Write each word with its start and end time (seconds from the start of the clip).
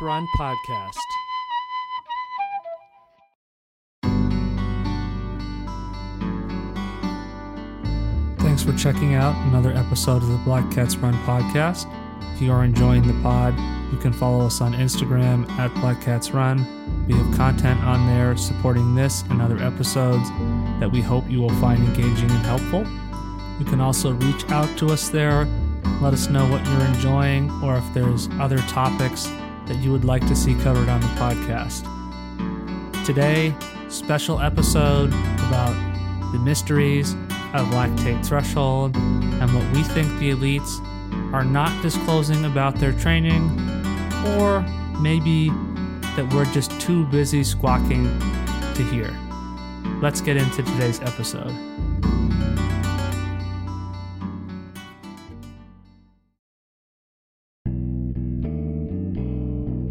Run 0.00 0.26
podcast. 0.36 0.96
Thanks 8.38 8.62
for 8.62 8.72
checking 8.76 9.14
out 9.14 9.34
another 9.46 9.72
episode 9.72 10.22
of 10.22 10.28
the 10.28 10.40
Black 10.44 10.70
Cats 10.70 10.96
Run 10.96 11.14
podcast. 11.24 11.86
If 12.34 12.42
you 12.42 12.52
are 12.52 12.64
enjoying 12.64 13.06
the 13.06 13.20
pod, 13.22 13.58
you 13.92 13.98
can 13.98 14.12
follow 14.12 14.44
us 14.46 14.60
on 14.60 14.74
Instagram 14.74 15.48
at 15.58 15.72
Black 15.76 16.00
Cats 16.02 16.30
Run. 16.30 16.58
We 17.06 17.14
have 17.14 17.36
content 17.36 17.80
on 17.82 18.06
there 18.06 18.36
supporting 18.36 18.94
this 18.94 19.22
and 19.30 19.40
other 19.40 19.58
episodes 19.58 20.28
that 20.80 20.90
we 20.92 21.00
hope 21.00 21.28
you 21.30 21.40
will 21.40 21.54
find 21.60 21.82
engaging 21.82 22.30
and 22.30 22.46
helpful. 22.46 22.86
You 23.58 23.64
can 23.64 23.80
also 23.80 24.12
reach 24.12 24.44
out 24.50 24.76
to 24.78 24.88
us 24.88 25.08
there, 25.08 25.46
let 26.02 26.12
us 26.12 26.28
know 26.28 26.46
what 26.50 26.64
you're 26.66 26.84
enjoying, 26.86 27.50
or 27.62 27.76
if 27.76 27.94
there's 27.94 28.28
other 28.38 28.58
topics 28.58 29.30
that 29.66 29.76
you 29.78 29.92
would 29.92 30.04
like 30.04 30.26
to 30.26 30.36
see 30.36 30.54
covered 30.56 30.88
on 30.88 31.00
the 31.00 31.06
podcast. 31.08 31.84
Today, 33.04 33.54
special 33.88 34.40
episode 34.40 35.08
about 35.48 35.74
the 36.32 36.38
mysteries 36.38 37.12
of 37.54 37.66
lactate 37.68 38.24
threshold 38.26 38.96
and 38.96 39.52
what 39.54 39.74
we 39.74 39.82
think 39.82 40.08
the 40.18 40.30
elites 40.30 40.82
are 41.32 41.44
not 41.44 41.82
disclosing 41.82 42.44
about 42.44 42.76
their 42.76 42.92
training, 42.92 43.50
or 44.38 44.60
maybe 45.00 45.50
that 46.16 46.28
we're 46.32 46.44
just 46.46 46.78
too 46.80 47.06
busy 47.06 47.44
squawking 47.44 48.04
to 48.74 48.82
hear. 48.90 49.16
Let's 50.00 50.20
get 50.20 50.36
into 50.36 50.62
today's 50.62 51.00
episode. 51.00 51.75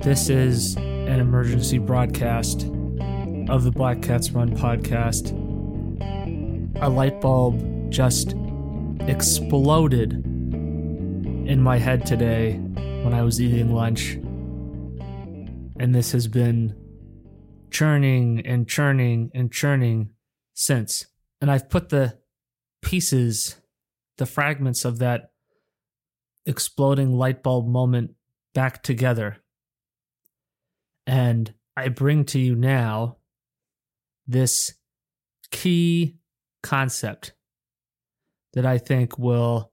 This 0.05 0.29
is 0.29 0.75
an 0.75 1.19
emergency 1.19 1.79
broadcast 1.79 2.67
of 3.49 3.63
the 3.63 3.71
Black 3.73 4.03
Cats 4.03 4.29
Run 4.29 4.55
podcast. 4.55 5.31
A 6.79 6.87
light 6.87 7.19
bulb 7.21 7.89
just 7.91 8.35
exploded 9.09 10.13
in 10.13 11.59
my 11.59 11.79
head 11.79 12.05
today 12.05 12.53
when 12.53 13.15
I 13.15 13.23
was 13.23 13.41
eating 13.41 13.73
lunch. 13.73 14.11
And 15.79 15.95
this 15.95 16.11
has 16.11 16.27
been 16.27 16.75
churning 17.71 18.45
and 18.45 18.69
churning 18.69 19.31
and 19.33 19.51
churning 19.51 20.11
since. 20.53 21.07
And 21.41 21.49
I've 21.49 21.67
put 21.67 21.89
the 21.89 22.19
pieces, 22.83 23.55
the 24.19 24.27
fragments 24.27 24.85
of 24.85 24.99
that 24.99 25.31
exploding 26.45 27.11
light 27.11 27.41
bulb 27.41 27.67
moment 27.67 28.11
back 28.53 28.83
together. 28.83 29.41
And 31.07 31.53
I 31.77 31.89
bring 31.89 32.25
to 32.25 32.39
you 32.39 32.55
now 32.55 33.17
this 34.27 34.73
key 35.51 36.17
concept 36.63 37.33
that 38.53 38.65
I 38.65 38.77
think 38.77 39.19
will 39.19 39.71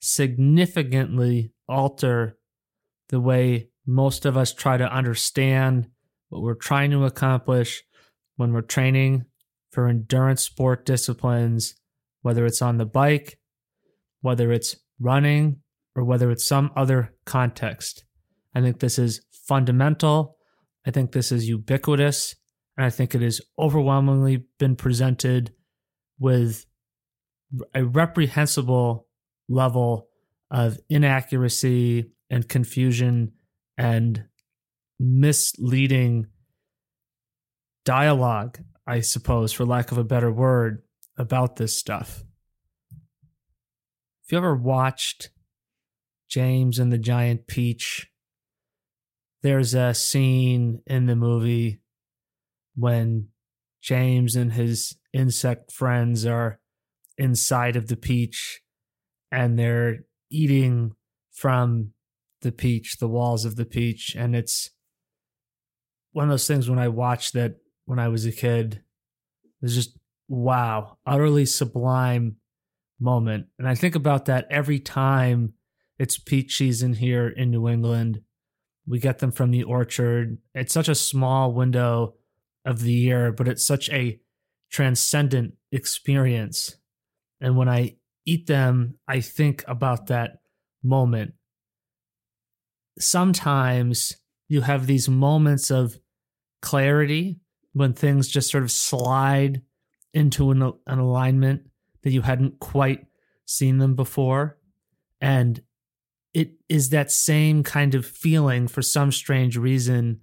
significantly 0.00 1.52
alter 1.68 2.38
the 3.08 3.20
way 3.20 3.68
most 3.86 4.24
of 4.24 4.36
us 4.36 4.52
try 4.52 4.76
to 4.76 4.92
understand 4.92 5.88
what 6.28 6.42
we're 6.42 6.54
trying 6.54 6.90
to 6.90 7.04
accomplish 7.04 7.82
when 8.36 8.52
we're 8.52 8.62
training 8.62 9.24
for 9.70 9.86
endurance 9.86 10.42
sport 10.42 10.84
disciplines, 10.86 11.74
whether 12.22 12.44
it's 12.46 12.62
on 12.62 12.78
the 12.78 12.86
bike, 12.86 13.38
whether 14.22 14.50
it's 14.50 14.76
running, 14.98 15.60
or 15.94 16.04
whether 16.04 16.30
it's 16.30 16.46
some 16.46 16.70
other 16.74 17.14
context. 17.24 18.04
I 18.54 18.60
think 18.60 18.80
this 18.80 18.98
is 18.98 19.20
fundamental 19.46 20.36
I 20.86 20.90
think 20.90 21.12
this 21.12 21.32
is 21.32 21.48
ubiquitous, 21.48 22.34
and 22.76 22.84
I 22.84 22.90
think 22.90 23.14
it 23.14 23.22
has 23.22 23.40
overwhelmingly 23.58 24.44
been 24.58 24.76
presented 24.76 25.52
with 26.18 26.66
a 27.74 27.84
reprehensible 27.84 29.06
level 29.48 30.08
of 30.50 30.78
inaccuracy 30.88 32.10
and 32.30 32.48
confusion 32.48 33.32
and 33.78 34.24
misleading 34.98 36.26
dialogue, 37.84 38.58
I 38.86 39.00
suppose, 39.00 39.52
for 39.52 39.64
lack 39.64 39.92
of 39.92 39.98
a 39.98 40.04
better 40.04 40.30
word, 40.30 40.82
about 41.16 41.56
this 41.56 41.78
stuff. 41.78 42.24
If 44.24 44.32
you 44.32 44.38
ever 44.38 44.56
watched 44.56 45.30
James 46.28 46.78
and 46.78 46.92
the 46.92 46.98
Giant 46.98 47.46
Peach 47.46 48.10
there's 49.44 49.74
a 49.74 49.92
scene 49.92 50.80
in 50.86 51.04
the 51.04 51.14
movie 51.14 51.78
when 52.76 53.28
James 53.82 54.36
and 54.36 54.54
his 54.54 54.96
insect 55.12 55.70
friends 55.70 56.24
are 56.24 56.60
inside 57.18 57.76
of 57.76 57.88
the 57.88 57.96
peach 57.96 58.62
and 59.30 59.58
they're 59.58 59.98
eating 60.30 60.94
from 61.30 61.90
the 62.40 62.52
peach, 62.52 62.96
the 62.96 63.06
walls 63.06 63.44
of 63.44 63.56
the 63.56 63.66
peach. 63.66 64.14
And 64.16 64.34
it's 64.34 64.70
one 66.12 66.24
of 66.24 66.30
those 66.30 66.48
things 66.48 66.70
when 66.70 66.78
I 66.78 66.88
watched 66.88 67.34
that 67.34 67.56
when 67.84 67.98
I 67.98 68.08
was 68.08 68.24
a 68.24 68.32
kid, 68.32 68.80
it 69.44 69.60
was 69.60 69.74
just 69.74 69.98
wow, 70.26 70.96
utterly 71.04 71.44
sublime 71.44 72.36
moment. 72.98 73.48
And 73.58 73.68
I 73.68 73.74
think 73.74 73.94
about 73.94 74.24
that 74.24 74.46
every 74.48 74.78
time 74.78 75.52
it's 75.98 76.16
peach 76.16 76.56
season 76.56 76.94
here 76.94 77.28
in 77.28 77.50
New 77.50 77.68
England 77.68 78.22
we 78.86 78.98
get 78.98 79.18
them 79.18 79.30
from 79.32 79.50
the 79.50 79.62
orchard. 79.62 80.38
It's 80.54 80.74
such 80.74 80.88
a 80.88 80.94
small 80.94 81.52
window 81.52 82.14
of 82.64 82.80
the 82.80 82.92
year, 82.92 83.32
but 83.32 83.48
it's 83.48 83.64
such 83.64 83.90
a 83.90 84.20
transcendent 84.70 85.54
experience. 85.72 86.76
And 87.40 87.56
when 87.56 87.68
I 87.68 87.96
eat 88.26 88.46
them, 88.46 88.98
I 89.06 89.20
think 89.20 89.64
about 89.66 90.06
that 90.06 90.38
moment. 90.82 91.34
Sometimes 92.98 94.14
you 94.48 94.60
have 94.62 94.86
these 94.86 95.08
moments 95.08 95.70
of 95.70 95.98
clarity 96.62 97.40
when 97.72 97.92
things 97.92 98.28
just 98.28 98.50
sort 98.50 98.62
of 98.62 98.70
slide 98.70 99.62
into 100.12 100.50
an, 100.50 100.62
an 100.86 100.98
alignment 100.98 101.62
that 102.02 102.12
you 102.12 102.22
hadn't 102.22 102.60
quite 102.60 103.06
seen 103.46 103.78
them 103.78 103.94
before. 103.94 104.58
And 105.20 105.60
it 106.34 106.50
is 106.68 106.90
that 106.90 107.12
same 107.12 107.62
kind 107.62 107.94
of 107.94 108.04
feeling 108.04 108.66
for 108.66 108.82
some 108.82 109.12
strange 109.12 109.56
reason 109.56 110.20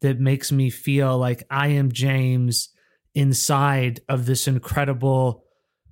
that 0.00 0.18
makes 0.18 0.50
me 0.50 0.70
feel 0.70 1.18
like 1.18 1.44
I 1.50 1.68
am 1.68 1.92
James 1.92 2.70
inside 3.14 4.00
of 4.08 4.24
this 4.24 4.48
incredible 4.48 5.44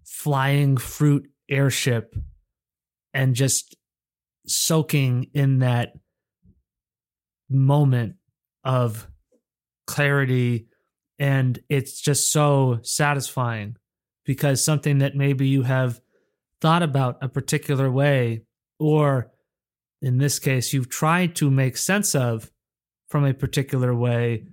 flying 0.07 0.79
fruit 0.79 1.31
airship 1.51 2.17
and 3.13 3.35
just 3.35 3.77
soaking 4.47 5.27
in 5.35 5.59
that 5.59 5.93
moment 7.51 8.15
of 8.65 9.07
clarity. 9.87 10.67
And 11.19 11.59
it's 11.69 12.01
just 12.01 12.33
so 12.33 12.79
satisfying 12.83 13.77
because 14.25 14.65
something 14.65 14.99
that 14.99 15.15
maybe 15.15 15.49
you 15.49 15.63
have 15.63 16.01
thought 16.61 16.83
about 16.83 17.19
a 17.21 17.29
particular 17.29 17.91
way 17.91 18.43
or 18.79 19.31
in 20.01 20.19
this 20.19 20.39
case, 20.39 20.73
you've 20.73 20.89
tried 20.89 21.35
to 21.37 21.51
make 21.51 21.77
sense 21.77 22.15
of 22.15 22.51
from 23.09 23.25
a 23.25 23.35
particular 23.35 23.95
way 23.95 24.45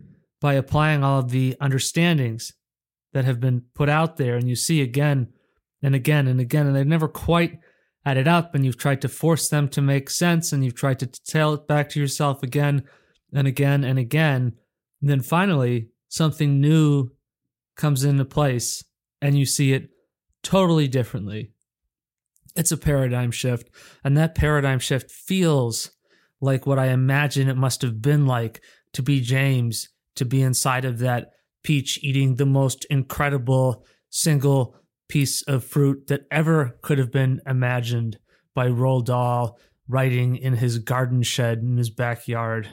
by 0.42 0.54
applying 0.54 1.04
all 1.04 1.20
of 1.20 1.30
the 1.30 1.56
understandings 1.60 2.54
that 3.14 3.26
have 3.26 3.40
been 3.40 3.64
put 3.74 3.90
out 3.90 4.18
there. 4.18 4.36
And 4.36 4.50
you 4.50 4.56
see 4.56 4.82
again 4.82 5.30
and 5.82 5.96
again 5.96 6.28
and 6.28 6.40
again, 6.40 6.68
and 6.68 6.76
they've 6.76 6.86
never 6.86 7.08
quite 7.08 7.60
added 8.06 8.28
up. 8.28 8.56
And 8.56 8.66
you've 8.66 8.78
tried 8.78 9.02
to 9.02 9.10
force 9.10 9.50
them 9.50 9.70
to 9.70 9.82
make 9.82 10.10
sense, 10.10 10.52
and 10.52 10.64
you've 10.64 10.76
tried 10.76 11.00
to 11.00 11.08
tell 11.08 11.54
it 11.54 11.68
back 11.68 11.90
to 11.90 12.00
yourself 12.00 12.44
again 12.44 12.84
and 13.34 13.48
again 13.48 13.84
and 13.84 14.00
again. 14.00 14.54
And 15.02 15.10
then 15.10 15.22
finally, 15.22 15.90
something 16.10 16.60
new 16.60 17.12
comes 17.76 18.04
into 18.04 18.26
place, 18.26 18.84
and 19.22 19.38
you 19.38 19.46
see 19.46 19.74
it 19.74 19.90
totally 20.44 20.88
differently 20.88 21.52
it's 22.56 22.72
a 22.72 22.78
paradigm 22.78 23.32
shift. 23.32 23.70
And 24.04 24.18
that 24.18 24.36
paradigm 24.36 24.80
shift 24.80 25.12
feels 25.12 25.92
like 26.42 26.66
what 26.66 26.80
I 26.80 26.88
imagine 26.88 27.50
it 27.50 27.58
must 27.58 27.82
have 27.82 28.02
been 28.02 28.26
like 28.26 28.62
to 28.94 29.02
be 29.02 29.22
James, 29.22 29.90
to 30.16 30.26
be 30.26 30.42
inside 30.42 30.86
of 30.86 31.00
that 31.00 31.32
peach 31.64 32.00
eating 32.04 32.36
the 32.36 32.46
most 32.46 32.86
incredible 32.86 33.86
single 34.10 34.76
piece 35.10 35.42
of 35.44 35.64
fruit 35.64 36.08
that 36.08 36.26
ever 36.32 36.78
could 36.82 36.98
have 36.98 37.12
been 37.12 37.42
imagined 37.46 38.18
by 38.54 38.68
Roald 38.68 39.06
Dahl 39.06 39.60
writing 39.88 40.36
in 40.36 40.54
his 40.54 40.80
garden 40.80 41.22
shed 41.22 41.60
in 41.60 41.78
his 41.78 41.90
backyard. 41.90 42.70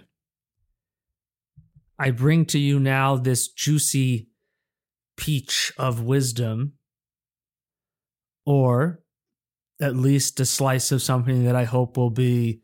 I 1.99 2.11
bring 2.11 2.47
to 2.47 2.59
you 2.59 2.81
now 2.81 3.17
this 3.17 3.49
juicy 3.49 4.29
peach 5.17 5.73
of 5.77 6.03
wisdom, 6.03 6.75
or 8.47 9.02
at 9.83 9.97
least 9.97 10.39
a 10.41 10.47
slice 10.47 10.93
of 10.93 11.03
something 11.03 11.45
that 11.45 11.57
I 11.57 11.65
hope 11.65 11.97
will 11.97 12.11
be 12.11 12.61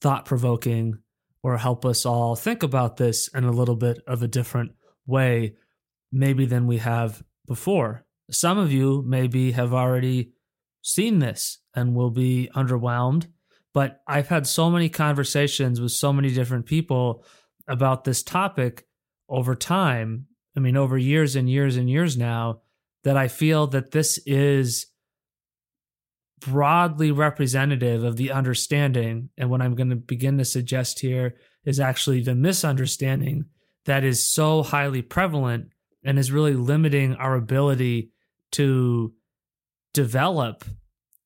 thought 0.00 0.24
provoking 0.24 0.98
or 1.42 1.58
help 1.58 1.84
us 1.84 2.06
all 2.06 2.34
think 2.34 2.62
about 2.62 2.96
this 2.96 3.28
in 3.28 3.44
a 3.44 3.52
little 3.52 3.76
bit 3.76 4.00
of 4.06 4.22
a 4.22 4.28
different 4.28 4.72
way, 5.06 5.54
maybe 6.10 6.46
than 6.46 6.66
we 6.66 6.78
have 6.78 7.22
before. 7.46 8.04
Some 8.30 8.56
of 8.58 8.72
you 8.72 9.04
maybe 9.06 9.52
have 9.52 9.74
already 9.74 10.32
seen 10.80 11.18
this 11.18 11.58
and 11.74 11.94
will 11.94 12.10
be 12.10 12.48
underwhelmed, 12.54 13.26
but 13.74 14.00
I've 14.08 14.28
had 14.28 14.46
so 14.46 14.70
many 14.70 14.88
conversations 14.88 15.80
with 15.80 15.92
so 15.92 16.12
many 16.12 16.32
different 16.32 16.64
people 16.64 17.24
about 17.68 18.04
this 18.04 18.22
topic 18.22 18.86
over 19.28 19.54
time. 19.54 20.26
I 20.56 20.60
mean, 20.60 20.76
over 20.76 20.96
years 20.96 21.36
and 21.36 21.50
years 21.50 21.76
and 21.76 21.90
years 21.90 22.16
now, 22.16 22.62
that 23.04 23.16
I 23.16 23.28
feel 23.28 23.66
that 23.68 23.90
this 23.90 24.18
is 24.26 24.86
broadly 26.44 27.10
representative 27.10 28.04
of 28.04 28.16
the 28.16 28.32
understanding. 28.32 29.30
And 29.36 29.50
what 29.50 29.62
I'm 29.62 29.74
going 29.74 29.90
to 29.90 29.96
begin 29.96 30.38
to 30.38 30.44
suggest 30.44 31.00
here 31.00 31.36
is 31.64 31.80
actually 31.80 32.22
the 32.22 32.34
misunderstanding 32.34 33.46
that 33.84 34.04
is 34.04 34.28
so 34.28 34.62
highly 34.62 35.02
prevalent 35.02 35.68
and 36.04 36.18
is 36.18 36.32
really 36.32 36.54
limiting 36.54 37.14
our 37.14 37.34
ability 37.34 38.10
to 38.52 39.12
develop 39.94 40.64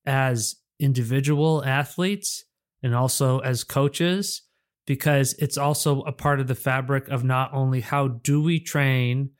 as 0.04 0.56
individual 0.78 1.64
athletes 1.64 2.44
and 2.82 2.94
also 2.94 3.38
as 3.40 3.64
coaches 3.64 4.42
because 4.86 5.34
it's 5.38 5.58
also 5.58 6.02
a 6.02 6.12
part 6.12 6.38
of 6.38 6.46
the 6.46 6.54
fabric 6.54 7.08
of 7.08 7.24
not 7.24 7.52
only 7.52 7.80
how 7.80 8.08
do 8.08 8.42
we 8.42 8.60
train 8.60 9.30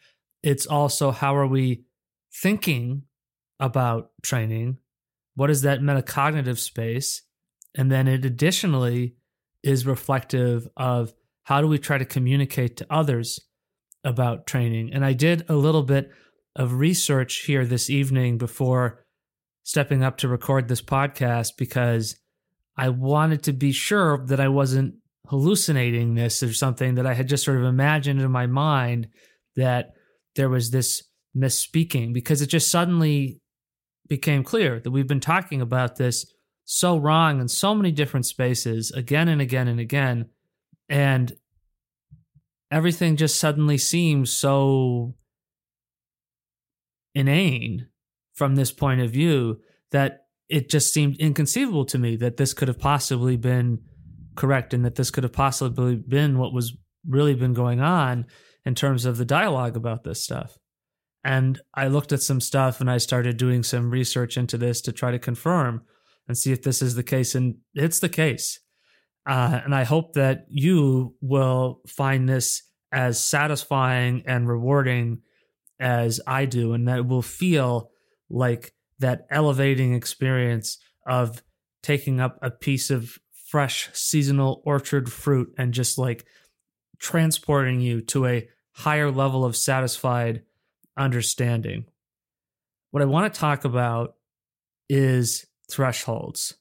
it's 0.43 0.67
also 0.67 1.11
how 1.11 1.37
are 1.37 1.46
we 1.46 1.84
thinking 2.32 3.02
about 3.61 4.11
training 4.23 4.78
what 5.36 5.50
is 5.50 5.62
that 5.62 5.80
metacognitive 5.80 6.58
space? 6.58 7.22
And 7.76 7.92
then 7.92 8.08
it 8.08 8.24
additionally 8.24 9.14
is 9.62 9.86
reflective 9.86 10.66
of 10.76 11.12
how 11.44 11.60
do 11.60 11.68
we 11.68 11.78
try 11.78 11.98
to 11.98 12.04
communicate 12.04 12.78
to 12.78 12.86
others 12.90 13.38
about 14.02 14.46
training? 14.46 14.90
And 14.92 15.04
i 15.04 15.12
did 15.12 15.48
a 15.48 15.54
little 15.54 15.82
bit 15.82 16.10
of 16.56 16.74
research 16.74 17.42
here 17.46 17.64
this 17.64 17.90
evening 17.90 18.38
before 18.38 19.04
stepping 19.62 20.02
up 20.02 20.16
to 20.16 20.28
record 20.28 20.68
this 20.68 20.80
podcast 20.80 21.52
because 21.58 22.16
I 22.76 22.88
wanted 22.88 23.42
to 23.44 23.52
be 23.52 23.72
sure 23.72 24.24
that 24.26 24.40
I 24.40 24.48
wasn't 24.48 24.94
hallucinating 25.28 26.14
this 26.14 26.42
or 26.42 26.52
something 26.52 26.94
that 26.94 27.06
I 27.06 27.14
had 27.14 27.28
just 27.28 27.44
sort 27.44 27.58
of 27.58 27.64
imagined 27.64 28.20
in 28.20 28.30
my 28.30 28.46
mind 28.46 29.08
that 29.56 29.90
there 30.34 30.48
was 30.48 30.70
this 30.70 31.02
misspeaking 31.36 32.14
because 32.14 32.40
it 32.42 32.46
just 32.46 32.70
suddenly 32.70 33.40
became 34.08 34.44
clear 34.44 34.80
that 34.80 34.90
we've 34.90 35.06
been 35.06 35.20
talking 35.20 35.60
about 35.60 35.96
this 35.96 36.32
so 36.64 36.96
wrong 36.96 37.40
in 37.40 37.48
so 37.48 37.74
many 37.74 37.92
different 37.92 38.26
spaces 38.26 38.90
again 38.90 39.28
and 39.28 39.40
again 39.40 39.68
and 39.68 39.80
again. 39.80 40.26
And 40.88 41.32
everything 42.70 43.16
just 43.16 43.38
suddenly 43.38 43.78
seems 43.78 44.32
so 44.32 45.14
inane 47.14 47.88
from 48.34 48.56
this 48.56 48.72
point 48.72 49.00
of 49.00 49.10
view 49.10 49.60
that 49.90 50.26
it 50.48 50.68
just 50.68 50.92
seemed 50.92 51.16
inconceivable 51.16 51.84
to 51.86 51.98
me 51.98 52.16
that 52.16 52.36
this 52.36 52.52
could 52.52 52.68
have 52.68 52.78
possibly 52.78 53.36
been 53.36 53.80
correct 54.36 54.74
and 54.74 54.84
that 54.84 54.96
this 54.96 55.10
could 55.10 55.24
have 55.24 55.32
possibly 55.32 55.96
been 55.96 56.38
what 56.38 56.52
was 56.52 56.76
really 57.08 57.34
been 57.34 57.54
going 57.54 57.80
on 57.80 58.26
in 58.64 58.74
terms 58.74 59.04
of 59.04 59.16
the 59.16 59.24
dialogue 59.24 59.76
about 59.76 60.04
this 60.04 60.22
stuff. 60.22 60.58
And 61.26 61.61
I 61.75 61.88
looked 61.88 62.12
at 62.12 62.23
some 62.23 62.40
stuff 62.40 62.81
and 62.81 62.88
I 62.88 62.99
started 62.99 63.37
doing 63.37 63.64
some 63.64 63.90
research 63.90 64.37
into 64.37 64.56
this 64.56 64.81
to 64.82 64.93
try 64.93 65.11
to 65.11 65.19
confirm 65.19 65.82
and 66.28 66.38
see 66.38 66.52
if 66.52 66.62
this 66.62 66.81
is 66.81 66.94
the 66.94 67.02
case. 67.02 67.34
And 67.34 67.56
it's 67.75 67.99
the 67.99 68.08
case. 68.08 68.61
Uh, 69.26 69.61
and 69.64 69.75
I 69.75 69.82
hope 69.82 70.12
that 70.12 70.46
you 70.49 71.17
will 71.20 71.81
find 71.88 72.28
this 72.28 72.62
as 72.93 73.23
satisfying 73.23 74.23
and 74.25 74.46
rewarding 74.46 75.23
as 75.81 76.20
I 76.28 76.44
do, 76.44 76.75
and 76.75 76.87
that 76.87 76.99
it 76.99 77.06
will 77.08 77.23
feel 77.23 77.90
like 78.31 78.73
that 79.00 79.26
elevating 79.28 79.94
experience 79.94 80.78
of 81.08 81.43
taking 81.82 82.20
up 82.20 82.38
a 82.40 82.52
piece 82.52 82.88
of 82.88 83.19
fresh 83.49 83.90
seasonal 83.93 84.62
orchard 84.64 85.11
fruit 85.11 85.52
and 85.58 85.75
just 85.75 85.99
like 85.99 86.25
transporting 87.00 87.81
you 87.81 88.00
to 88.02 88.26
a 88.26 88.49
higher 88.75 89.11
level 89.11 89.44
of 89.44 89.56
satisfied 89.56 90.43
understanding. 90.96 91.87
What 92.90 93.02
I 93.02 93.06
want 93.06 93.32
to 93.32 93.40
talk 93.40 93.64
about 93.64 94.14
is 94.88 95.46
thresholds. 95.70 96.54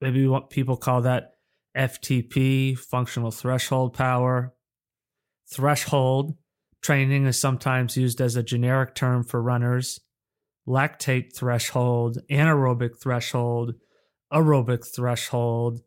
Maybe 0.00 0.26
what 0.26 0.50
people 0.50 0.76
call 0.76 1.02
that 1.02 1.32
FTP, 1.76 2.78
functional 2.78 3.30
threshold 3.30 3.94
power. 3.94 4.54
Threshold 5.50 6.36
training 6.82 7.26
is 7.26 7.40
sometimes 7.40 7.96
used 7.96 8.20
as 8.20 8.36
a 8.36 8.42
generic 8.42 8.94
term 8.94 9.24
for 9.24 9.40
runners 9.40 10.00
lactate 10.66 11.34
threshold, 11.34 12.18
anaerobic 12.30 13.00
threshold, 13.00 13.74
aerobic 14.32 14.86
threshold. 14.94 15.80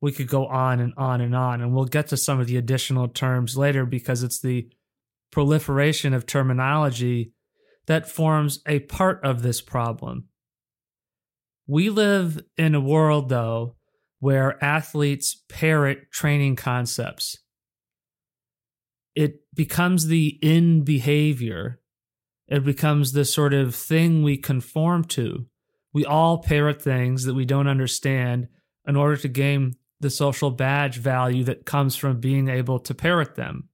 We 0.00 0.12
could 0.12 0.28
go 0.28 0.46
on 0.46 0.80
and 0.80 0.92
on 0.96 1.20
and 1.20 1.34
on. 1.34 1.60
And 1.60 1.74
we'll 1.74 1.86
get 1.86 2.08
to 2.08 2.16
some 2.16 2.40
of 2.40 2.46
the 2.46 2.56
additional 2.56 3.08
terms 3.08 3.56
later 3.56 3.86
because 3.86 4.22
it's 4.22 4.40
the 4.40 4.68
proliferation 5.34 6.14
of 6.14 6.24
terminology 6.24 7.32
that 7.86 8.08
forms 8.08 8.60
a 8.66 8.78
part 8.80 9.22
of 9.22 9.42
this 9.42 9.60
problem. 9.60 10.28
We 11.66 11.90
live 11.90 12.40
in 12.56 12.74
a 12.74 12.80
world, 12.80 13.28
though, 13.28 13.76
where 14.20 14.62
athletes 14.64 15.42
parrot 15.48 16.10
training 16.10 16.56
concepts. 16.56 17.38
It 19.14 19.40
becomes 19.54 20.06
the 20.06 20.38
in 20.40 20.82
behavior 20.82 21.80
it 22.46 22.64
becomes 22.64 23.12
this 23.12 23.32
sort 23.32 23.54
of 23.54 23.74
thing 23.74 24.22
we 24.22 24.36
conform 24.36 25.04
to. 25.04 25.46
We 25.92 26.04
all 26.04 26.42
parrot 26.42 26.82
things 26.82 27.24
that 27.24 27.34
we 27.34 27.44
don't 27.44 27.68
understand 27.68 28.48
in 28.86 28.96
order 28.96 29.16
to 29.18 29.28
gain 29.28 29.76
the 30.00 30.10
social 30.10 30.50
badge 30.50 30.98
value 30.98 31.44
that 31.44 31.64
comes 31.64 31.96
from 31.96 32.20
being 32.20 32.48
able 32.48 32.80
to 32.80 32.94
parrot 32.94 33.36
them. 33.36 33.68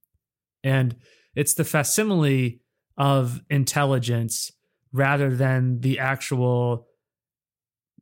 And 0.63 0.97
it's 1.35 1.55
the 1.55 1.65
facsimile 1.65 2.61
of 2.97 3.41
intelligence 3.49 4.53
rather 4.93 5.35
than 5.35 5.81
the 5.81 5.99
actual 5.99 6.87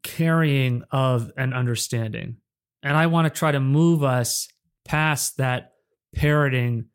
carrying 0.03 0.83
of 0.91 1.31
an 1.37 1.53
understanding. 1.53 2.37
And 2.83 2.97
I 2.97 3.07
want 3.07 3.33
to 3.33 3.39
try 3.39 3.53
to 3.53 3.61
move 3.61 4.03
us 4.03 4.49
past 4.85 5.37
that 5.37 5.73
parroting 6.15 6.87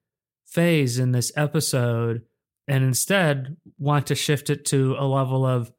phase 0.46 1.00
in 1.00 1.12
this 1.12 1.32
episode 1.36 2.22
and 2.68 2.84
instead 2.84 3.58
want 3.78 4.08
to 4.08 4.16
shift 4.16 4.50
it 4.50 4.66
to 4.66 4.96
a 4.98 5.06
level 5.06 5.46
of 5.46 5.72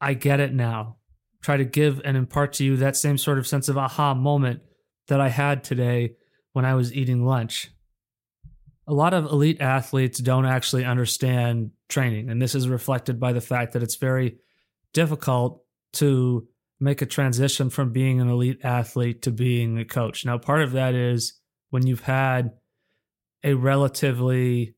I 0.00 0.14
get 0.14 0.40
it 0.40 0.52
now. 0.52 0.96
Try 1.42 1.56
to 1.56 1.64
give 1.64 2.00
and 2.04 2.16
impart 2.16 2.54
to 2.54 2.64
you 2.64 2.76
that 2.76 2.96
same 2.96 3.18
sort 3.18 3.38
of 3.38 3.46
sense 3.46 3.68
of 3.68 3.76
aha 3.76 4.14
moment 4.14 4.60
that 5.08 5.20
I 5.20 5.28
had 5.28 5.64
today 5.64 6.14
when 6.52 6.64
I 6.64 6.74
was 6.74 6.92
eating 6.92 7.24
lunch. 7.24 7.70
A 8.86 8.92
lot 8.92 9.14
of 9.14 9.26
elite 9.26 9.60
athletes 9.60 10.18
don't 10.18 10.46
actually 10.46 10.84
understand 10.84 11.70
training, 11.88 12.28
and 12.28 12.40
this 12.40 12.54
is 12.54 12.68
reflected 12.68 13.18
by 13.18 13.32
the 13.32 13.40
fact 13.40 13.72
that 13.72 13.82
it's 13.82 13.96
very 13.96 14.36
difficult 14.92 15.62
to 15.94 16.46
make 16.80 17.00
a 17.00 17.06
transition 17.06 17.70
from 17.70 17.92
being 17.92 18.20
an 18.20 18.28
elite 18.28 18.60
athlete 18.62 19.22
to 19.22 19.30
being 19.30 19.78
a 19.78 19.84
coach. 19.84 20.26
Now, 20.26 20.38
part 20.38 20.62
of 20.62 20.72
that 20.72 20.94
is 20.94 21.40
when 21.70 21.86
you've 21.86 22.00
had 22.00 22.52
a 23.42 23.54
relatively 23.54 24.74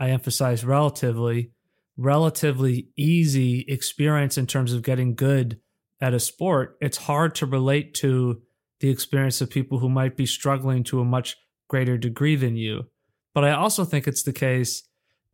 I 0.00 0.10
emphasize 0.10 0.64
relatively, 0.64 1.52
relatively 1.98 2.88
easy 2.96 3.66
experience 3.68 4.38
in 4.38 4.46
terms 4.46 4.72
of 4.72 4.82
getting 4.82 5.14
good 5.14 5.60
at 6.00 6.14
a 6.14 6.20
sport, 6.20 6.78
it's 6.80 6.96
hard 6.96 7.34
to 7.36 7.46
relate 7.46 7.92
to 7.96 8.40
the 8.80 8.88
experience 8.88 9.42
of 9.42 9.50
people 9.50 9.78
who 9.78 9.90
might 9.90 10.16
be 10.16 10.24
struggling 10.24 10.82
to 10.84 11.00
a 11.00 11.04
much 11.04 11.36
greater 11.68 11.98
degree 11.98 12.34
than 12.34 12.56
you. 12.56 12.84
But 13.34 13.44
I 13.44 13.52
also 13.52 13.84
think 13.84 14.06
it's 14.06 14.22
the 14.22 14.32
case 14.32 14.82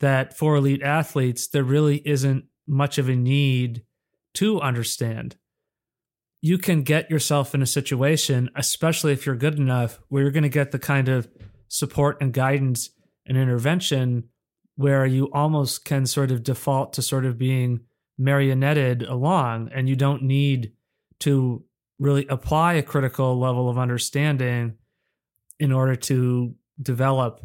that 0.00 0.36
for 0.36 0.56
elite 0.56 0.82
athletes, 0.82 1.48
there 1.48 1.64
really 1.64 2.06
isn't 2.06 2.44
much 2.66 2.98
of 2.98 3.08
a 3.08 3.16
need 3.16 3.82
to 4.34 4.60
understand. 4.60 5.36
You 6.42 6.58
can 6.58 6.82
get 6.82 7.10
yourself 7.10 7.54
in 7.54 7.62
a 7.62 7.66
situation, 7.66 8.50
especially 8.54 9.12
if 9.12 9.24
you're 9.24 9.34
good 9.34 9.58
enough, 9.58 9.98
where 10.08 10.22
you're 10.22 10.30
going 10.30 10.42
to 10.42 10.48
get 10.48 10.70
the 10.70 10.78
kind 10.78 11.08
of 11.08 11.28
support 11.68 12.18
and 12.20 12.32
guidance 12.32 12.90
and 13.26 13.36
intervention 13.36 14.28
where 14.76 15.06
you 15.06 15.30
almost 15.32 15.84
can 15.84 16.06
sort 16.06 16.30
of 16.30 16.42
default 16.42 16.92
to 16.92 17.02
sort 17.02 17.24
of 17.24 17.38
being 17.38 17.80
marionetted 18.20 19.08
along 19.08 19.70
and 19.74 19.88
you 19.88 19.96
don't 19.96 20.22
need 20.22 20.72
to 21.18 21.64
really 21.98 22.26
apply 22.28 22.74
a 22.74 22.82
critical 22.82 23.38
level 23.38 23.68
of 23.68 23.78
understanding 23.78 24.74
in 25.58 25.72
order 25.72 25.96
to 25.96 26.54
develop 26.80 27.42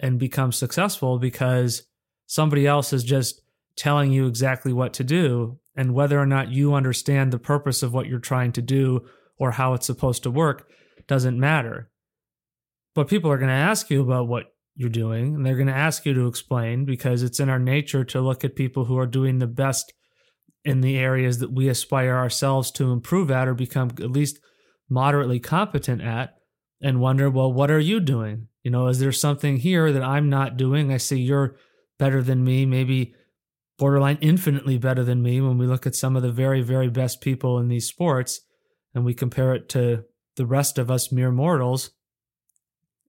and 0.00 0.18
become 0.18 0.50
successful 0.50 1.18
because 1.18 1.84
somebody 2.26 2.66
else 2.66 2.92
is 2.92 3.04
just 3.04 3.42
telling 3.76 4.10
you 4.12 4.26
exactly 4.26 4.72
what 4.72 4.92
to 4.94 5.04
do 5.04 5.58
and 5.76 5.94
whether 5.94 6.18
or 6.18 6.26
not 6.26 6.50
you 6.50 6.74
understand 6.74 7.32
the 7.32 7.38
purpose 7.38 7.82
of 7.82 7.92
what 7.92 8.06
you're 8.06 8.18
trying 8.18 8.52
to 8.52 8.62
do 8.62 9.06
or 9.38 9.52
how 9.52 9.74
it's 9.74 9.86
supposed 9.86 10.22
to 10.22 10.30
work 10.30 10.68
doesn't 11.06 11.38
matter. 11.38 11.90
But 12.94 13.08
people 13.08 13.30
are 13.30 13.38
going 13.38 13.48
to 13.48 13.54
ask 13.54 13.90
you 13.90 14.02
about 14.02 14.26
what 14.26 14.52
you're 14.74 14.88
doing, 14.88 15.34
and 15.34 15.44
they're 15.44 15.56
going 15.56 15.66
to 15.66 15.72
ask 15.72 16.04
you 16.06 16.14
to 16.14 16.26
explain 16.26 16.84
because 16.84 17.22
it's 17.22 17.40
in 17.40 17.48
our 17.48 17.58
nature 17.58 18.04
to 18.04 18.20
look 18.20 18.44
at 18.44 18.56
people 18.56 18.84
who 18.84 18.98
are 18.98 19.06
doing 19.06 19.38
the 19.38 19.46
best 19.46 19.92
in 20.64 20.80
the 20.80 20.98
areas 20.98 21.38
that 21.38 21.52
we 21.52 21.68
aspire 21.68 22.16
ourselves 22.16 22.70
to 22.72 22.92
improve 22.92 23.30
at 23.30 23.48
or 23.48 23.54
become 23.54 23.90
at 23.98 24.10
least 24.10 24.40
moderately 24.88 25.38
competent 25.38 26.02
at 26.02 26.34
and 26.80 27.00
wonder, 27.00 27.28
well, 27.30 27.52
what 27.52 27.70
are 27.70 27.80
you 27.80 28.00
doing? 28.00 28.48
You 28.62 28.70
know, 28.70 28.88
is 28.88 28.98
there 28.98 29.12
something 29.12 29.58
here 29.58 29.92
that 29.92 30.02
I'm 30.02 30.28
not 30.28 30.56
doing? 30.56 30.92
I 30.92 30.96
see 30.96 31.20
you're 31.20 31.56
better 31.98 32.22
than 32.22 32.44
me, 32.44 32.64
maybe 32.66 33.14
borderline 33.78 34.18
infinitely 34.20 34.78
better 34.78 35.02
than 35.04 35.22
me 35.22 35.40
when 35.40 35.56
we 35.56 35.66
look 35.66 35.86
at 35.86 35.94
some 35.94 36.16
of 36.16 36.22
the 36.22 36.30
very, 36.32 36.60
very 36.60 36.88
best 36.88 37.20
people 37.20 37.58
in 37.58 37.68
these 37.68 37.86
sports 37.86 38.40
and 38.94 39.04
we 39.04 39.14
compare 39.14 39.54
it 39.54 39.68
to 39.70 40.04
the 40.36 40.46
rest 40.46 40.78
of 40.78 40.90
us 40.90 41.12
mere 41.12 41.30
mortals. 41.30 41.90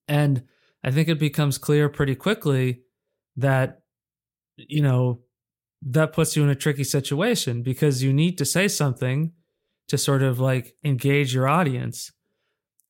And 0.07 0.43
I 0.83 0.91
think 0.91 1.07
it 1.07 1.19
becomes 1.19 1.57
clear 1.57 1.89
pretty 1.89 2.15
quickly 2.15 2.81
that, 3.35 3.81
you 4.55 4.81
know, 4.81 5.21
that 5.81 6.13
puts 6.13 6.35
you 6.35 6.43
in 6.43 6.49
a 6.49 6.55
tricky 6.55 6.83
situation 6.83 7.63
because 7.63 8.03
you 8.03 8.13
need 8.13 8.37
to 8.37 8.45
say 8.45 8.67
something 8.67 9.33
to 9.87 9.97
sort 9.97 10.21
of 10.21 10.39
like 10.39 10.75
engage 10.83 11.33
your 11.33 11.47
audience. 11.47 12.11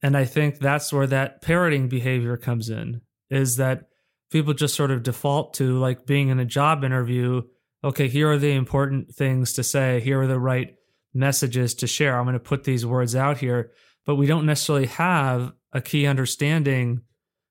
And 0.02 0.18
I 0.18 0.26
think 0.26 0.60
that's 0.60 0.92
where 0.92 1.08
that 1.08 1.42
parroting 1.42 1.88
behavior 1.88 2.38
comes 2.38 2.70
in 2.70 3.02
is 3.30 3.58
that 3.58 3.84
people 4.32 4.54
just 4.54 4.76
sort 4.76 4.92
of 4.92 5.04
default 5.04 5.54
to 5.56 5.78
like 5.78 6.06
being 6.06 6.30
in 6.30 6.40
a 6.40 6.46
job 6.46 6.84
interview. 6.84 7.42
Okay, 7.84 8.08
here 8.08 8.32
are 8.32 8.38
the 8.38 8.52
important 8.52 9.14
things 9.14 9.54
to 9.54 9.64
say. 9.64 10.00
Here 10.00 10.22
are 10.22 10.28
the 10.28 10.40
right 10.40 10.76
messages 11.14 11.76
to 11.76 11.88
share. 11.88 12.18
I'm 12.18 12.26
going 12.26 12.34
to 12.34 12.40
put 12.40 12.64
these 12.64 12.86
words 12.86 13.16
out 13.16 13.38
here, 13.38 13.72
but 14.06 14.16
we 14.16 14.26
don't 14.26 14.46
necessarily 14.46 14.88
have 14.88 15.52
a 15.74 15.82
key 15.82 16.08
understanding 16.08 17.02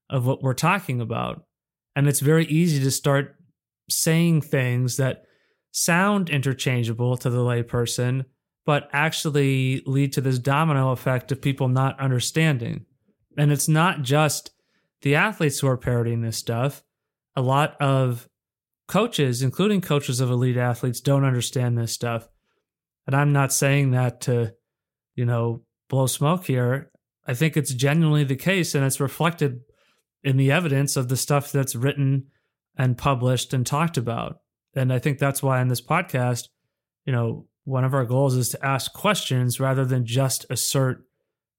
of 0.09 0.27
what 0.27 0.43
we're 0.43 0.55
talking 0.55 1.01
about. 1.01 1.45
And 1.95 2.09
it's 2.09 2.21
very 2.21 2.47
easy 2.47 2.83
to 2.83 2.91
start 2.91 3.37
saying 3.89 4.43
things 4.43 4.97
that 4.97 5.25
sound 5.73 6.31
interchangeable 6.31 7.17
to 7.19 7.31
the 7.31 7.39
layperson, 7.39 8.25
but 8.67 8.89
actually 8.93 9.83
lead 9.87 10.13
to 10.13 10.21
this 10.21 10.39
domino 10.39 10.91
effect 10.91 11.33
of 11.33 11.43
people 11.43 11.69
not 11.69 11.99
understanding. 11.99 12.85
And 13.37 13.51
it's 13.53 13.69
not 13.69 14.03
just 14.03 14.51
the 15.03 15.15
athletes 15.15 15.61
who 15.61 15.69
are 15.69 15.77
parodying 15.77 16.23
this 16.23 16.37
stuff. 16.37 16.83
A 17.37 17.43
lot 17.43 17.81
of 17.81 18.29
coaches, 18.87 19.43
including 19.43 19.81
coaches 19.81 20.21
of 20.21 20.31
elite 20.31 20.57
athletes, 20.57 21.01
don't 21.01 21.25
understand 21.25 21.79
this 21.79 21.93
stuff. 21.93 22.29
And 23.07 23.17
I'm 23.17 23.33
not 23.33 23.53
saying 23.53 23.93
that 23.93 24.21
to, 24.23 24.55
you 25.15 25.25
know, 25.25 25.63
blow 25.89 26.07
smoke 26.07 26.45
here. 26.45 26.91
I 27.27 27.35
think 27.35 27.57
it's 27.57 27.73
genuinely 27.73 28.25
the 28.25 28.37
case, 28.37 28.75
and 28.75 28.85
it's 28.85 29.01
reflected 29.01 29.61
in 30.23 30.37
the 30.37 30.51
evidence 30.51 30.97
of 30.97 31.09
the 31.09 31.17
stuff 31.17 31.53
that's 31.53 31.77
written 31.77 32.27
and 32.77 32.99
published 32.99 33.53
and 33.53 33.67
talked 33.67 33.97
about. 33.97 34.39
And 34.75 34.93
I 34.93 34.99
think 34.99 35.19
that's 35.19 35.43
why 35.43 35.61
in 35.61 35.69
this 35.69 35.81
podcast, 35.81 36.49
you 37.05 37.13
know, 37.13 37.47
one 37.65 37.85
of 37.85 37.95
our 37.95 38.05
goals 38.05 38.35
is 38.37 38.49
to 38.51 38.65
ask 38.65 38.93
questions 38.93 39.61
rather 39.61 39.85
than 39.85 40.05
just 40.05 40.47
assert 40.51 41.05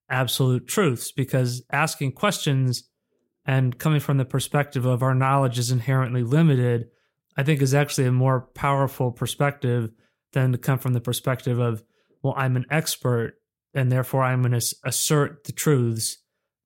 absolute 0.10 0.68
truths, 0.68 1.12
because 1.12 1.64
asking 1.72 2.12
questions 2.12 2.90
and 3.46 3.78
coming 3.80 4.00
from 4.00 4.18
the 4.18 4.26
perspective 4.26 4.86
of 4.86 5.02
our 5.02 5.16
knowledge 5.16 5.58
is 5.58 5.72
inherently 5.72 6.24
limited, 6.24 6.88
I 7.38 7.44
think 7.44 7.62
is 7.62 7.74
actually 7.74 8.08
a 8.08 8.12
more 8.12 8.42
powerful 8.54 9.12
perspective 9.12 9.90
than 10.34 10.52
to 10.52 10.58
come 10.58 10.80
from 10.80 10.94
the 10.94 11.02
perspective 11.02 11.60
of, 11.60 11.84
well, 12.22 12.34
I'm 12.38 12.56
an 12.56 12.66
expert 12.70 13.36
and 13.74 13.92
therefore 13.92 14.24
I'm 14.24 14.42
going 14.42 14.60
to 14.60 14.76
assert 14.84 15.46
the 15.46 15.52
truths. 15.52 16.18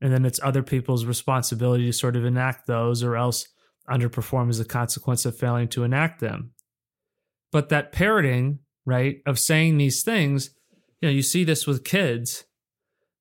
And 0.02 0.12
then 0.12 0.26
it's 0.26 0.40
other 0.44 0.64
people's 0.64 1.06
responsibility 1.06 1.86
to 1.86 1.94
sort 1.94 2.16
of 2.16 2.26
enact 2.26 2.68
those 2.68 3.04
or 3.04 3.16
else 3.16 3.48
underperform 3.90 4.50
as 4.50 4.60
a 4.60 4.66
consequence 4.66 5.26
of 5.26 5.38
failing 5.38 5.68
to 5.70 5.84
enact 5.84 6.20
them. 6.20 6.52
But 7.52 7.70
that 7.70 7.92
parroting, 7.92 8.60
right, 8.86 9.22
of 9.26 9.40
saying 9.40 9.78
these 9.78 10.04
things, 10.04 10.52
you 11.02 11.08
know, 11.08 11.14
you 11.14 11.22
see 11.22 11.44
this 11.44 11.66
with 11.66 11.84
kids, 11.84 12.46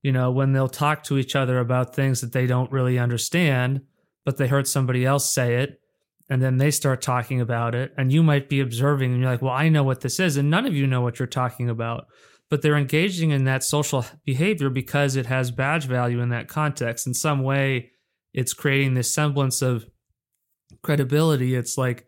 you 0.03 0.13
know, 0.13 0.31
when 0.31 0.53
they'll 0.53 0.69
talk 0.69 1.03
to 1.05 1.19
each 1.19 1.35
other 1.35 1.59
about 1.59 1.95
things 1.95 2.21
that 2.21 2.33
they 2.33 2.47
don't 2.47 2.71
really 2.71 2.99
understand, 2.99 3.83
but 4.25 4.37
they 4.37 4.47
heard 4.47 4.69
somebody 4.69 5.05
else 5.05 5.33
say 5.33 5.57
it 5.57 5.81
and 6.29 6.43
then 6.43 6.57
they 6.57 6.71
start 6.71 7.03
talking 7.03 7.41
about 7.41 7.75
it 7.75 7.93
and 7.97 8.13
you 8.13 8.23
might 8.23 8.49
be 8.49 8.61
observing 8.61 9.13
and 9.13 9.21
you're 9.21 9.31
like 9.31 9.43
well 9.43 9.53
i 9.53 9.69
know 9.69 9.83
what 9.83 10.01
this 10.01 10.19
is 10.19 10.37
and 10.37 10.51
none 10.51 10.67
of 10.67 10.75
you 10.75 10.87
know 10.87 11.01
what 11.01 11.19
you're 11.19 11.27
talking 11.27 11.69
about. 11.69 12.07
But 12.51 12.61
they're 12.63 12.77
engaging 12.77 13.31
in 13.31 13.45
that 13.45 13.65
social 13.65 14.05
behavior 14.25 14.69
because 14.69 15.17
it 15.17 15.27
has 15.27 15.51
badge 15.51 15.87
value 15.87 16.21
in 16.21 16.29
that 16.29 16.47
context. 16.47 17.07
In 17.07 17.15
some 17.15 17.43
way 17.43 17.91
it's 18.33 18.53
creating 18.53 18.95
this 18.95 19.13
semblance 19.13 19.63
of 19.63 19.87
credibility. 20.83 21.55
It's 21.55 21.79
like 21.79 22.07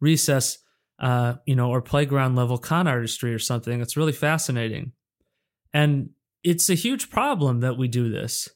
recess 0.00 0.58
uh, 1.02 1.34
you 1.44 1.54
know 1.54 1.68
or 1.68 1.82
playground 1.82 2.34
level 2.34 2.56
con 2.56 2.86
artistry 2.86 3.34
or 3.34 3.38
something 3.38 3.82
it's 3.82 3.96
really 3.96 4.12
fascinating 4.12 4.92
and 5.74 6.08
it's 6.42 6.70
a 6.70 6.74
huge 6.74 7.10
problem 7.10 7.60
that 7.60 7.76
we 7.76 7.88
do 7.88 8.08
this 8.08 8.48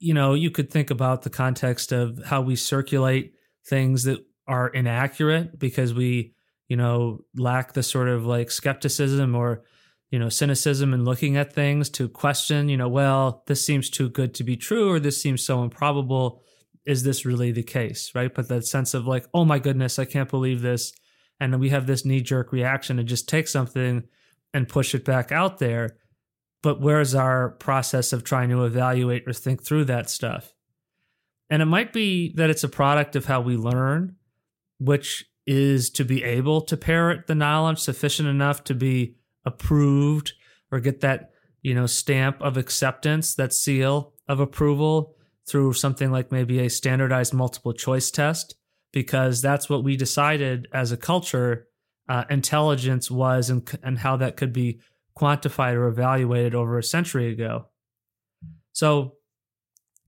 you 0.00 0.12
know 0.12 0.34
you 0.34 0.50
could 0.50 0.70
think 0.70 0.90
about 0.90 1.22
the 1.22 1.30
context 1.30 1.92
of 1.92 2.18
how 2.24 2.40
we 2.40 2.56
circulate 2.56 3.34
things 3.64 4.04
that 4.04 4.18
are 4.50 4.68
inaccurate 4.68 5.58
because 5.58 5.94
we, 5.94 6.34
you 6.68 6.76
know, 6.76 7.20
lack 7.36 7.72
the 7.72 7.84
sort 7.84 8.08
of 8.08 8.26
like 8.26 8.50
skepticism 8.50 9.36
or, 9.36 9.62
you 10.10 10.18
know, 10.18 10.28
cynicism 10.28 10.92
in 10.92 11.04
looking 11.04 11.36
at 11.36 11.52
things 11.52 11.88
to 11.88 12.08
question, 12.08 12.68
you 12.68 12.76
know, 12.76 12.88
well, 12.88 13.44
this 13.46 13.64
seems 13.64 13.88
too 13.88 14.08
good 14.08 14.34
to 14.34 14.44
be 14.44 14.56
true 14.56 14.90
or 14.90 14.98
this 14.98 15.22
seems 15.22 15.44
so 15.44 15.62
improbable. 15.62 16.42
Is 16.84 17.04
this 17.04 17.24
really 17.24 17.52
the 17.52 17.62
case? 17.62 18.10
Right. 18.12 18.34
But 18.34 18.48
that 18.48 18.66
sense 18.66 18.92
of 18.92 19.06
like, 19.06 19.24
oh 19.32 19.44
my 19.44 19.60
goodness, 19.60 20.00
I 20.00 20.04
can't 20.04 20.28
believe 20.28 20.62
this. 20.62 20.92
And 21.40 21.58
we 21.58 21.70
have 21.70 21.86
this 21.86 22.04
knee 22.04 22.20
jerk 22.20 22.52
reaction 22.52 22.98
to 22.98 23.02
just 23.02 23.28
take 23.28 23.48
something 23.48 24.04
and 24.52 24.68
push 24.68 24.94
it 24.94 25.04
back 25.04 25.32
out 25.32 25.58
there. 25.58 25.96
But 26.62 26.80
where's 26.80 27.14
our 27.14 27.50
process 27.50 28.12
of 28.12 28.22
trying 28.22 28.50
to 28.50 28.64
evaluate 28.64 29.26
or 29.26 29.32
think 29.32 29.64
through 29.64 29.86
that 29.86 30.10
stuff? 30.10 30.52
And 31.48 31.62
it 31.62 31.66
might 31.66 31.92
be 31.92 32.34
that 32.36 32.50
it's 32.50 32.64
a 32.64 32.68
product 32.68 33.16
of 33.16 33.24
how 33.24 33.40
we 33.40 33.56
learn, 33.56 34.16
which 34.78 35.24
is 35.46 35.90
to 35.90 36.04
be 36.04 36.22
able 36.22 36.60
to 36.60 36.76
parrot 36.76 37.26
the 37.26 37.34
knowledge 37.34 37.78
sufficient 37.78 38.28
enough 38.28 38.62
to 38.64 38.74
be 38.74 39.16
approved 39.44 40.34
or 40.70 40.78
get 40.78 41.00
that, 41.00 41.30
you 41.62 41.74
know, 41.74 41.86
stamp 41.86 42.40
of 42.40 42.56
acceptance, 42.56 43.34
that 43.34 43.52
seal 43.52 44.12
of 44.28 44.38
approval 44.38 45.16
through 45.48 45.72
something 45.72 46.12
like 46.12 46.30
maybe 46.30 46.60
a 46.60 46.70
standardized 46.70 47.34
multiple 47.34 47.72
choice 47.72 48.10
test, 48.10 48.54
because 48.92 49.40
that's 49.40 49.68
what 49.68 49.84
we 49.84 49.96
decided 49.96 50.68
as 50.72 50.92
a 50.92 50.96
culture 50.96 51.66
uh, 52.08 52.24
intelligence 52.28 53.10
was 53.10 53.50
and, 53.50 53.70
and 53.82 53.98
how 53.98 54.16
that 54.16 54.36
could 54.36 54.52
be 54.52 54.80
quantified 55.16 55.74
or 55.74 55.86
evaluated 55.86 56.54
over 56.54 56.78
a 56.78 56.82
century 56.82 57.30
ago. 57.30 57.66
So 58.72 59.14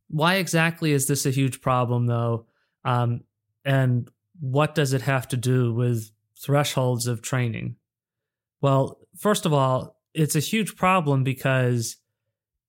why 0.09 0.37
exactly 0.37 0.93
is 0.93 1.07
this 1.07 1.27
a 1.27 1.31
huge 1.31 1.61
problem, 1.61 2.07
though? 2.07 2.47
Um, 2.85 3.23
and 3.65 4.11
what 4.41 4.75
does 4.75 4.93
it 4.93 5.03
have 5.03 5.29
to 5.29 5.37
do 5.37 5.73
with 5.73 6.11
thresholds 6.39 7.07
of 7.07 7.23
training? 7.23 7.77
Well, 8.61 8.99
first 9.17 9.47
of 9.47 9.53
all, 9.53 10.01
it's 10.15 10.37
a 10.37 10.41
huge 10.41 10.77
problem 10.77 11.25
because 11.25 11.97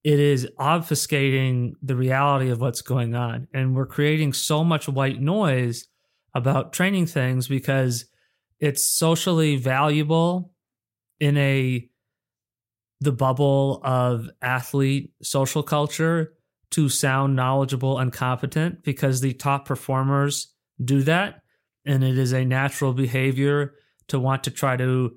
it 0.03 0.20
is 0.20 0.48
obfuscating 0.60 1.74
the 1.82 1.96
reality 1.96 2.50
of 2.50 2.60
what's 2.60 2.82
going 2.82 3.15
on. 3.15 3.48
And 3.53 3.75
we're 3.75 3.86
creating 3.86 4.34
so 4.34 4.63
much 4.63 4.88
white 4.88 5.20
noise 5.22 5.88
about 6.33 6.73
training 6.73 7.05
things 7.05 7.47
because 7.47 8.05
it's 8.59 8.85
socially 8.85 9.55
valuable 9.55 10.51
in 11.19 11.37
a 11.37 11.87
the 13.01 13.11
bubble 13.11 13.81
of 13.83 14.29
athlete 14.41 15.11
social 15.21 15.61
culture 15.61 16.33
to 16.71 16.89
sound 16.89 17.35
knowledgeable 17.35 17.99
and 17.99 18.13
competent 18.13 18.83
because 18.83 19.19
the 19.21 19.33
top 19.33 19.65
performers 19.65 20.53
do 20.83 21.03
that. 21.03 21.41
And 21.85 22.03
it 22.03 22.17
is 22.17 22.31
a 22.31 22.45
natural 22.45 22.93
behavior 22.93 23.75
to 24.07 24.19
want 24.19 24.45
to 24.45 24.51
try 24.51 24.77
to 24.77 25.15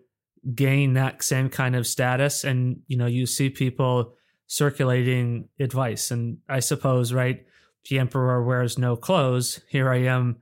gain 0.54 0.94
that 0.94 1.22
same 1.22 1.48
kind 1.48 1.76
of 1.76 1.86
status. 1.86 2.44
And, 2.44 2.80
you 2.88 2.96
know, 2.96 3.06
you 3.06 3.24
see 3.24 3.48
people 3.50 4.14
circulating 4.48 5.48
advice. 5.58 6.10
And 6.10 6.38
I 6.48 6.60
suppose, 6.60 7.12
right, 7.12 7.44
the 7.88 7.98
emperor 8.00 8.44
wears 8.44 8.78
no 8.78 8.96
clothes. 8.96 9.60
Here 9.68 9.90
I 9.90 9.98
am, 10.02 10.36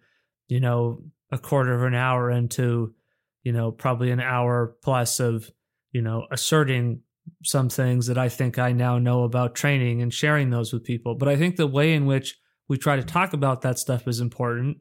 you 0.49 0.61
know, 0.61 1.03
a 1.33 1.39
quarter 1.39 1.75
of 1.75 1.83
an 1.83 1.95
hour 1.95 2.31
into, 2.31 2.95
you 3.43 3.53
know, 3.53 3.73
probably 3.73 4.11
an 4.11 4.21
hour 4.21 4.77
plus 4.83 5.21
of, 5.21 5.51
you 5.93 6.03
know, 6.03 6.27
asserting 6.31 7.01
some 7.43 7.69
things 7.69 8.07
that 8.07 8.19
I 8.19 8.29
think 8.29 8.59
I 8.59 8.73
now 8.73 8.99
know 8.99 9.25
about 9.25 9.55
training 9.55 10.03
and 10.03 10.13
sharing 10.13 10.51
those 10.51 10.73
with 10.73 10.85
people. 10.85 11.15
But 11.15 11.29
I 11.29 11.37
think 11.37 11.57
the 11.57 11.67
way 11.67 11.95
in 11.95 12.07
which 12.07 12.39
we 12.69 12.77
try 12.77 12.97
to 12.97 13.03
talk 13.03 13.33
about 13.33 13.63
that 13.63 13.79
stuff 13.79 14.07
is 14.07 14.21
important. 14.21 14.79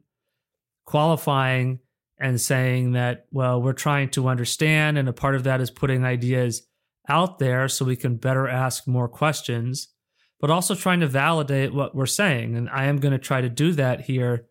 Qualifying 0.84 1.80
and 2.18 2.40
saying 2.40 2.92
that, 2.92 3.26
well, 3.30 3.60
we're 3.60 3.72
trying 3.72 4.10
to 4.10 4.28
understand, 4.28 4.98
and 4.98 5.08
a 5.08 5.12
part 5.12 5.34
of 5.34 5.44
that 5.44 5.60
is 5.60 5.70
putting 5.70 6.04
ideas 6.04 6.66
out 7.08 7.38
there 7.38 7.68
so 7.68 7.84
we 7.84 7.96
can 7.96 8.16
better 8.16 8.46
ask 8.48 8.86
more 8.86 9.08
questions. 9.08 9.88
but 10.44 10.50
also 10.50 10.74
trying 10.74 11.00
to 11.00 11.06
validate 11.06 11.72
what 11.72 11.94
we're 11.94 12.04
saying. 12.04 12.54
And 12.54 12.68
I 12.68 12.84
am 12.84 12.98
going 12.98 13.12
to 13.12 13.18
try 13.18 13.40
to 13.40 13.48
do 13.48 13.72
that 13.72 14.02
here. 14.02 14.44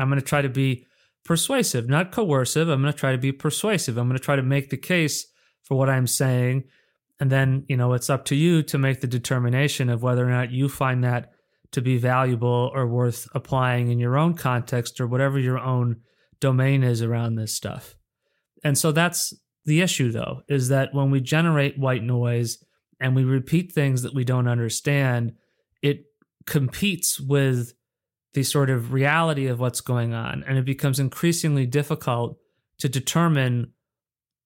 I'm 0.00 0.08
going 0.08 0.20
to 0.20 0.26
try 0.26 0.42
to 0.42 0.48
be 0.48 0.86
persuasive, 1.24 1.88
not 1.88 2.10
coercive. 2.10 2.68
I'm 2.68 2.80
going 2.80 2.92
to 2.92 2.98
try 2.98 3.12
to 3.12 3.18
be 3.18 3.32
persuasive. 3.32 3.98
I'm 3.98 4.08
going 4.08 4.18
to 4.18 4.24
try 4.24 4.36
to 4.36 4.42
make 4.42 4.70
the 4.70 4.76
case 4.76 5.26
for 5.62 5.76
what 5.76 5.90
I'm 5.90 6.06
saying. 6.06 6.64
And 7.20 7.30
then, 7.30 7.66
you 7.68 7.76
know, 7.76 7.92
it's 7.92 8.08
up 8.08 8.24
to 8.26 8.34
you 8.34 8.62
to 8.64 8.78
make 8.78 9.02
the 9.02 9.06
determination 9.06 9.90
of 9.90 10.02
whether 10.02 10.26
or 10.26 10.30
not 10.30 10.50
you 10.50 10.68
find 10.68 11.04
that 11.04 11.32
to 11.72 11.82
be 11.82 11.98
valuable 11.98 12.72
or 12.74 12.86
worth 12.86 13.28
applying 13.34 13.90
in 13.90 13.98
your 13.98 14.16
own 14.16 14.34
context 14.34 15.00
or 15.00 15.06
whatever 15.06 15.38
your 15.38 15.58
own 15.58 16.00
domain 16.40 16.82
is 16.82 17.02
around 17.02 17.34
this 17.34 17.54
stuff. 17.54 17.94
And 18.64 18.76
so 18.76 18.90
that's 18.90 19.34
the 19.66 19.82
issue, 19.82 20.10
though, 20.10 20.42
is 20.48 20.68
that 20.70 20.94
when 20.94 21.10
we 21.10 21.20
generate 21.20 21.78
white 21.78 22.02
noise 22.02 22.58
and 22.98 23.14
we 23.14 23.24
repeat 23.24 23.72
things 23.72 24.02
that 24.02 24.14
we 24.14 24.24
don't 24.24 24.48
understand, 24.48 25.34
it 25.82 26.06
competes 26.46 27.20
with 27.20 27.74
the 28.34 28.42
sort 28.42 28.70
of 28.70 28.92
reality 28.92 29.46
of 29.46 29.60
what's 29.60 29.80
going 29.80 30.14
on. 30.14 30.44
And 30.46 30.56
it 30.58 30.64
becomes 30.64 31.00
increasingly 31.00 31.66
difficult 31.66 32.38
to 32.78 32.88
determine 32.88 33.72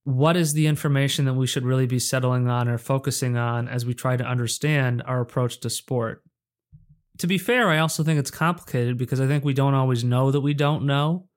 what 0.05 0.37
is 0.37 0.53
the 0.53 0.67
information 0.67 1.25
that 1.25 1.35
we 1.35 1.47
should 1.47 1.65
really 1.65 1.87
be 1.87 1.99
settling 1.99 2.49
on 2.49 2.69
or 2.69 2.79
focusing 2.79 3.37
on 3.37 3.69
as 3.69 3.87
we 3.87 3.95
try 3.95 4.17
to 4.17 4.25
understand 4.25 5.03
our 5.07 5.21
approach 5.21 5.61
to 5.61 5.71
sport. 5.71 6.23
To 7.19 7.27
be 7.27 7.39
fair, 7.39 7.69
I 7.69 7.79
also 7.79 8.03
think 8.03 8.19
it's 8.19 8.31
complicated 8.31 8.99
because 8.99 9.21
I 9.21 9.27
think 9.27 9.45
we 9.45 9.55
don't 9.55 9.75
always 9.75 10.05
know 10.05 10.31
that 10.31 10.41
we 10.41 10.53
don't 10.53 10.85
know. 10.85 11.29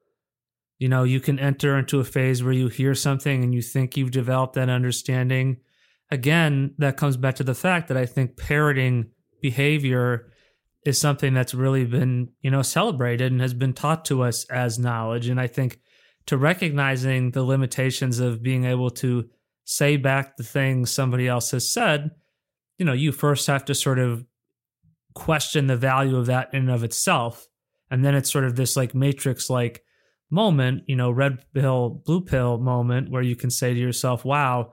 You 0.79 0.89
know, 0.89 1.03
you 1.03 1.19
can 1.19 1.39
enter 1.39 1.77
into 1.77 1.99
a 1.99 2.03
phase 2.03 2.43
where 2.43 2.53
you 2.53 2.67
hear 2.67 2.93
something 2.93 3.43
and 3.43 3.53
you 3.53 3.61
think 3.61 3.95
you've 3.95 4.11
developed 4.11 4.55
that 4.55 4.69
understanding. 4.69 5.57
Again, 6.11 6.73
that 6.77 6.97
comes 6.97 7.17
back 7.17 7.35
to 7.35 7.43
the 7.43 7.55
fact 7.55 7.87
that 7.87 7.97
I 7.97 8.05
think 8.05 8.37
parroting 8.37 9.11
behavior 9.41 10.31
is 10.87 11.01
something 11.01 11.33
that's 11.33 11.53
really 11.53 11.83
been, 11.83 12.29
you 12.39 12.49
know, 12.49 12.61
celebrated 12.61 13.29
and 13.29 13.41
has 13.41 13.53
been 13.53 13.73
taught 13.73 14.05
to 14.05 14.23
us 14.23 14.45
as 14.45 14.79
knowledge. 14.79 15.27
And 15.27 15.37
I 15.37 15.45
think 15.45 15.81
to 16.27 16.37
recognizing 16.37 17.31
the 17.31 17.43
limitations 17.43 18.21
of 18.21 18.41
being 18.41 18.63
able 18.63 18.89
to 18.91 19.29
say 19.65 19.97
back 19.97 20.37
the 20.37 20.43
things 20.43 20.89
somebody 20.89 21.27
else 21.27 21.51
has 21.51 21.69
said, 21.69 22.11
you 22.77 22.85
know, 22.85 22.93
you 22.93 23.11
first 23.11 23.47
have 23.47 23.65
to 23.65 23.75
sort 23.75 23.99
of 23.99 24.25
question 25.13 25.67
the 25.67 25.75
value 25.75 26.15
of 26.15 26.27
that 26.27 26.53
in 26.53 26.61
and 26.61 26.71
of 26.71 26.85
itself. 26.85 27.45
And 27.91 28.05
then 28.05 28.15
it's 28.15 28.31
sort 28.31 28.45
of 28.45 28.55
this 28.55 28.77
like 28.77 28.95
matrix 28.95 29.49
like 29.49 29.83
moment, 30.31 30.83
you 30.87 30.95
know, 30.95 31.11
red 31.11 31.43
pill, 31.53 32.01
blue 32.05 32.21
pill 32.21 32.59
moment 32.59 33.11
where 33.11 33.21
you 33.21 33.35
can 33.35 33.49
say 33.49 33.73
to 33.73 33.79
yourself, 33.79 34.23
wow, 34.23 34.71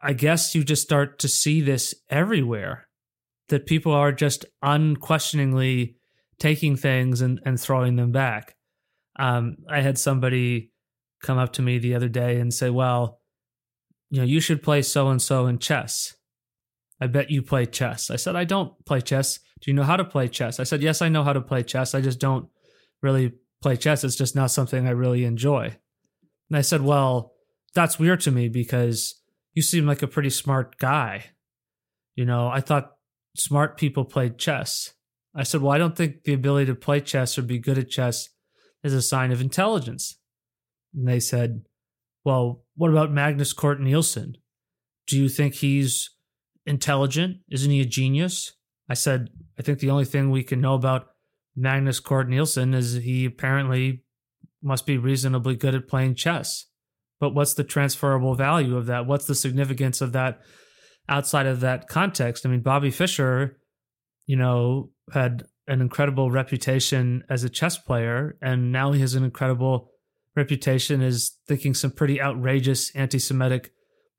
I 0.00 0.12
guess 0.12 0.54
you 0.54 0.62
just 0.62 0.82
start 0.82 1.18
to 1.18 1.28
see 1.28 1.60
this 1.60 1.92
everywhere 2.08 2.85
that 3.48 3.66
people 3.66 3.92
are 3.92 4.12
just 4.12 4.44
unquestioningly 4.62 5.96
taking 6.38 6.76
things 6.76 7.20
and, 7.20 7.40
and 7.44 7.60
throwing 7.60 7.96
them 7.96 8.12
back. 8.12 8.56
Um, 9.18 9.56
I 9.70 9.80
had 9.80 9.98
somebody 9.98 10.72
come 11.22 11.38
up 11.38 11.52
to 11.54 11.62
me 11.62 11.78
the 11.78 11.94
other 11.94 12.08
day 12.08 12.38
and 12.38 12.52
say, 12.52 12.70
well, 12.70 13.20
you 14.10 14.20
know, 14.20 14.26
you 14.26 14.40
should 14.40 14.62
play 14.62 14.82
so 14.82 15.08
and 15.08 15.20
so 15.20 15.46
in 15.46 15.58
chess. 15.58 16.14
I 17.00 17.06
bet 17.06 17.30
you 17.30 17.42
play 17.42 17.66
chess. 17.66 18.10
I 18.10 18.16
said, 18.16 18.36
I 18.36 18.44
don't 18.44 18.72
play 18.84 19.00
chess. 19.00 19.38
Do 19.60 19.70
you 19.70 19.74
know 19.74 19.82
how 19.82 19.96
to 19.96 20.04
play 20.04 20.28
chess? 20.28 20.60
I 20.60 20.64
said, 20.64 20.82
Yes, 20.82 21.02
I 21.02 21.08
know 21.08 21.24
how 21.24 21.32
to 21.32 21.40
play 21.40 21.62
chess. 21.62 21.94
I 21.94 22.00
just 22.00 22.20
don't 22.20 22.48
really 23.02 23.32
play 23.62 23.76
chess. 23.76 24.04
It's 24.04 24.16
just 24.16 24.36
not 24.36 24.50
something 24.50 24.86
I 24.86 24.90
really 24.90 25.24
enjoy. 25.24 25.76
And 26.48 26.56
I 26.56 26.60
said, 26.60 26.82
Well, 26.82 27.32
that's 27.74 27.98
weird 27.98 28.20
to 28.20 28.30
me 28.30 28.48
because 28.48 29.20
you 29.54 29.62
seem 29.62 29.86
like 29.86 30.02
a 30.02 30.06
pretty 30.08 30.30
smart 30.30 30.78
guy. 30.78 31.24
You 32.14 32.24
know, 32.24 32.48
I 32.48 32.60
thought 32.60 32.95
smart 33.36 33.76
people 33.76 34.04
played 34.04 34.38
chess. 34.38 34.92
I 35.34 35.42
said, 35.42 35.62
Well, 35.62 35.72
I 35.72 35.78
don't 35.78 35.96
think 35.96 36.24
the 36.24 36.32
ability 36.32 36.66
to 36.66 36.74
play 36.74 37.00
chess 37.00 37.36
or 37.38 37.42
be 37.42 37.58
good 37.58 37.78
at 37.78 37.90
chess 37.90 38.28
is 38.82 38.94
a 38.94 39.02
sign 39.02 39.32
of 39.32 39.40
intelligence. 39.40 40.18
And 40.94 41.06
they 41.06 41.20
said, 41.20 41.62
Well, 42.24 42.64
what 42.76 42.90
about 42.90 43.12
Magnus 43.12 43.52
Carlsen? 43.52 44.36
Do 45.06 45.20
you 45.20 45.28
think 45.28 45.54
he's 45.54 46.10
intelligent? 46.64 47.38
Isn't 47.50 47.70
he 47.70 47.80
a 47.80 47.86
genius? 47.86 48.52
I 48.88 48.94
said, 48.94 49.28
I 49.58 49.62
think 49.62 49.78
the 49.78 49.90
only 49.90 50.04
thing 50.04 50.30
we 50.30 50.42
can 50.42 50.60
know 50.60 50.74
about 50.74 51.08
Magnus 51.56 52.00
Carlsen 52.00 52.74
is 52.74 52.94
he 52.94 53.24
apparently 53.24 54.04
must 54.62 54.86
be 54.86 54.98
reasonably 54.98 55.56
good 55.56 55.74
at 55.74 55.88
playing 55.88 56.14
chess. 56.14 56.66
But 57.18 57.34
what's 57.34 57.54
the 57.54 57.64
transferable 57.64 58.34
value 58.34 58.76
of 58.76 58.86
that? 58.86 59.06
What's 59.06 59.26
the 59.26 59.34
significance 59.34 60.00
of 60.00 60.12
that 60.12 60.40
outside 61.08 61.46
of 61.46 61.60
that 61.60 61.88
context? 61.88 62.44
I 62.44 62.48
mean, 62.48 62.60
Bobby 62.60 62.90
Fischer, 62.90 63.58
you 64.26 64.36
know, 64.36 64.90
had 65.12 65.44
an 65.68 65.80
incredible 65.80 66.30
reputation 66.30 67.24
as 67.28 67.44
a 67.44 67.48
chess 67.48 67.76
player, 67.76 68.36
and 68.40 68.72
now 68.72 68.92
he 68.92 69.00
has 69.00 69.14
an 69.14 69.24
incredible 69.24 69.90
reputation 70.34 71.02
as 71.02 71.32
thinking 71.48 71.74
some 71.74 71.90
pretty 71.90 72.20
outrageous 72.20 72.94
anti 72.94 73.18
Semitic 73.18 73.72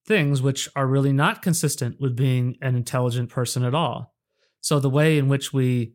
things, 0.06 0.42
which 0.42 0.70
are 0.76 0.88
really 0.88 1.14
not 1.14 1.42
consistent 1.42 2.00
with 2.00 2.16
being 2.16 2.58
an 2.62 2.76
intelligent 2.76 3.30
person 3.30 3.64
at 3.64 3.76
all. 3.76 4.14
So 4.62 4.80
the 4.80 4.90
way 4.90 5.18
in 5.18 5.28
which 5.28 5.54
we 5.54 5.94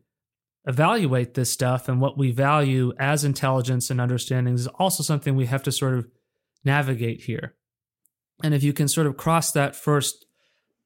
evaluate 0.65 1.33
this 1.33 1.49
stuff 1.49 1.89
and 1.89 1.99
what 1.99 2.17
we 2.17 2.31
value 2.31 2.93
as 2.97 3.23
intelligence 3.23 3.89
and 3.89 3.99
understanding 3.99 4.53
is 4.53 4.67
also 4.67 5.03
something 5.03 5.35
we 5.35 5.47
have 5.47 5.63
to 5.63 5.71
sort 5.71 5.95
of 5.95 6.07
navigate 6.63 7.23
here. 7.23 7.55
And 8.43 8.53
if 8.53 8.63
you 8.63 8.71
can 8.71 8.87
sort 8.87 9.07
of 9.07 9.17
cross 9.17 9.51
that 9.51 9.75
first 9.75 10.25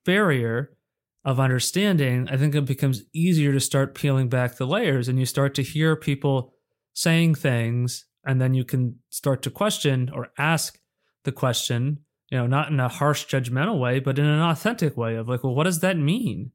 barrier 0.08 0.76
of 1.24 1.40
understanding, 1.40 2.28
I 2.32 2.38
think 2.38 2.56
it 2.56 2.66
becomes 2.66 3.04
easier 3.14 3.52
to 3.54 3.60
start 3.60 3.94
peeling 3.94 4.30
back 4.30 4.56
the 4.56 4.66
layers 4.66 5.08
and 5.08 5.20
you 5.20 5.26
start 5.26 5.54
to 5.56 5.62
hear 5.62 5.96
people 5.96 6.54
saying 6.94 7.36
things 7.36 8.06
and 8.26 8.42
then 8.42 8.56
you 8.56 8.66
can 8.66 9.00
start 9.10 9.44
to 9.44 9.52
question 9.52 10.10
or 10.12 10.30
ask 10.38 10.80
the 11.24 11.32
question 11.32 12.00
you 12.30 12.38
know, 12.38 12.48
not 12.48 12.70
in 12.70 12.80
a 12.80 12.90
harsh, 12.90 13.26
judgmental 13.26 13.80
way, 13.80 14.00
but 14.00 14.20
in 14.20 14.26
an 14.26 14.42
authentic 14.42 14.98
way 14.98 15.16
of 15.16 15.30
like, 15.30 15.44
well, 15.44 15.56
what 15.56 15.64
does 15.64 15.80
that 15.80 15.98
mean? 15.98 16.52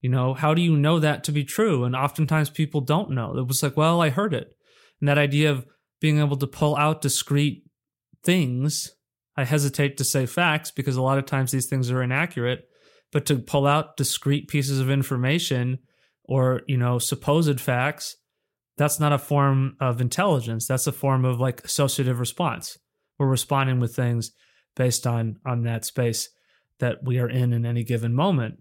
You 0.00 0.10
know, 0.10 0.34
how 0.34 0.54
do 0.54 0.62
you 0.62 0.76
know 0.76 0.98
that 0.98 1.24
to 1.24 1.32
be 1.32 1.44
true? 1.44 1.84
And 1.84 1.94
oftentimes 1.94 2.50
people 2.50 2.80
don't 2.80 3.10
know. 3.10 3.36
It 3.36 3.46
was 3.46 3.62
like, 3.62 3.76
well, 3.76 4.00
I 4.00 4.10
heard 4.10 4.34
it. 4.34 4.56
And 5.00 5.08
that 5.08 5.18
idea 5.18 5.50
of 5.50 5.66
being 6.00 6.18
able 6.18 6.36
to 6.36 6.46
pull 6.46 6.76
out 6.76 7.02
discrete 7.02 7.64
things, 8.22 8.96
I 9.36 9.44
hesitate 9.44 9.96
to 9.98 10.04
say 10.04 10.26
facts 10.26 10.70
because 10.70 10.96
a 10.96 11.02
lot 11.02 11.18
of 11.18 11.26
times 11.26 11.50
these 11.50 11.66
things 11.66 11.90
are 11.90 12.02
inaccurate, 12.02 12.68
but 13.14 13.24
to 13.26 13.38
pull 13.38 13.66
out 13.66 13.96
discrete 13.96 14.48
pieces 14.48 14.80
of 14.80 14.90
information 14.90 15.78
or, 16.24 16.62
you 16.66 16.76
know, 16.76 16.98
supposed 16.98 17.60
facts, 17.60 18.16
that's 18.76 18.98
not 18.98 19.12
a 19.12 19.18
form 19.18 19.76
of 19.80 20.00
intelligence. 20.00 20.66
That's 20.66 20.88
a 20.88 20.92
form 20.92 21.24
of 21.24 21.38
like 21.38 21.64
associative 21.64 22.18
response. 22.18 22.76
We're 23.16 23.28
responding 23.28 23.78
with 23.78 23.94
things 23.94 24.32
based 24.74 25.06
on 25.06 25.36
on 25.46 25.62
that 25.62 25.84
space 25.84 26.28
that 26.80 27.04
we 27.04 27.20
are 27.20 27.30
in 27.30 27.52
in 27.52 27.64
any 27.64 27.84
given 27.84 28.12
moment 28.12 28.58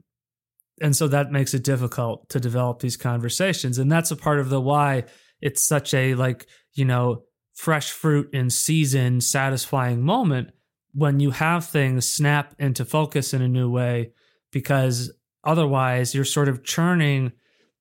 and 0.80 0.96
so 0.96 1.08
that 1.08 1.32
makes 1.32 1.56
it 1.56 1.64
difficult 1.64 2.30
to 2.30 2.40
develop 2.40 2.80
these 2.80 2.96
conversations 2.96 3.80
and 3.80 3.92
that's 3.92 4.12
a 4.12 4.16
part 4.16 4.40
of 4.40 4.50
the 4.50 4.62
why 4.62 5.04
it's 5.42 5.66
such 5.66 5.96
a 5.96 6.14
like 6.14 6.46
you 6.74 6.86
know 6.86 7.24
fresh 7.56 7.90
fruit 7.90 8.30
in 8.32 8.52
season 8.52 9.20
satisfying 9.20 10.04
moment 10.04 10.50
when 10.94 11.20
you 11.20 11.32
have 11.32 11.66
things 11.66 12.08
snap 12.08 12.54
into 12.60 12.86
focus 12.86 13.34
in 13.34 13.42
a 13.42 13.48
new 13.48 13.72
way 13.72 14.12
because 14.54 15.12
otherwise 15.44 16.16
you're 16.16 16.24
sort 16.24 16.48
of 16.48 16.64
churning 16.64 17.34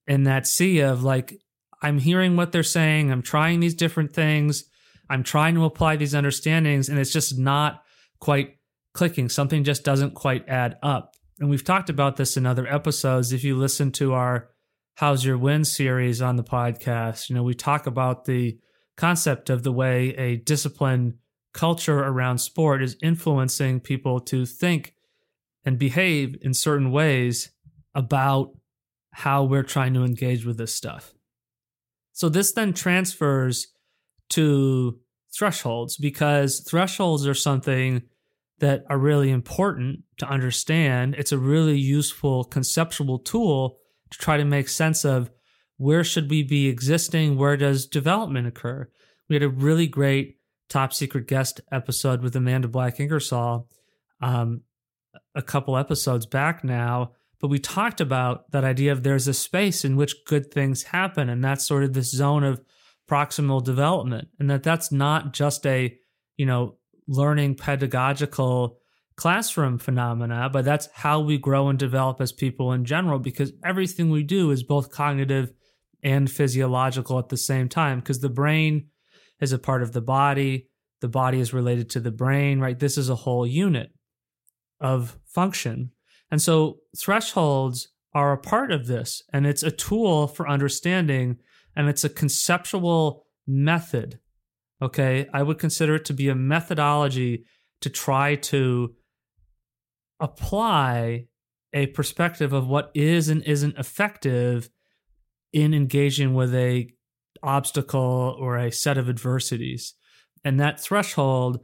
in 0.05 0.23
that 0.23 0.45
sea 0.45 0.79
of 0.79 1.01
like 1.01 1.39
i'm 1.81 1.97
hearing 1.97 2.35
what 2.35 2.51
they're 2.51 2.63
saying 2.63 3.09
i'm 3.09 3.21
trying 3.21 3.61
these 3.61 3.73
different 3.73 4.11
things 4.11 4.65
i'm 5.09 5.23
trying 5.23 5.55
to 5.55 5.63
apply 5.63 5.95
these 5.95 6.13
understandings 6.13 6.89
and 6.89 6.99
it's 6.99 7.13
just 7.13 7.37
not 7.37 7.83
quite 8.19 8.57
clicking. 8.93 9.29
Something 9.29 9.63
just 9.63 9.83
doesn't 9.83 10.13
quite 10.13 10.47
add 10.47 10.77
up. 10.81 11.15
And 11.39 11.49
we've 11.49 11.63
talked 11.63 11.89
about 11.89 12.15
this 12.15 12.37
in 12.37 12.45
other 12.45 12.67
episodes. 12.67 13.33
If 13.33 13.43
you 13.43 13.57
listen 13.57 13.91
to 13.93 14.13
our 14.13 14.49
How's 14.95 15.25
Your 15.25 15.37
Win 15.37 15.65
series 15.65 16.21
on 16.21 16.35
the 16.35 16.43
podcast, 16.43 17.29
you 17.29 17.35
know, 17.35 17.43
we 17.43 17.55
talk 17.55 17.87
about 17.87 18.25
the 18.25 18.59
concept 18.95 19.49
of 19.49 19.63
the 19.63 19.71
way 19.71 20.09
a 20.15 20.37
discipline 20.37 21.17
culture 21.53 21.99
around 21.99 22.37
sport 22.37 22.81
is 22.81 22.95
influencing 23.01 23.79
people 23.79 24.19
to 24.19 24.45
think 24.45 24.93
and 25.65 25.79
behave 25.79 26.35
in 26.41 26.53
certain 26.53 26.91
ways 26.91 27.51
about 27.95 28.51
how 29.11 29.43
we're 29.43 29.63
trying 29.63 29.93
to 29.93 30.03
engage 30.03 30.45
with 30.45 30.57
this 30.57 30.73
stuff. 30.73 31.13
So 32.11 32.29
this 32.29 32.51
then 32.51 32.73
transfers 32.73 33.67
to 34.29 34.99
thresholds 35.35 35.97
because 35.97 36.65
thresholds 36.67 37.27
are 37.27 37.33
something 37.33 38.03
that 38.59 38.83
are 38.89 38.97
really 38.97 39.31
important 39.31 40.01
to 40.17 40.27
understand. 40.27 41.15
It's 41.15 41.31
a 41.31 41.37
really 41.37 41.77
useful 41.77 42.43
conceptual 42.43 43.19
tool 43.19 43.77
to 44.11 44.17
try 44.17 44.37
to 44.37 44.45
make 44.45 44.69
sense 44.69 45.03
of 45.03 45.31
where 45.77 46.03
should 46.03 46.29
we 46.29 46.43
be 46.43 46.67
existing, 46.67 47.37
where 47.37 47.57
does 47.57 47.87
development 47.87 48.47
occur. 48.47 48.87
We 49.27 49.35
had 49.35 49.43
a 49.43 49.49
really 49.49 49.87
great 49.87 50.37
top 50.69 50.93
secret 50.93 51.27
guest 51.27 51.61
episode 51.71 52.21
with 52.21 52.35
Amanda 52.35 52.67
Black 52.67 52.99
Ingersoll 52.99 53.67
um, 54.21 54.61
a 55.35 55.41
couple 55.41 55.77
episodes 55.77 56.25
back 56.25 56.63
now, 56.63 57.11
but 57.39 57.49
we 57.49 57.59
talked 57.59 57.99
about 57.99 58.49
that 58.51 58.63
idea 58.63 58.91
of 58.91 59.03
there's 59.03 59.27
a 59.27 59.33
space 59.33 59.83
in 59.83 59.95
which 59.95 60.25
good 60.25 60.51
things 60.51 60.83
happen, 60.83 61.29
and 61.29 61.43
that's 61.43 61.67
sort 61.67 61.83
of 61.83 61.93
this 61.93 62.11
zone 62.11 62.43
of 62.43 62.61
proximal 63.09 63.63
development, 63.63 64.29
and 64.39 64.49
that 64.49 64.63
that's 64.63 64.91
not 64.91 65.33
just 65.33 65.65
a 65.65 65.97
you 66.37 66.45
know 66.45 66.77
learning 67.07 67.55
pedagogical 67.55 68.77
classroom 69.15 69.77
phenomena, 69.77 70.49
but 70.51 70.65
that's 70.65 70.87
how 70.93 71.19
we 71.19 71.37
grow 71.37 71.67
and 71.67 71.77
develop 71.77 72.19
as 72.21 72.31
people 72.31 72.71
in 72.71 72.85
general 72.85 73.19
because 73.19 73.51
everything 73.63 74.09
we 74.09 74.23
do 74.23 74.51
is 74.51 74.63
both 74.63 74.91
cognitive 74.91 75.51
and 76.01 76.31
physiological 76.31 77.19
at 77.19 77.29
the 77.29 77.37
same 77.37 77.69
time 77.69 77.99
because 77.99 78.19
the 78.19 78.29
brain 78.29 78.87
is 79.39 79.51
a 79.51 79.59
part 79.59 79.83
of 79.83 79.91
the 79.91 80.01
body, 80.01 80.67
the 81.01 81.07
body 81.07 81.39
is 81.39 81.53
related 81.53 81.89
to 81.89 81.99
the 81.99 82.11
brain, 82.11 82.59
right? 82.59 82.79
This 82.79 82.97
is 82.97 83.09
a 83.09 83.15
whole 83.15 83.45
unit 83.45 83.91
of 84.83 85.17
function. 85.25 85.91
And 86.29 86.41
so 86.41 86.79
thresholds 86.97 87.87
are 88.13 88.33
a 88.33 88.37
part 88.37 88.71
of 88.71 88.85
this 88.85 89.23
and 89.31 89.47
it's 89.47 89.63
a 89.63 89.71
tool 89.71 90.27
for 90.27 90.47
understanding 90.47 91.37
and 91.75 91.89
it's 91.89 92.03
a 92.03 92.09
conceptual 92.09 93.25
method. 93.47 94.19
Okay, 94.81 95.27
I 95.33 95.41
would 95.41 95.57
consider 95.57 95.95
it 95.95 96.05
to 96.05 96.13
be 96.13 96.29
a 96.29 96.35
methodology 96.35 97.45
to 97.81 97.89
try 97.89 98.35
to 98.35 98.93
apply 100.19 101.27
a 101.73 101.87
perspective 101.87 102.53
of 102.53 102.67
what 102.67 102.91
is 102.93 103.29
and 103.29 103.43
isn't 103.43 103.77
effective 103.77 104.69
in 105.51 105.73
engaging 105.73 106.33
with 106.33 106.53
a 106.53 106.89
obstacle 107.41 108.35
or 108.39 108.57
a 108.57 108.71
set 108.71 108.97
of 108.97 109.09
adversities 109.09 109.95
and 110.43 110.59
that 110.59 110.79
threshold 110.79 111.59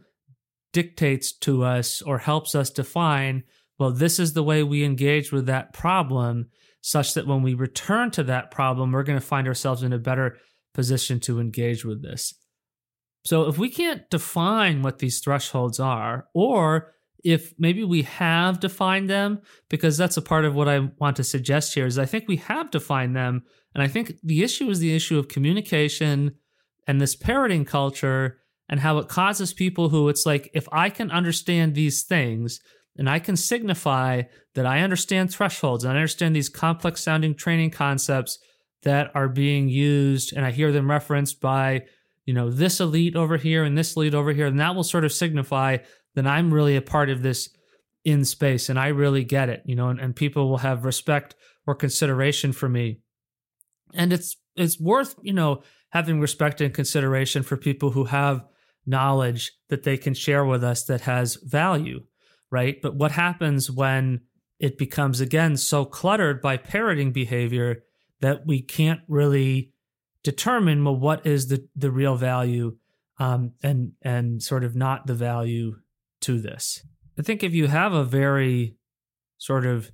dictates 0.73 1.31
to 1.31 1.63
us 1.63 2.01
or 2.01 2.19
helps 2.19 2.55
us 2.55 2.69
define 2.69 3.43
well 3.77 3.91
this 3.91 4.19
is 4.19 4.33
the 4.33 4.43
way 4.43 4.63
we 4.63 4.83
engage 4.83 5.31
with 5.31 5.45
that 5.45 5.73
problem 5.73 6.47
such 6.81 7.13
that 7.13 7.27
when 7.27 7.41
we 7.41 7.53
return 7.53 8.11
to 8.11 8.23
that 8.23 8.51
problem 8.51 8.91
we're 8.91 9.03
going 9.03 9.19
to 9.19 9.25
find 9.25 9.47
ourselves 9.47 9.83
in 9.83 9.93
a 9.93 9.97
better 9.97 10.37
position 10.73 11.19
to 11.19 11.39
engage 11.39 11.83
with 11.83 12.01
this 12.01 12.33
so 13.25 13.47
if 13.47 13.57
we 13.57 13.69
can't 13.69 14.09
define 14.09 14.81
what 14.81 14.99
these 14.99 15.19
thresholds 15.19 15.79
are 15.79 16.27
or 16.33 16.93
if 17.23 17.53
maybe 17.57 17.83
we 17.83 18.03
have 18.03 18.59
defined 18.59 19.09
them, 19.09 19.41
because 19.69 19.97
that's 19.97 20.17
a 20.17 20.21
part 20.21 20.45
of 20.45 20.55
what 20.55 20.69
I 20.69 20.89
want 20.99 21.17
to 21.17 21.23
suggest 21.23 21.73
here, 21.73 21.85
is 21.85 21.99
I 21.99 22.05
think 22.05 22.25
we 22.27 22.37
have 22.37 22.71
defined 22.71 23.15
them. 23.15 23.43
And 23.73 23.83
I 23.83 23.87
think 23.87 24.13
the 24.23 24.43
issue 24.43 24.69
is 24.69 24.79
the 24.79 24.95
issue 24.95 25.19
of 25.19 25.27
communication 25.27 26.35
and 26.87 26.99
this 26.99 27.15
parroting 27.15 27.65
culture 27.65 28.39
and 28.69 28.79
how 28.79 28.99
it 28.99 29.07
causes 29.07 29.53
people 29.53 29.89
who 29.89 30.09
it's 30.09 30.25
like, 30.25 30.49
if 30.53 30.67
I 30.71 30.89
can 30.89 31.11
understand 31.11 31.73
these 31.73 32.03
things 32.03 32.59
and 32.97 33.09
I 33.09 33.19
can 33.19 33.35
signify 33.35 34.23
that 34.55 34.65
I 34.65 34.81
understand 34.81 35.31
thresholds 35.31 35.83
and 35.83 35.93
I 35.93 35.95
understand 35.95 36.35
these 36.35 36.49
complex 36.49 37.01
sounding 37.01 37.33
training 37.33 37.71
concepts 37.71 38.37
that 38.83 39.11
are 39.15 39.27
being 39.27 39.69
used 39.69 40.33
and 40.35 40.45
I 40.45 40.51
hear 40.51 40.71
them 40.71 40.89
referenced 40.89 41.41
by, 41.41 41.81
you 42.25 42.33
know, 42.33 42.49
this 42.51 42.79
elite 42.79 43.15
over 43.15 43.37
here 43.37 43.63
and 43.63 43.77
this 43.77 43.95
elite 43.95 44.13
over 44.13 44.31
here, 44.31 44.47
and 44.47 44.59
that 44.59 44.75
will 44.75 44.83
sort 44.83 45.05
of 45.05 45.11
signify 45.11 45.77
that 46.15 46.27
I'm 46.27 46.53
really 46.53 46.75
a 46.75 46.81
part 46.81 47.09
of 47.09 47.23
this 47.23 47.49
in 48.05 48.23
space 48.23 48.69
and 48.69 48.79
I 48.79 48.87
really 48.87 49.23
get 49.23 49.49
it, 49.49 49.63
you 49.65 49.75
know, 49.75 49.89
and, 49.89 49.99
and 49.99 50.15
people 50.15 50.49
will 50.49 50.57
have 50.59 50.85
respect 50.85 51.35
or 51.65 51.75
consideration 51.75 52.51
for 52.53 52.69
me. 52.69 52.99
And 53.93 54.13
it's 54.13 54.35
it's 54.55 54.79
worth, 54.79 55.15
you 55.21 55.33
know, 55.33 55.63
having 55.89 56.19
respect 56.19 56.61
and 56.61 56.73
consideration 56.73 57.43
for 57.43 57.57
people 57.57 57.91
who 57.91 58.05
have 58.05 58.45
knowledge 58.89 59.51
that 59.69 59.83
they 59.83 59.97
can 59.97 60.13
share 60.13 60.43
with 60.43 60.63
us 60.63 60.83
that 60.85 61.01
has 61.01 61.35
value, 61.35 62.03
right? 62.51 62.81
But 62.81 62.95
what 62.95 63.11
happens 63.11 63.69
when 63.69 64.21
it 64.59 64.77
becomes 64.77 65.21
again 65.21 65.55
so 65.55 65.85
cluttered 65.85 66.41
by 66.41 66.57
parroting 66.57 67.11
behavior 67.11 67.83
that 68.19 68.45
we 68.45 68.61
can't 68.61 69.01
really 69.07 69.71
determine 70.23 70.83
well 70.83 70.95
what 70.95 71.25
is 71.25 71.47
the 71.47 71.65
the 71.75 71.91
real 71.91 72.15
value 72.15 72.75
um, 73.19 73.53
and 73.63 73.93
and 74.01 74.41
sort 74.41 74.63
of 74.63 74.75
not 74.75 75.07
the 75.07 75.13
value 75.13 75.75
to 76.21 76.39
this. 76.39 76.85
I 77.17 77.21
think 77.21 77.43
if 77.43 77.53
you 77.53 77.67
have 77.67 77.93
a 77.93 78.03
very 78.03 78.75
sort 79.37 79.65
of 79.65 79.91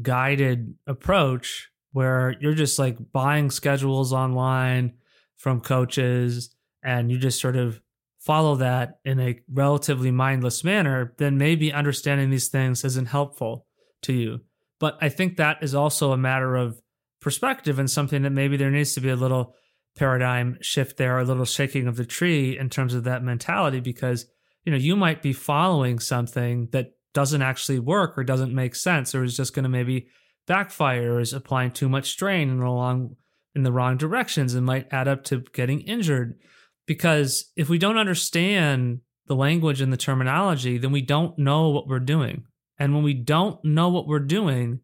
guided 0.00 0.74
approach 0.86 1.70
where 1.92 2.34
you're 2.40 2.54
just 2.54 2.78
like 2.78 2.96
buying 3.12 3.50
schedules 3.50 4.12
online 4.12 4.94
from 5.36 5.60
coaches 5.60 6.54
and 6.82 7.10
you 7.10 7.18
just 7.18 7.40
sort 7.40 7.56
of 7.56 7.80
follow 8.24 8.56
that 8.56 8.98
in 9.04 9.20
a 9.20 9.40
relatively 9.52 10.10
mindless 10.10 10.62
manner, 10.64 11.14
then 11.18 11.38
maybe 11.38 11.72
understanding 11.72 12.30
these 12.30 12.48
things 12.48 12.84
isn't 12.84 13.06
helpful 13.06 13.66
to 14.02 14.12
you. 14.12 14.40
But 14.78 14.98
I 15.00 15.08
think 15.08 15.36
that 15.36 15.62
is 15.62 15.74
also 15.74 16.12
a 16.12 16.16
matter 16.16 16.56
of 16.56 16.80
perspective 17.20 17.78
and 17.78 17.90
something 17.90 18.22
that 18.22 18.30
maybe 18.30 18.56
there 18.56 18.70
needs 18.70 18.94
to 18.94 19.00
be 19.00 19.10
a 19.10 19.16
little 19.16 19.54
paradigm 19.96 20.58
shift 20.60 20.96
there, 20.96 21.18
a 21.18 21.24
little 21.24 21.44
shaking 21.44 21.86
of 21.86 21.96
the 21.96 22.06
tree 22.06 22.58
in 22.58 22.68
terms 22.68 22.94
of 22.94 23.04
that 23.04 23.22
mentality 23.22 23.80
because 23.80 24.26
you 24.64 24.72
know, 24.72 24.78
you 24.78 24.96
might 24.96 25.22
be 25.22 25.32
following 25.32 25.98
something 25.98 26.68
that 26.72 26.92
doesn't 27.14 27.42
actually 27.42 27.78
work 27.78 28.16
or 28.16 28.24
doesn't 28.24 28.54
make 28.54 28.74
sense 28.74 29.14
or 29.14 29.24
is 29.24 29.36
just 29.36 29.54
going 29.54 29.64
to 29.64 29.68
maybe 29.68 30.06
backfire 30.46 31.14
or 31.14 31.20
is 31.20 31.32
applying 31.32 31.70
too 31.70 31.88
much 31.88 32.10
strain 32.10 32.48
in 32.48 32.58
the 32.58 32.64
wrong 32.64 33.16
in 33.54 33.64
the 33.64 33.72
wrong 33.72 33.98
directions 33.98 34.54
and 34.54 34.64
might 34.64 34.90
add 34.90 35.08
up 35.08 35.24
to 35.24 35.40
getting 35.52 35.82
injured. 35.82 36.38
Because 36.86 37.50
if 37.56 37.68
we 37.68 37.78
don't 37.78 37.98
understand 37.98 39.00
the 39.26 39.36
language 39.36 39.80
and 39.80 39.92
the 39.92 39.96
terminology, 39.96 40.78
then 40.78 40.92
we 40.92 41.02
don't 41.02 41.38
know 41.38 41.68
what 41.68 41.86
we're 41.86 42.00
doing. 42.00 42.44
And 42.78 42.94
when 42.94 43.04
we 43.04 43.14
don't 43.14 43.64
know 43.64 43.88
what 43.88 44.06
we're 44.06 44.18
doing, 44.18 44.80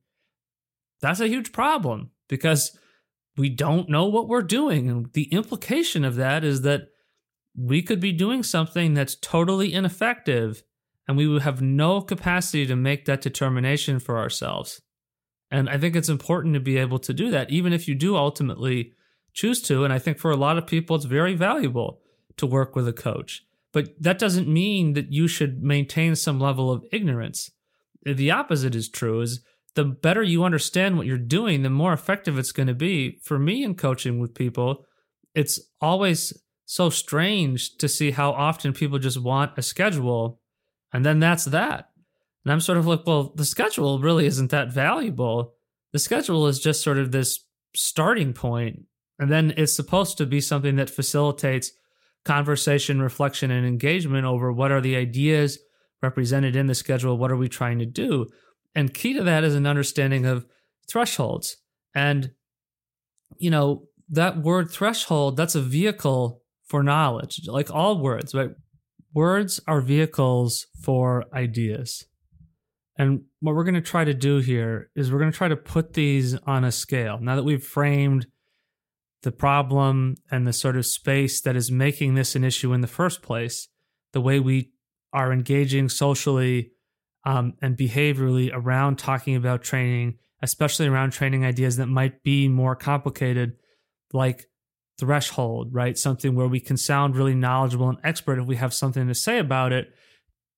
that's 1.00 1.20
a 1.20 1.28
huge 1.28 1.52
problem 1.52 2.10
because 2.28 2.76
we 3.36 3.48
don't 3.48 3.88
know 3.88 4.06
what 4.06 4.28
we're 4.28 4.42
doing. 4.42 4.88
And 4.88 5.12
the 5.12 5.24
implication 5.32 6.04
of 6.04 6.16
that 6.16 6.44
is 6.44 6.62
that 6.62 6.88
we 7.56 7.82
could 7.82 8.00
be 8.00 8.12
doing 8.12 8.42
something 8.42 8.94
that's 8.94 9.16
totally 9.16 9.72
ineffective 9.72 10.62
and 11.06 11.16
we 11.16 11.26
would 11.26 11.42
have 11.42 11.62
no 11.62 12.00
capacity 12.00 12.66
to 12.66 12.76
make 12.76 13.06
that 13.06 13.22
determination 13.22 13.98
for 13.98 14.18
ourselves. 14.18 14.82
And 15.50 15.68
I 15.70 15.78
think 15.78 15.96
it's 15.96 16.10
important 16.10 16.54
to 16.54 16.60
be 16.60 16.76
able 16.76 16.98
to 17.00 17.14
do 17.14 17.30
that, 17.30 17.50
even 17.50 17.72
if 17.72 17.88
you 17.88 17.94
do 17.94 18.16
ultimately 18.16 18.92
choose 19.32 19.62
to. 19.62 19.84
And 19.84 19.92
I 19.92 19.98
think 19.98 20.18
for 20.18 20.30
a 20.30 20.36
lot 20.36 20.58
of 20.58 20.66
people, 20.66 20.96
it's 20.96 21.04
very 21.04 21.34
valuable 21.34 22.00
to 22.36 22.46
work 22.46 22.74
with 22.74 22.88
a 22.88 22.92
coach. 22.92 23.44
But 23.72 23.90
that 24.00 24.18
doesn't 24.18 24.48
mean 24.48 24.94
that 24.94 25.12
you 25.12 25.28
should 25.28 25.62
maintain 25.62 26.16
some 26.16 26.40
level 26.40 26.70
of 26.70 26.84
ignorance. 26.92 27.50
The 28.04 28.30
opposite 28.30 28.74
is 28.74 28.88
true 28.88 29.20
is 29.20 29.40
the 29.74 29.84
better 29.84 30.22
you 30.22 30.44
understand 30.44 30.96
what 30.96 31.06
you're 31.06 31.18
doing, 31.18 31.62
the 31.62 31.70
more 31.70 31.92
effective 31.92 32.38
it's 32.38 32.52
going 32.52 32.66
to 32.68 32.74
be. 32.74 33.20
For 33.22 33.38
me 33.38 33.62
in 33.62 33.74
coaching 33.74 34.18
with 34.18 34.34
people, 34.34 34.86
it's 35.34 35.60
always 35.80 36.32
so 36.64 36.90
strange 36.90 37.76
to 37.76 37.88
see 37.88 38.10
how 38.10 38.32
often 38.32 38.72
people 38.72 38.98
just 38.98 39.22
want 39.22 39.52
a 39.56 39.62
schedule 39.62 40.40
and 40.92 41.04
then 41.04 41.20
that's 41.20 41.44
that. 41.46 41.90
And 42.44 42.52
I'm 42.52 42.60
sort 42.60 42.78
of 42.78 42.86
like, 42.86 43.06
well, 43.06 43.32
the 43.34 43.44
schedule 43.44 43.98
really 44.00 44.26
isn't 44.26 44.50
that 44.50 44.72
valuable. 44.72 45.54
The 45.92 45.98
schedule 45.98 46.46
is 46.46 46.60
just 46.60 46.82
sort 46.82 46.98
of 46.98 47.12
this 47.12 47.44
starting 47.74 48.32
point, 48.32 48.84
And 49.18 49.30
then 49.30 49.52
it's 49.56 49.74
supposed 49.74 50.16
to 50.18 50.26
be 50.26 50.40
something 50.40 50.76
that 50.76 50.90
facilitates 50.90 51.72
conversation, 52.24 53.00
reflection, 53.00 53.50
and 53.50 53.66
engagement 53.66 54.24
over 54.24 54.52
what 54.52 54.70
are 54.70 54.80
the 54.80 54.96
ideas 54.96 55.58
represented 56.02 56.54
in 56.54 56.66
the 56.66 56.74
schedule? 56.74 57.18
What 57.18 57.30
are 57.30 57.36
we 57.36 57.48
trying 57.48 57.78
to 57.80 57.86
do? 57.86 58.26
And 58.74 58.94
key 58.94 59.14
to 59.14 59.24
that 59.24 59.44
is 59.44 59.54
an 59.54 59.66
understanding 59.66 60.26
of 60.26 60.46
thresholds. 60.88 61.56
And, 61.94 62.32
you 63.38 63.50
know, 63.50 63.88
that 64.10 64.38
word 64.38 64.70
threshold, 64.70 65.36
that's 65.36 65.54
a 65.54 65.60
vehicle 65.60 66.42
for 66.64 66.82
knowledge, 66.82 67.40
like 67.46 67.70
all 67.70 68.00
words, 68.00 68.34
right? 68.34 68.50
Words 69.14 69.58
are 69.66 69.80
vehicles 69.80 70.66
for 70.80 71.24
ideas. 71.32 72.04
And 72.96 73.22
what 73.40 73.54
we're 73.54 73.64
going 73.64 73.74
to 73.74 73.80
try 73.80 74.04
to 74.04 74.14
do 74.14 74.38
here 74.38 74.90
is 74.94 75.10
we're 75.10 75.20
going 75.20 75.32
to 75.32 75.36
try 75.36 75.48
to 75.48 75.56
put 75.56 75.94
these 75.94 76.34
on 76.46 76.64
a 76.64 76.72
scale. 76.72 77.18
Now 77.20 77.36
that 77.36 77.44
we've 77.44 77.64
framed 77.64 78.26
the 79.28 79.32
problem 79.32 80.14
and 80.30 80.46
the 80.46 80.52
sort 80.54 80.74
of 80.74 80.86
space 80.86 81.42
that 81.42 81.54
is 81.54 81.70
making 81.70 82.14
this 82.14 82.34
an 82.34 82.42
issue 82.42 82.72
in 82.72 82.80
the 82.80 82.86
first 82.86 83.20
place, 83.20 83.68
the 84.14 84.22
way 84.22 84.40
we 84.40 84.72
are 85.12 85.34
engaging 85.34 85.90
socially 85.90 86.70
um, 87.26 87.52
and 87.60 87.76
behaviorally 87.76 88.50
around 88.54 88.98
talking 88.98 89.36
about 89.36 89.62
training, 89.62 90.16
especially 90.40 90.86
around 90.86 91.10
training 91.10 91.44
ideas 91.44 91.76
that 91.76 91.88
might 91.88 92.22
be 92.22 92.48
more 92.48 92.74
complicated, 92.74 93.52
like 94.14 94.46
threshold, 94.98 95.68
right? 95.72 95.98
Something 95.98 96.34
where 96.34 96.48
we 96.48 96.58
can 96.58 96.78
sound 96.78 97.14
really 97.14 97.34
knowledgeable 97.34 97.90
and 97.90 97.98
expert 98.02 98.38
if 98.38 98.46
we 98.46 98.56
have 98.56 98.72
something 98.72 99.08
to 99.08 99.14
say 99.14 99.38
about 99.38 99.74
it, 99.74 99.88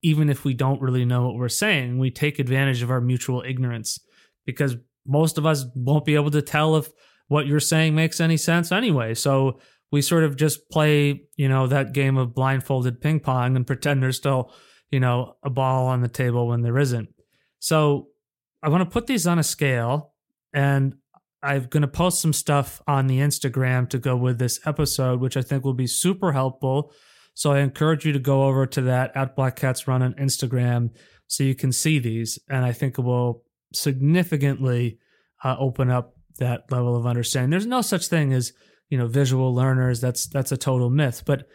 even 0.00 0.30
if 0.30 0.44
we 0.44 0.54
don't 0.54 0.80
really 0.80 1.04
know 1.04 1.26
what 1.26 1.34
we're 1.34 1.48
saying. 1.48 1.98
We 1.98 2.12
take 2.12 2.38
advantage 2.38 2.82
of 2.82 2.90
our 2.92 3.00
mutual 3.00 3.42
ignorance 3.44 3.98
because 4.46 4.76
most 5.04 5.38
of 5.38 5.44
us 5.44 5.64
won't 5.74 6.04
be 6.04 6.14
able 6.14 6.30
to 6.30 6.40
tell 6.40 6.76
if 6.76 6.88
what 7.30 7.46
you're 7.46 7.60
saying 7.60 7.94
makes 7.94 8.20
any 8.20 8.36
sense 8.36 8.72
anyway. 8.72 9.14
So 9.14 9.60
we 9.92 10.02
sort 10.02 10.24
of 10.24 10.34
just 10.34 10.68
play, 10.68 11.22
you 11.36 11.48
know, 11.48 11.68
that 11.68 11.92
game 11.92 12.16
of 12.16 12.34
blindfolded 12.34 13.00
ping 13.00 13.20
pong 13.20 13.54
and 13.54 13.64
pretend 13.64 14.02
there's 14.02 14.16
still, 14.16 14.52
you 14.90 14.98
know, 14.98 15.36
a 15.44 15.48
ball 15.48 15.86
on 15.86 16.00
the 16.00 16.08
table 16.08 16.48
when 16.48 16.62
there 16.62 16.76
isn't. 16.76 17.08
So 17.60 18.08
I 18.64 18.68
want 18.68 18.82
to 18.82 18.90
put 18.90 19.06
these 19.06 19.28
on 19.28 19.38
a 19.38 19.44
scale 19.44 20.12
and 20.52 20.96
I'm 21.40 21.66
going 21.66 21.82
to 21.82 21.88
post 21.88 22.20
some 22.20 22.32
stuff 22.32 22.82
on 22.88 23.06
the 23.06 23.20
Instagram 23.20 23.88
to 23.90 23.98
go 23.98 24.16
with 24.16 24.40
this 24.40 24.58
episode, 24.66 25.20
which 25.20 25.36
I 25.36 25.42
think 25.42 25.64
will 25.64 25.72
be 25.72 25.86
super 25.86 26.32
helpful. 26.32 26.92
So 27.34 27.52
I 27.52 27.60
encourage 27.60 28.04
you 28.04 28.12
to 28.12 28.18
go 28.18 28.42
over 28.42 28.66
to 28.66 28.80
that 28.82 29.16
at 29.16 29.36
Black 29.36 29.54
Cats 29.54 29.86
Run 29.86 30.02
on 30.02 30.14
Instagram 30.14 30.90
so 31.28 31.44
you 31.44 31.54
can 31.54 31.70
see 31.70 32.00
these. 32.00 32.40
And 32.48 32.64
I 32.64 32.72
think 32.72 32.98
it 32.98 33.02
will 33.02 33.44
significantly 33.72 34.98
uh, 35.44 35.54
open 35.60 35.90
up 35.90 36.16
that 36.38 36.70
level 36.70 36.96
of 36.96 37.06
understanding. 37.06 37.50
There's 37.50 37.66
no 37.66 37.82
such 37.82 38.08
thing 38.08 38.32
as 38.32 38.52
you 38.88 38.98
know 38.98 39.06
visual 39.06 39.54
learners. 39.54 40.00
That's 40.00 40.26
that's 40.26 40.52
a 40.52 40.56
total 40.56 40.90
myth. 40.90 41.22
But 41.26 41.46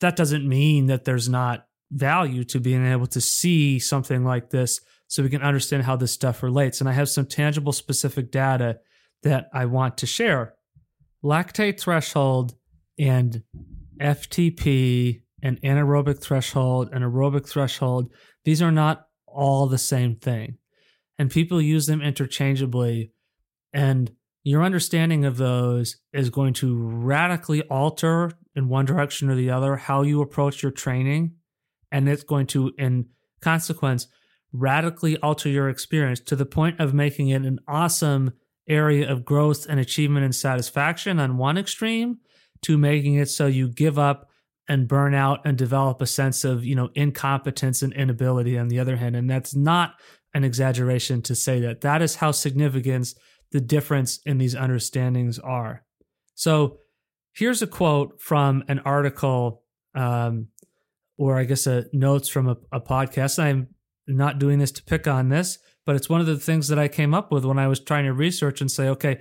that 0.00 0.16
doesn't 0.16 0.48
mean 0.48 0.86
that 0.86 1.04
there's 1.04 1.28
not 1.28 1.66
value 1.90 2.44
to 2.44 2.60
being 2.60 2.84
able 2.86 3.06
to 3.06 3.20
see 3.20 3.78
something 3.78 4.24
like 4.24 4.50
this 4.50 4.80
so 5.06 5.22
we 5.22 5.28
can 5.28 5.42
understand 5.42 5.84
how 5.84 5.96
this 5.96 6.12
stuff 6.12 6.42
relates. 6.42 6.80
And 6.80 6.88
I 6.88 6.92
have 6.92 7.08
some 7.08 7.26
tangible, 7.26 7.72
specific 7.72 8.30
data 8.30 8.78
that 9.22 9.48
I 9.52 9.66
want 9.66 9.98
to 9.98 10.06
share. 10.06 10.54
Lactate 11.22 11.80
threshold 11.80 12.54
and 12.98 13.42
FTP 14.00 15.22
and 15.42 15.60
anaerobic 15.62 16.20
threshold 16.20 16.88
and 16.92 17.04
aerobic 17.04 17.48
threshold, 17.48 18.10
these 18.44 18.62
are 18.62 18.72
not 18.72 19.06
all 19.26 19.66
the 19.66 19.78
same 19.78 20.16
thing. 20.16 20.58
And 21.18 21.30
people 21.30 21.60
use 21.60 21.86
them 21.86 22.02
interchangeably. 22.02 23.12
And 23.74 24.10
your 24.44 24.62
understanding 24.62 25.24
of 25.24 25.36
those 25.36 25.96
is 26.12 26.30
going 26.30 26.54
to 26.54 26.76
radically 26.78 27.62
alter 27.62 28.30
in 28.54 28.68
one 28.68 28.84
direction 28.84 29.28
or 29.28 29.34
the 29.34 29.50
other 29.50 29.76
how 29.76 30.02
you 30.02 30.22
approach 30.22 30.62
your 30.62 30.72
training. 30.72 31.34
And 31.90 32.08
it's 32.08 32.22
going 32.22 32.46
to, 32.48 32.72
in 32.78 33.06
consequence, 33.40 34.06
radically 34.52 35.18
alter 35.18 35.48
your 35.48 35.68
experience 35.68 36.20
to 36.20 36.36
the 36.36 36.46
point 36.46 36.80
of 36.80 36.94
making 36.94 37.28
it 37.28 37.42
an 37.42 37.58
awesome 37.66 38.32
area 38.68 39.10
of 39.10 39.24
growth 39.24 39.66
and 39.68 39.80
achievement 39.80 40.24
and 40.24 40.34
satisfaction 40.34 41.18
on 41.18 41.36
one 41.36 41.58
extreme 41.58 42.18
to 42.62 42.78
making 42.78 43.16
it 43.16 43.28
so 43.28 43.46
you 43.46 43.68
give 43.68 43.98
up 43.98 44.30
and 44.68 44.88
burn 44.88 45.14
out 45.14 45.40
and 45.44 45.58
develop 45.58 46.00
a 46.00 46.06
sense 46.06 46.44
of 46.44 46.64
you 46.64 46.74
know 46.74 46.88
incompetence 46.94 47.82
and 47.82 47.92
inability 47.92 48.56
on 48.56 48.68
the 48.68 48.78
other 48.78 48.96
hand 48.96 49.14
and 49.14 49.28
that's 49.28 49.54
not 49.54 49.94
an 50.32 50.44
exaggeration 50.44 51.20
to 51.20 51.34
say 51.34 51.60
that 51.60 51.82
that 51.82 52.00
is 52.00 52.16
how 52.16 52.30
significant 52.30 53.12
the 53.52 53.60
difference 53.60 54.20
in 54.26 54.38
these 54.38 54.54
understandings 54.54 55.38
are. 55.38 55.84
So 56.34 56.78
here's 57.32 57.62
a 57.62 57.66
quote 57.66 58.20
from 58.20 58.64
an 58.68 58.80
article 58.80 59.62
um, 59.94 60.48
or 61.16 61.38
i 61.38 61.44
guess 61.44 61.68
a 61.68 61.84
notes 61.92 62.28
from 62.28 62.48
a, 62.48 62.56
a 62.72 62.80
podcast. 62.80 63.38
I'm 63.38 63.68
not 64.08 64.40
doing 64.40 64.58
this 64.58 64.72
to 64.72 64.82
pick 64.82 65.06
on 65.06 65.28
this 65.28 65.58
but 65.86 65.96
it's 65.96 66.08
one 66.08 66.20
of 66.20 66.26
the 66.26 66.38
things 66.38 66.68
that 66.68 66.78
i 66.78 66.88
came 66.88 67.14
up 67.14 67.32
with 67.32 67.44
when 67.44 67.58
i 67.58 67.66
was 67.66 67.80
trying 67.80 68.04
to 68.04 68.12
research 68.12 68.60
and 68.60 68.70
say 68.70 68.88
okay 68.88 69.18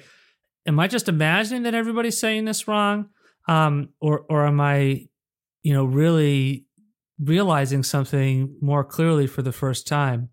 am 0.65 0.79
i 0.79 0.88
just 0.88 1.09
imagining 1.09 1.63
that 1.63 1.73
everybody's 1.73 2.19
saying 2.19 2.45
this 2.45 2.67
wrong? 2.67 3.09
Um, 3.47 3.89
or 3.99 4.25
or 4.29 4.45
am 4.45 4.62
I, 4.62 5.07
you 5.63 5.73
know, 5.73 5.83
really 5.83 6.65
realizing 7.19 7.83
something 7.83 8.55
more 8.62 8.83
clearly 8.83 9.27
for 9.27 9.41
the 9.41 9.51
first 9.51 9.88
time? 9.88 10.29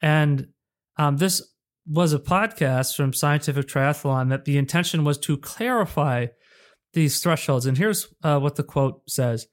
And 0.00 0.48
um, 0.96 1.16
this 1.16 1.42
was 1.86 2.12
a 2.12 2.18
podcast 2.18 2.94
from 2.94 3.12
Scientific 3.12 3.66
Triathlon 3.66 4.28
that 4.30 4.44
the 4.44 4.58
intention 4.58 5.04
was 5.04 5.18
to 5.18 5.36
clarify 5.36 6.26
these 6.92 7.20
thresholds. 7.20 7.66
And 7.66 7.78
here's 7.78 8.08
uh, 8.22 8.38
what 8.38 8.56
the 8.56 8.62
quote 8.62 9.02
says. 9.08 9.46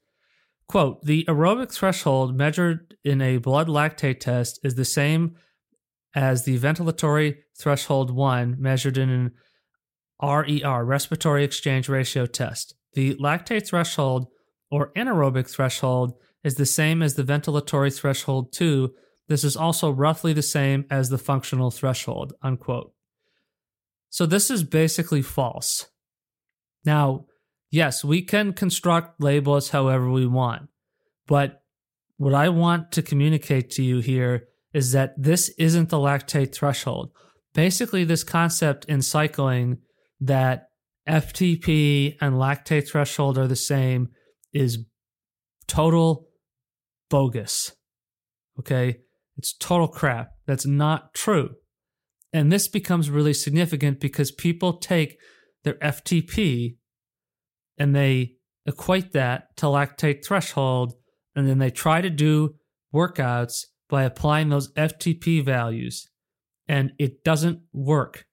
Quote, 0.67 1.01
the 1.03 1.23
aerobic 1.25 1.71
threshold 1.71 2.35
measured 2.35 2.95
in 3.03 3.21
a 3.21 3.37
blood 3.37 3.67
lactate 3.67 4.19
test 4.19 4.59
is 4.63 4.75
the 4.75 4.85
same 4.85 5.35
as 6.13 6.43
the 6.43 6.59
ventilatory 6.59 7.37
threshold 7.57 8.11
1 8.11 8.57
measured 8.59 8.97
in 8.97 9.09
an 9.09 9.31
RER, 10.21 10.83
respiratory 10.83 11.43
exchange 11.43 11.87
ratio 11.87 12.25
test. 12.25 12.75
The 12.93 13.15
lactate 13.15 13.67
threshold 13.67 14.27
or 14.69 14.91
anaerobic 14.93 15.49
threshold 15.49 16.13
is 16.43 16.55
the 16.55 16.65
same 16.65 17.01
as 17.01 17.13
the 17.13 17.23
ventilatory 17.23 17.95
threshold 17.95 18.51
2. 18.51 18.91
This 19.27 19.43
is 19.43 19.57
also 19.57 19.91
roughly 19.91 20.33
the 20.33 20.41
same 20.41 20.85
as 20.89 21.09
the 21.09 21.17
functional 21.17 21.71
threshold, 21.71 22.33
unquote. 22.41 22.93
So 24.09 24.25
this 24.25 24.49
is 24.49 24.63
basically 24.63 25.21
false. 25.21 25.87
Now, 26.85 27.25
yes, 27.69 28.03
we 28.03 28.21
can 28.21 28.53
construct 28.53 29.21
labels 29.21 29.69
however 29.69 30.09
we 30.09 30.25
want, 30.25 30.69
but 31.27 31.61
what 32.15 32.33
I 32.33 32.49
want 32.49 32.91
to 32.93 33.01
communicate 33.01 33.69
to 33.71 33.83
you 33.83 33.99
here 33.99 34.47
is 34.73 34.91
that 34.93 35.13
this 35.17 35.49
isn't 35.57 35.89
the 35.89 35.97
lactate 35.97 36.53
threshold. 36.53 37.11
Basically, 37.53 38.03
this 38.03 38.23
concept 38.23 38.85
in 38.85 39.01
cycling 39.01 39.79
that 40.21 40.69
FTP 41.07 42.15
and 42.21 42.35
lactate 42.35 42.89
threshold 42.89 43.37
are 43.37 43.47
the 43.47 43.55
same 43.55 44.09
is 44.53 44.79
total 45.67 46.27
bogus. 47.09 47.73
Okay? 48.59 48.99
It's 49.37 49.53
total 49.53 49.87
crap. 49.87 50.31
That's 50.45 50.65
not 50.65 51.13
true. 51.13 51.51
And 52.33 52.51
this 52.51 52.67
becomes 52.67 53.09
really 53.09 53.33
significant 53.33 53.99
because 53.99 54.31
people 54.31 54.77
take 54.77 55.17
their 55.63 55.75
FTP 55.75 56.77
and 57.77 57.95
they 57.95 58.33
equate 58.65 59.13
that 59.13 59.55
to 59.57 59.67
lactate 59.67 60.25
threshold 60.25 60.93
and 61.35 61.47
then 61.47 61.59
they 61.59 61.69
try 61.69 62.01
to 62.01 62.09
do 62.09 62.55
workouts 62.93 63.65
by 63.89 64.03
applying 64.03 64.49
those 64.49 64.73
FTP 64.73 65.43
values 65.43 66.09
and 66.67 66.91
it 66.99 67.23
doesn't 67.23 67.61
work. 67.71 68.25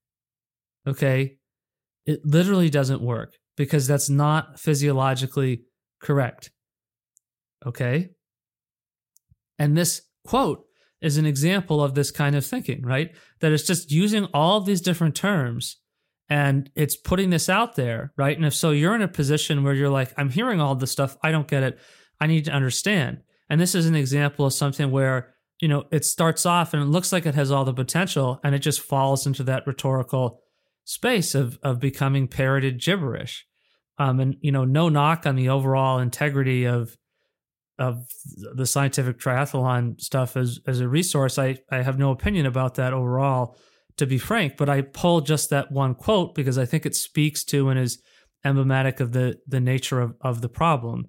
Okay? 0.86 1.36
It 2.06 2.20
literally 2.24 2.70
doesn't 2.70 3.00
work 3.00 3.34
because 3.56 3.86
that's 3.86 4.10
not 4.10 4.58
physiologically 4.58 5.62
correct. 6.02 6.50
Okay? 7.64 8.10
And 9.58 9.76
this 9.76 10.02
quote 10.26 10.64
is 11.04 11.18
an 11.18 11.26
example 11.26 11.82
of 11.82 11.94
this 11.94 12.10
kind 12.10 12.34
of 12.34 12.46
thinking, 12.46 12.82
right? 12.82 13.14
That 13.40 13.52
it's 13.52 13.66
just 13.66 13.92
using 13.92 14.24
all 14.32 14.60
these 14.60 14.80
different 14.80 15.14
terms 15.14 15.76
and 16.30 16.70
it's 16.74 16.96
putting 16.96 17.28
this 17.28 17.50
out 17.50 17.76
there, 17.76 18.12
right? 18.16 18.36
And 18.36 18.46
if 18.46 18.54
so, 18.54 18.70
you're 18.70 18.94
in 18.94 19.02
a 19.02 19.08
position 19.08 19.62
where 19.62 19.74
you're 19.74 19.90
like, 19.90 20.14
I'm 20.16 20.30
hearing 20.30 20.60
all 20.60 20.74
this 20.74 20.90
stuff, 20.90 21.16
I 21.22 21.30
don't 21.30 21.46
get 21.46 21.62
it, 21.62 21.78
I 22.20 22.26
need 22.26 22.46
to 22.46 22.52
understand. 22.52 23.18
And 23.50 23.60
this 23.60 23.74
is 23.74 23.86
an 23.86 23.94
example 23.94 24.46
of 24.46 24.54
something 24.54 24.90
where, 24.90 25.34
you 25.60 25.68
know, 25.68 25.84
it 25.90 26.06
starts 26.06 26.46
off 26.46 26.72
and 26.72 26.82
it 26.82 26.86
looks 26.86 27.12
like 27.12 27.26
it 27.26 27.34
has 27.34 27.50
all 27.50 27.66
the 27.66 27.74
potential 27.74 28.40
and 28.42 28.54
it 28.54 28.60
just 28.60 28.80
falls 28.80 29.26
into 29.26 29.42
that 29.44 29.66
rhetorical 29.66 30.40
space 30.84 31.34
of 31.34 31.58
of 31.62 31.80
becoming 31.80 32.28
parroted 32.28 32.80
gibberish. 32.80 33.46
Um, 33.98 34.20
and 34.20 34.36
you 34.40 34.52
know, 34.52 34.64
no 34.64 34.88
knock 34.88 35.26
on 35.26 35.36
the 35.36 35.50
overall 35.50 35.98
integrity 35.98 36.64
of 36.64 36.96
of 37.78 38.06
the 38.54 38.66
scientific 38.66 39.18
triathlon 39.18 40.00
stuff 40.00 40.36
as 40.36 40.60
as 40.66 40.80
a 40.80 40.88
resource. 40.88 41.38
I 41.38 41.58
I 41.70 41.82
have 41.82 41.98
no 41.98 42.10
opinion 42.10 42.46
about 42.46 42.74
that 42.76 42.92
overall, 42.92 43.56
to 43.96 44.06
be 44.06 44.18
frank. 44.18 44.56
But 44.56 44.68
I 44.68 44.82
pulled 44.82 45.26
just 45.26 45.50
that 45.50 45.72
one 45.72 45.94
quote 45.94 46.34
because 46.34 46.58
I 46.58 46.66
think 46.66 46.86
it 46.86 46.94
speaks 46.94 47.44
to 47.44 47.68
and 47.68 47.78
is 47.78 48.02
emblematic 48.44 49.00
of 49.00 49.12
the 49.12 49.38
the 49.46 49.60
nature 49.60 50.00
of 50.00 50.14
of 50.20 50.40
the 50.40 50.48
problem. 50.48 51.08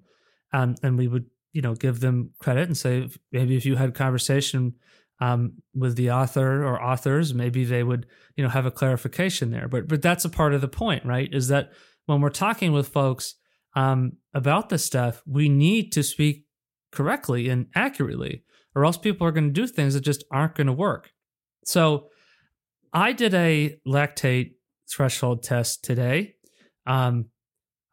Um, 0.52 0.74
and 0.82 0.96
we 0.98 1.08
would 1.08 1.26
you 1.52 1.62
know 1.62 1.74
give 1.74 2.00
them 2.00 2.32
credit 2.38 2.68
and 2.68 2.76
say 2.76 3.08
maybe 3.32 3.56
if 3.56 3.66
you 3.66 3.76
had 3.76 3.94
conversation 3.94 4.74
um, 5.20 5.54
with 5.74 5.96
the 5.96 6.10
author 6.10 6.64
or 6.64 6.82
authors, 6.82 7.32
maybe 7.32 7.64
they 7.64 7.82
would, 7.82 8.06
you 8.36 8.44
know, 8.44 8.50
have 8.50 8.66
a 8.66 8.70
clarification 8.70 9.50
there. 9.50 9.68
But 9.68 9.88
but 9.88 10.02
that's 10.02 10.24
a 10.24 10.30
part 10.30 10.54
of 10.54 10.60
the 10.60 10.68
point, 10.68 11.04
right? 11.04 11.32
Is 11.32 11.48
that 11.48 11.70
when 12.06 12.20
we're 12.20 12.30
talking 12.30 12.72
with 12.72 12.88
folks 12.88 13.34
um, 13.74 14.12
about 14.34 14.68
this 14.68 14.84
stuff, 14.84 15.22
we 15.26 15.48
need 15.48 15.92
to 15.92 16.02
speak 16.02 16.45
correctly 16.92 17.48
and 17.48 17.66
accurately, 17.74 18.44
or 18.74 18.84
else 18.84 18.96
people 18.96 19.26
are 19.26 19.32
going 19.32 19.48
to 19.48 19.60
do 19.60 19.66
things 19.66 19.94
that 19.94 20.00
just 20.00 20.24
aren't 20.30 20.54
going 20.54 20.66
to 20.66 20.72
work. 20.72 21.10
So 21.64 22.08
I 22.92 23.12
did 23.12 23.34
a 23.34 23.76
lactate 23.86 24.52
threshold 24.90 25.42
test 25.42 25.84
today. 25.84 26.34
Um, 26.86 27.26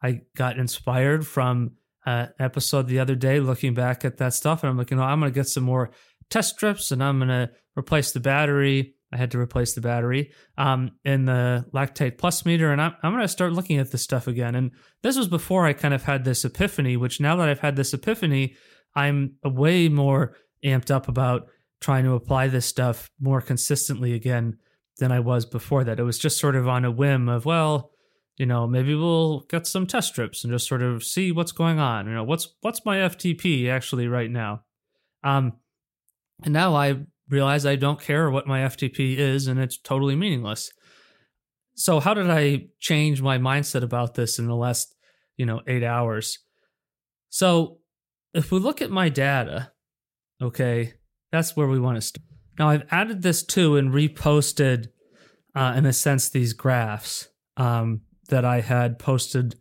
I 0.02 0.20
got 0.36 0.58
inspired 0.58 1.26
from 1.26 1.72
an 2.06 2.28
episode 2.38 2.88
the 2.88 3.00
other 3.00 3.14
day, 3.14 3.40
looking 3.40 3.74
back 3.74 4.04
at 4.04 4.18
that 4.18 4.34
stuff, 4.34 4.62
and 4.62 4.70
I'm 4.70 4.76
looking, 4.76 5.00
oh, 5.00 5.04
I'm 5.04 5.20
going 5.20 5.32
to 5.32 5.34
get 5.34 5.48
some 5.48 5.64
more 5.64 5.90
test 6.30 6.54
strips 6.54 6.90
and 6.90 7.02
I'm 7.02 7.18
going 7.18 7.28
to 7.28 7.50
replace 7.76 8.12
the 8.12 8.20
battery. 8.20 8.94
I 9.12 9.16
had 9.16 9.30
to 9.30 9.38
replace 9.38 9.74
the 9.74 9.80
battery 9.80 10.32
um, 10.58 10.92
in 11.04 11.24
the 11.24 11.64
lactate 11.72 12.18
plus 12.18 12.44
meter, 12.44 12.72
and 12.72 12.80
I'm, 12.80 12.94
I'm 13.02 13.12
going 13.12 13.22
to 13.22 13.28
start 13.28 13.52
looking 13.52 13.78
at 13.78 13.92
this 13.92 14.02
stuff 14.02 14.26
again. 14.26 14.54
And 14.54 14.72
this 15.02 15.16
was 15.16 15.28
before 15.28 15.66
I 15.66 15.72
kind 15.72 15.94
of 15.94 16.02
had 16.02 16.24
this 16.24 16.44
epiphany, 16.44 16.96
which 16.96 17.20
now 17.20 17.36
that 17.36 17.48
I've 17.48 17.60
had 17.60 17.76
this 17.76 17.94
epiphany, 17.94 18.56
I'm 18.94 19.34
way 19.44 19.88
more 19.88 20.36
amped 20.64 20.90
up 20.90 21.08
about 21.08 21.48
trying 21.80 22.04
to 22.04 22.14
apply 22.14 22.48
this 22.48 22.66
stuff 22.66 23.10
more 23.20 23.40
consistently 23.40 24.14
again 24.14 24.56
than 24.98 25.12
I 25.12 25.20
was 25.20 25.44
before 25.44 25.84
that. 25.84 25.98
It 25.98 26.04
was 26.04 26.18
just 26.18 26.38
sort 26.38 26.56
of 26.56 26.68
on 26.68 26.84
a 26.84 26.90
whim 26.90 27.28
of, 27.28 27.44
well, 27.44 27.90
you 28.36 28.46
know, 28.46 28.66
maybe 28.66 28.94
we'll 28.94 29.40
get 29.40 29.66
some 29.66 29.86
test 29.86 30.08
strips 30.08 30.44
and 30.44 30.52
just 30.52 30.66
sort 30.66 30.82
of 30.82 31.04
see 31.04 31.30
what's 31.30 31.52
going 31.52 31.78
on. 31.78 32.06
You 32.06 32.14
know, 32.14 32.24
what's 32.24 32.54
what's 32.62 32.84
my 32.84 32.98
FTP 32.98 33.68
actually 33.68 34.08
right 34.08 34.30
now? 34.30 34.62
Um, 35.22 35.54
and 36.42 36.52
now 36.52 36.74
I 36.74 36.96
realize 37.28 37.64
I 37.64 37.76
don't 37.76 38.00
care 38.00 38.30
what 38.30 38.46
my 38.46 38.60
FTP 38.60 39.16
is 39.16 39.46
and 39.46 39.60
it's 39.60 39.78
totally 39.78 40.16
meaningless. 40.16 40.72
So 41.76 42.00
how 42.00 42.14
did 42.14 42.30
I 42.30 42.66
change 42.78 43.22
my 43.22 43.38
mindset 43.38 43.82
about 43.82 44.14
this 44.14 44.38
in 44.38 44.46
the 44.46 44.56
last, 44.56 44.94
you 45.36 45.46
know, 45.46 45.60
8 45.66 45.82
hours? 45.82 46.38
So 47.30 47.78
if 48.34 48.50
we 48.50 48.58
look 48.58 48.82
at 48.82 48.90
my 48.90 49.08
data, 49.08 49.72
okay, 50.42 50.94
that's 51.30 51.56
where 51.56 51.68
we 51.68 51.80
want 51.80 51.96
to 51.96 52.02
start. 52.02 52.24
Now 52.58 52.68
I've 52.68 52.86
added 52.90 53.22
this 53.22 53.44
too 53.44 53.76
and 53.76 53.92
reposted 53.92 54.88
uh, 55.54 55.74
in 55.76 55.86
a 55.86 55.92
sense 55.92 56.28
these 56.28 56.52
graphs 56.52 57.28
um, 57.56 58.02
that 58.28 58.44
I 58.44 58.60
had 58.60 58.98
posted 58.98 59.56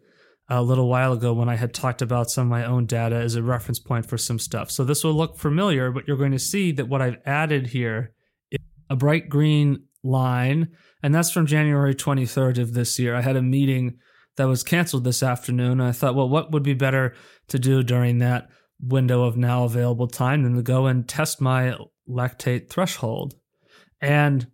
a 0.50 0.62
little 0.62 0.90
while 0.90 1.14
ago 1.14 1.34
when 1.34 1.50
I 1.50 1.56
had 1.56 1.74
talked 1.74 2.02
about 2.02 2.30
some 2.30 2.48
of 2.48 2.50
my 2.50 2.66
own 2.66 2.86
data 2.86 3.16
as 3.16 3.36
a 3.36 3.44
reference 3.44 3.80
point 3.80 4.08
for 4.08 4.18
some 4.18 4.40
stuff. 4.40 4.70
So 4.72 4.84
this 4.84 5.04
will 5.04 5.14
look 5.14 5.38
familiar, 5.38 5.92
but 5.92 6.08
you're 6.08 6.18
going 6.18 6.32
to 6.32 6.40
see 6.40 6.72
that 6.74 6.90
what 6.90 7.02
I've 7.02 7.18
added 7.26 7.68
here 7.68 8.14
is 8.52 8.60
a 8.90 8.96
bright 8.96 9.30
green 9.30 9.86
line, 10.04 10.70
and 11.02 11.16
that's 11.16 11.32
from 11.32 11.46
January 11.46 11.96
23rd 11.96 12.60
of 12.60 12.74
this 12.74 13.00
year. 13.00 13.16
I 13.16 13.22
had 13.22 13.38
a 13.38 13.42
meeting 13.42 13.98
that 14.36 14.46
was 14.46 14.64
canceled 14.64 15.06
this 15.06 15.24
afternoon. 15.24 15.80
I 15.80 15.92
thought, 15.92 16.16
well, 16.16 16.30
what 16.30 16.52
would 16.52 16.64
be 16.64 16.74
better 16.74 17.14
to 17.48 17.60
do 17.60 17.84
during 17.84 18.18
that 18.20 18.50
window 18.86 19.24
of 19.24 19.38
now 19.38 19.64
available 19.64 20.08
time 20.08 20.44
than 20.44 20.56
to 20.56 20.62
go 20.62 20.86
and 20.88 21.08
test 21.08 21.42
my 21.42 21.76
lactate 22.10 22.70
threshold? 22.70 23.36
And 24.02 24.48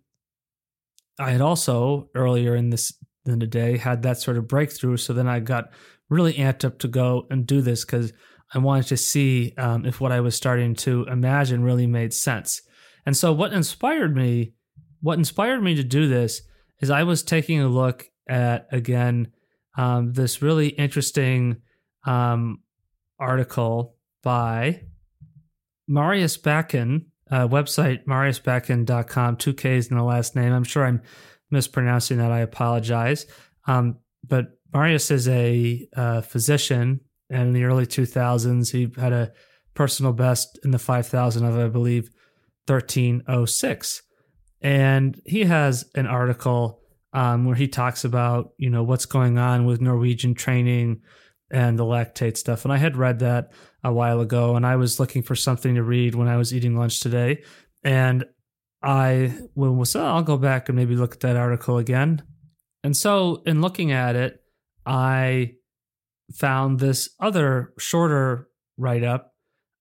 I 1.18 1.32
had 1.32 1.40
also 1.40 2.08
earlier 2.14 2.54
in 2.54 2.70
this 2.70 2.92
in 3.26 3.38
the 3.38 3.46
day 3.46 3.76
had 3.76 4.02
that 4.02 4.18
sort 4.18 4.38
of 4.38 4.48
breakthrough. 4.48 4.96
So 4.96 5.12
then 5.12 5.28
I 5.28 5.40
got 5.40 5.70
really 6.08 6.34
amped 6.34 6.64
up 6.64 6.78
to 6.80 6.88
go 6.88 7.26
and 7.30 7.46
do 7.46 7.60
this 7.60 7.84
because 7.84 8.12
I 8.54 8.58
wanted 8.58 8.86
to 8.86 8.96
see 8.96 9.54
um, 9.58 9.84
if 9.84 10.00
what 10.00 10.12
I 10.12 10.20
was 10.20 10.34
starting 10.34 10.74
to 10.76 11.04
imagine 11.04 11.62
really 11.62 11.86
made 11.86 12.12
sense. 12.12 12.60
And 13.06 13.16
so 13.16 13.32
what 13.32 13.52
inspired 13.52 14.16
me, 14.16 14.54
what 15.00 15.18
inspired 15.18 15.62
me 15.62 15.74
to 15.76 15.84
do 15.84 16.08
this 16.08 16.42
is 16.80 16.90
I 16.90 17.04
was 17.04 17.22
taking 17.22 17.60
a 17.60 17.68
look 17.68 18.06
at 18.28 18.66
again 18.72 19.28
um, 19.76 20.12
this 20.12 20.42
really 20.42 20.68
interesting 20.68 21.58
um, 22.06 22.58
article 23.18 23.96
by 24.22 24.82
Marius 25.88 26.36
Bakken, 26.36 27.06
uh, 27.30 27.48
website 27.48 28.04
mariusbakken.com, 28.04 29.36
two 29.36 29.54
Ks 29.54 29.88
in 29.88 29.96
the 29.96 30.02
last 30.02 30.36
name. 30.36 30.52
I'm 30.52 30.64
sure 30.64 30.84
I'm 30.84 31.02
mispronouncing 31.50 32.18
that. 32.18 32.32
I 32.32 32.40
apologize. 32.40 33.26
Um, 33.66 33.98
but 34.26 34.58
Marius 34.72 35.10
is 35.10 35.28
a 35.28 35.86
uh, 35.96 36.20
physician, 36.20 37.00
and 37.28 37.48
in 37.48 37.52
the 37.52 37.64
early 37.64 37.86
2000s, 37.86 38.72
he 38.72 38.88
had 39.00 39.12
a 39.12 39.32
personal 39.74 40.12
best 40.12 40.58
in 40.64 40.70
the 40.70 40.78
5,000 40.78 41.44
of, 41.44 41.58
I 41.58 41.68
believe, 41.68 42.10
1306. 42.66 44.02
And 44.60 45.20
he 45.24 45.44
has 45.44 45.88
an 45.94 46.06
article 46.06 46.80
um, 47.12 47.44
where 47.44 47.56
he 47.56 47.66
talks 47.66 48.04
about, 48.04 48.50
you 48.58 48.70
know, 48.70 48.82
what's 48.82 49.06
going 49.06 49.38
on 49.38 49.64
with 49.64 49.80
Norwegian 49.80 50.34
training 50.34 51.02
and 51.50 51.78
the 51.78 51.84
lactate 51.84 52.36
stuff. 52.36 52.64
And 52.64 52.72
I 52.72 52.76
had 52.76 52.96
read 52.96 53.18
that 53.20 53.52
a 53.82 53.92
while 53.92 54.20
ago, 54.20 54.56
and 54.56 54.66
I 54.66 54.76
was 54.76 55.00
looking 55.00 55.22
for 55.22 55.34
something 55.34 55.74
to 55.74 55.82
read 55.82 56.14
when 56.14 56.28
I 56.28 56.36
was 56.36 56.54
eating 56.54 56.76
lunch 56.76 57.00
today. 57.00 57.42
And 57.82 58.24
I 58.82 59.34
was, 59.54 59.96
oh, 59.96 60.04
I'll 60.04 60.22
go 60.22 60.36
back 60.36 60.68
and 60.68 60.76
maybe 60.76 60.96
look 60.96 61.14
at 61.14 61.20
that 61.20 61.36
article 61.36 61.78
again. 61.78 62.22
And 62.82 62.96
so, 62.96 63.42
in 63.44 63.60
looking 63.60 63.92
at 63.92 64.16
it, 64.16 64.42
I 64.86 65.54
found 66.32 66.78
this 66.78 67.10
other 67.20 67.72
shorter 67.78 68.48
write 68.78 69.04
up 69.04 69.34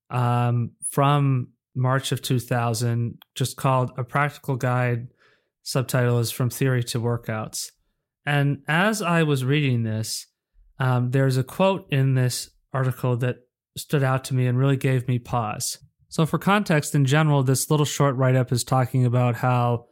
um, 0.10 0.72
from 0.90 1.50
March 1.76 2.12
of 2.12 2.22
2000, 2.22 3.22
just 3.36 3.56
called 3.56 3.92
A 3.98 4.04
Practical 4.04 4.56
Guide. 4.56 5.08
Subtitle 5.64 6.20
is 6.20 6.32
From 6.32 6.50
Theory 6.50 6.84
to 6.86 7.00
Workouts. 7.00 7.68
And 8.26 8.64
as 8.68 9.02
I 9.02 9.24
was 9.24 9.46
reading 9.46 9.84
this, 9.84 10.28
um, 10.80 11.12
there's 11.12 11.38
a 11.38 11.44
quote 11.44 11.92
in 11.92 12.16
this 12.16 12.50
article 12.74 13.18
that 13.18 13.38
stood 13.78 14.04
out 14.04 14.24
to 14.26 14.34
me 14.34 14.48
and 14.48 14.58
really 14.58 14.78
gave 14.78 15.08
me 15.08 15.20
pause. 15.20 15.78
So, 16.08 16.26
for 16.26 16.40
context, 16.40 16.96
in 16.96 17.06
general, 17.06 17.44
this 17.44 17.70
little 17.70 17.86
short 17.86 18.16
write 18.16 18.36
up 18.36 18.52
is 18.52 18.64
talking 18.64 19.06
about 19.06 19.36
how 19.36 19.86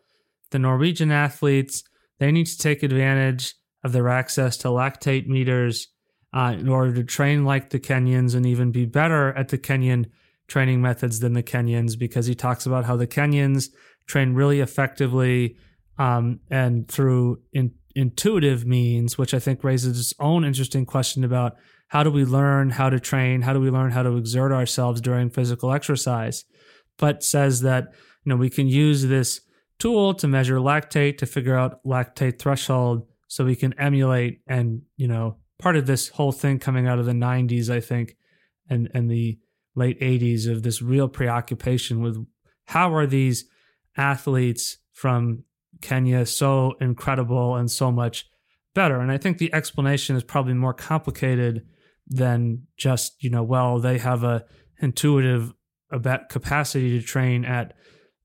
the 0.52 0.60
Norwegian 0.60 1.12
athletes 1.12 1.84
they 2.20 2.32
need 2.32 2.48
to 2.48 2.58
take 2.58 2.82
advantage 2.82 3.54
of 3.84 3.92
their 3.92 4.10
access 4.10 4.58
to 4.58 4.70
lactate 4.70 5.28
meters 5.28 5.88
uh, 6.34 6.56
in 6.58 6.68
order 6.68 6.94
to 6.94 7.04
train 7.04 7.46
like 7.46 7.70
the 7.70 7.80
Kenyans 7.80 8.34
and 8.34 8.46
even 8.46 8.72
be 8.72 8.86
better 8.86 9.34
at 9.34 9.50
the 9.50 9.58
Kenyan 9.58 10.08
training 10.48 10.82
methods 10.82 11.20
than 11.20 11.34
the 11.34 11.44
Kenyans, 11.44 11.98
because 11.98 12.26
he 12.26 12.34
talks 12.34 12.66
about 12.66 12.86
how 12.86 12.96
the 12.96 13.08
Kenyans 13.08 13.70
train 14.08 14.34
really 14.34 14.60
effectively 14.62 15.58
um, 16.00 16.40
and 16.50 16.88
through 16.88 17.42
in, 17.54 17.74
intuitive 17.98 18.66
means, 18.66 19.18
which 19.18 19.34
I 19.34 19.40
think 19.40 19.64
raises 19.64 20.00
its 20.00 20.14
own 20.20 20.46
interesting 20.46 20.86
question 20.86 21.24
about 21.24 21.58
how 21.88 22.04
do 22.04 22.12
we 22.12 22.26
learn 22.26 22.70
how 22.70 22.90
to 22.90 23.00
train? 23.00 23.42
How 23.42 23.54
do 23.54 23.60
we 23.60 23.72
learn 23.72 23.92
how 23.92 24.04
to 24.04 24.18
exert 24.18 24.52
ourselves 24.52 25.02
during 25.02 25.32
physical 25.32 25.74
exercise? 25.74 26.46
But 26.98 27.24
says 27.24 27.62
that 27.62 27.94
you 28.24 28.30
know 28.30 28.36
we 28.36 28.52
can 28.52 28.68
use 28.68 29.08
this 29.08 29.42
tool 29.80 30.14
to 30.16 30.28
measure 30.28 30.58
lactate 30.58 31.18
to 31.20 31.26
figure 31.26 31.56
out 31.56 31.84
lactate 31.84 32.40
threshold 32.40 33.08
so 33.28 33.46
we 33.46 33.56
can 33.56 33.74
emulate 33.80 34.42
and 34.48 34.82
you 34.96 35.08
know 35.08 35.38
part 35.60 35.76
of 35.76 35.86
this 35.86 36.10
whole 36.10 36.32
thing 36.32 36.60
coming 36.60 36.88
out 36.88 37.00
of 37.00 37.06
the 37.06 37.12
90s 37.12 37.70
I 37.70 37.80
think 37.80 38.16
and 38.70 38.90
and 38.94 39.10
the 39.10 39.40
late 39.76 40.00
80s 40.00 40.50
of 40.50 40.64
this 40.64 40.82
real 40.82 41.08
preoccupation 41.08 42.02
with 42.02 42.26
how 42.66 42.94
are 42.94 43.08
these 43.08 43.46
athletes 43.96 44.78
from 44.92 45.44
Kenya 45.82 46.26
so 46.26 46.74
incredible 46.80 47.56
and 47.56 47.70
so 47.70 47.92
much 47.92 48.26
better. 48.74 49.00
And 49.00 49.12
I 49.12 49.18
think 49.18 49.38
the 49.38 49.54
explanation 49.54 50.16
is 50.16 50.24
probably 50.24 50.54
more 50.54 50.74
complicated 50.74 51.66
than 52.08 52.64
just 52.78 53.22
you 53.22 53.30
know 53.30 53.44
well 53.44 53.80
they 53.80 53.98
have 53.98 54.24
a 54.24 54.46
intuitive 54.80 55.54
about 55.92 56.30
capacity 56.30 56.98
to 56.98 57.06
train 57.06 57.44
at 57.44 57.74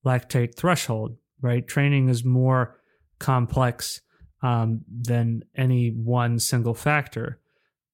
lactate 0.04 0.56
threshold 0.56 1.16
right? 1.42 1.66
Training 1.66 2.08
is 2.08 2.24
more 2.24 2.78
complex 3.18 4.00
um, 4.42 4.82
than 4.88 5.42
any 5.54 5.90
one 5.90 6.38
single 6.38 6.74
factor. 6.74 7.40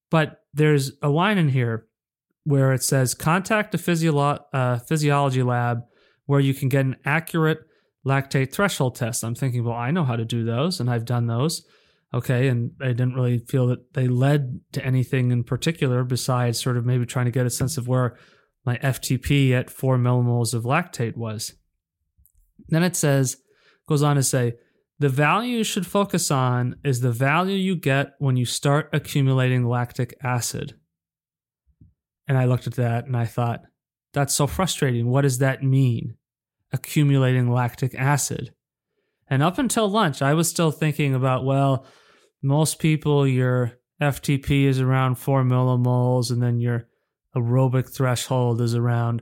But 0.09 0.43
there's 0.53 0.93
a 1.01 1.09
line 1.09 1.37
in 1.37 1.49
here 1.49 1.87
where 2.45 2.71
it 2.71 2.83
says 2.83 3.13
contact 3.13 3.75
a 3.75 3.77
physiolo- 3.77 4.43
uh, 4.53 4.77
physiology 4.79 5.43
lab 5.43 5.81
where 6.25 6.39
you 6.39 6.53
can 6.53 6.69
get 6.69 6.85
an 6.85 6.95
accurate 7.03 7.59
lactate 8.09 8.51
threshold 8.51 8.95
test. 8.95 9.23
I'm 9.23 9.35
thinking 9.35 9.63
well 9.63 9.75
i 9.75 9.91
know 9.91 10.03
how 10.03 10.15
to 10.15 10.25
do 10.25 10.43
those 10.43 10.79
and 10.79 10.89
i've 10.89 11.05
done 11.05 11.27
those. 11.27 11.65
Okay 12.13 12.47
and 12.47 12.71
i 12.81 12.87
didn't 12.87 13.13
really 13.13 13.39
feel 13.39 13.67
that 13.67 13.93
they 13.93 14.07
led 14.07 14.61
to 14.73 14.83
anything 14.83 15.31
in 15.31 15.43
particular 15.43 16.03
besides 16.03 16.59
sort 16.59 16.77
of 16.77 16.85
maybe 16.85 17.05
trying 17.05 17.25
to 17.25 17.31
get 17.31 17.45
a 17.45 17.51
sense 17.51 17.77
of 17.77 17.87
where 17.87 18.17
my 18.65 18.77
ftp 18.77 19.51
at 19.51 19.69
4 19.69 19.97
millimoles 19.97 20.53
of 20.53 20.63
lactate 20.63 21.15
was. 21.15 21.53
Then 22.67 22.83
it 22.83 22.95
says 22.95 23.37
goes 23.87 24.03
on 24.03 24.15
to 24.15 24.23
say 24.23 24.53
the 24.99 25.09
value 25.09 25.59
you 25.59 25.63
should 25.63 25.87
focus 25.87 26.29
on 26.29 26.75
is 26.83 26.99
the 26.99 27.11
value 27.11 27.55
you 27.55 27.75
get 27.75 28.13
when 28.19 28.35
you 28.35 28.45
start 28.45 28.89
accumulating 28.91 29.65
lactic 29.65 30.13
acid. 30.23 30.73
And 32.27 32.37
i 32.37 32.45
looked 32.45 32.67
at 32.67 32.75
that 32.75 33.05
and 33.05 33.15
i 33.15 33.25
thought 33.25 33.61
that's 34.13 34.35
so 34.35 34.47
frustrating. 34.47 35.07
What 35.07 35.21
does 35.21 35.37
that 35.37 35.63
mean 35.63 36.15
accumulating 36.71 37.51
lactic 37.51 37.95
acid 37.95 38.53
and 39.29 39.43
up 39.43 39.59
until 39.59 39.87
lunch, 39.87 40.21
I 40.21 40.33
was 40.33 40.49
still 40.49 40.71
thinking 40.71 41.13
about, 41.13 41.45
well, 41.45 41.85
most 42.41 42.79
people, 42.79 43.27
your 43.27 43.73
FTP 44.01 44.63
is 44.63 44.79
around 44.79 45.15
four 45.15 45.43
millimoles, 45.43 46.31
and 46.31 46.41
then 46.41 46.59
your 46.59 46.87
aerobic 47.35 47.93
threshold 47.93 48.59
is 48.59 48.73
around 48.73 49.21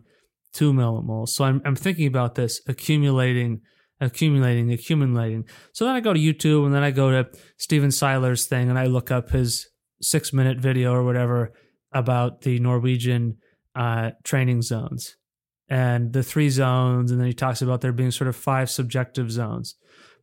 two 0.53 0.71
millimoles. 0.71 1.29
So 1.29 1.43
I'm, 1.43 1.61
I'm 1.65 1.75
thinking 1.75 2.07
about 2.07 2.35
this 2.35 2.61
accumulating, 2.67 3.61
accumulating, 3.99 4.71
accumulating. 4.71 5.45
So 5.73 5.85
then 5.85 5.95
I 5.95 5.99
go 5.99 6.13
to 6.13 6.19
YouTube 6.19 6.65
and 6.65 6.73
then 6.73 6.83
I 6.83 6.91
go 6.91 7.11
to 7.11 7.29
Stephen 7.57 7.91
Seiler's 7.91 8.45
thing 8.45 8.69
and 8.69 8.79
I 8.79 8.85
look 8.85 9.11
up 9.11 9.31
his 9.31 9.67
six 10.01 10.31
minute 10.31 10.59
video 10.59 10.93
or 10.93 11.03
whatever 11.03 11.51
about 11.91 12.41
the 12.41 12.59
Norwegian 12.59 13.37
uh, 13.75 14.11
training 14.23 14.61
zones 14.61 15.17
and 15.69 16.13
the 16.13 16.23
three 16.23 16.49
zones. 16.49 17.11
And 17.11 17.19
then 17.19 17.27
he 17.27 17.33
talks 17.33 17.61
about 17.61 17.81
there 17.81 17.91
being 17.91 18.11
sort 18.11 18.27
of 18.27 18.35
five 18.35 18.69
subjective 18.69 19.31
zones 19.31 19.75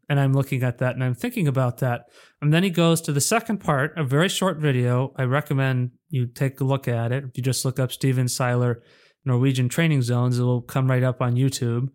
and 0.08 0.20
I'm 0.20 0.32
looking 0.32 0.62
at 0.62 0.78
that 0.78 0.94
and 0.94 1.04
I'm 1.04 1.14
thinking 1.14 1.48
about 1.48 1.78
that. 1.78 2.08
And 2.40 2.52
then 2.52 2.62
he 2.62 2.70
goes 2.70 3.00
to 3.02 3.12
the 3.12 3.20
second 3.20 3.58
part, 3.58 3.96
a 3.96 4.04
very 4.04 4.28
short 4.28 4.58
video. 4.58 5.12
I 5.16 5.24
recommend 5.24 5.92
you 6.08 6.26
take 6.26 6.60
a 6.60 6.64
look 6.64 6.88
at 6.88 7.12
it. 7.12 7.24
If 7.24 7.36
you 7.36 7.42
just 7.42 7.64
look 7.64 7.78
up 7.78 7.92
Stephen 7.92 8.28
Seiler 8.28 8.82
Norwegian 9.24 9.68
training 9.68 10.02
zones, 10.02 10.38
it 10.38 10.42
will 10.42 10.62
come 10.62 10.90
right 10.90 11.02
up 11.02 11.22
on 11.22 11.36
YouTube. 11.36 11.88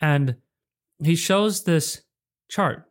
And 0.00 0.36
he 1.02 1.16
shows 1.16 1.64
this 1.64 2.02
chart. 2.48 2.84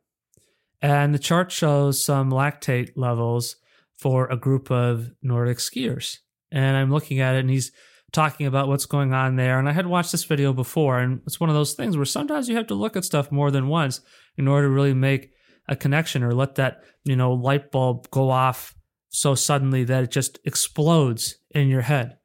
And 0.81 1.13
the 1.13 1.19
chart 1.19 1.51
shows 1.51 2.03
some 2.03 2.31
lactate 2.31 2.91
levels 2.95 3.55
for 3.95 4.27
a 4.27 4.37
group 4.37 4.69
of 4.69 5.11
Nordic 5.21 5.57
skiers. 5.57 6.17
And 6.51 6.77
I'm 6.77 6.91
looking 6.91 7.19
at 7.19 7.35
it 7.35 7.39
and 7.39 7.49
he's 7.49 7.71
talking 8.17 8.47
about 8.47 8.67
what's 8.67 8.87
going 8.87 9.13
on 9.13 9.35
there. 9.35 9.59
And 9.59 9.69
I 9.69 9.73
had 9.73 9.85
watched 9.85 10.11
this 10.11 10.23
video 10.23 10.51
before, 10.51 10.97
and 10.97 11.21
it's 11.27 11.39
one 11.39 11.51
of 11.51 11.55
those 11.55 11.75
things 11.75 11.95
where 11.95 12.05
sometimes 12.05 12.49
you 12.49 12.55
have 12.55 12.65
to 12.67 12.73
look 12.73 12.97
at 12.97 13.05
stuff 13.05 13.31
more 13.31 13.51
than 13.51 13.67
once 13.67 14.01
in 14.37 14.47
order 14.47 14.67
to 14.67 14.73
really 14.73 14.95
make 14.95 15.29
a 15.67 15.75
connection 15.75 16.23
or 16.23 16.33
let 16.33 16.55
that, 16.55 16.83
you 17.03 17.15
know, 17.15 17.33
light 17.33 17.71
bulb 17.71 18.09
go 18.09 18.31
off 18.31 18.73
so 19.09 19.35
suddenly 19.35 19.83
that 19.83 20.03
it 20.03 20.09
just 20.09 20.39
explodes 20.45 21.35
in 21.51 21.67
your 21.67 21.83
head. 21.83 22.17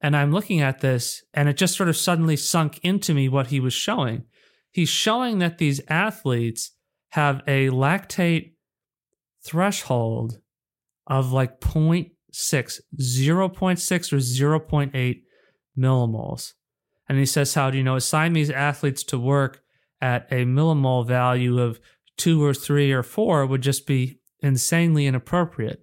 And 0.00 0.16
I'm 0.16 0.30
looking 0.30 0.60
at 0.60 0.80
this, 0.80 1.24
and 1.34 1.48
it 1.48 1.56
just 1.56 1.76
sort 1.76 1.88
of 1.88 1.96
suddenly 1.96 2.36
sunk 2.36 2.78
into 2.84 3.12
me 3.12 3.28
what 3.28 3.48
he 3.48 3.58
was 3.58 3.74
showing. 3.74 4.26
He's 4.70 4.88
showing 4.88 5.40
that 5.40 5.58
these 5.58 5.80
athletes 5.88 6.70
have 7.10 7.42
a 7.48 7.70
lactate 7.70 8.52
threshold 9.44 10.38
of 11.08 11.32
like 11.32 11.58
0.6, 11.60 12.10
0.6 12.32 14.12
or 14.12 14.60
0.8 14.60 15.23
millimoles. 15.78 16.52
And 17.08 17.18
he 17.18 17.26
says, 17.26 17.54
How 17.54 17.70
do 17.70 17.78
you 17.78 17.84
know? 17.84 17.96
Assign 17.96 18.32
these 18.32 18.50
athletes 18.50 19.02
to 19.04 19.18
work 19.18 19.62
at 20.00 20.26
a 20.30 20.44
millimole 20.44 21.06
value 21.06 21.60
of 21.60 21.80
two 22.16 22.44
or 22.44 22.54
three 22.54 22.92
or 22.92 23.02
four 23.02 23.46
would 23.46 23.62
just 23.62 23.86
be 23.86 24.20
insanely 24.40 25.06
inappropriate. 25.06 25.82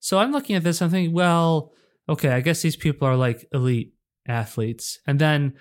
So 0.00 0.18
I'm 0.18 0.32
looking 0.32 0.56
at 0.56 0.64
this, 0.64 0.80
I'm 0.80 0.90
thinking, 0.90 1.14
well, 1.14 1.72
okay, 2.08 2.30
I 2.30 2.40
guess 2.40 2.62
these 2.62 2.76
people 2.76 3.06
are 3.06 3.16
like 3.16 3.46
elite 3.52 3.94
athletes. 4.26 4.98
And 5.06 5.18
then 5.18 5.54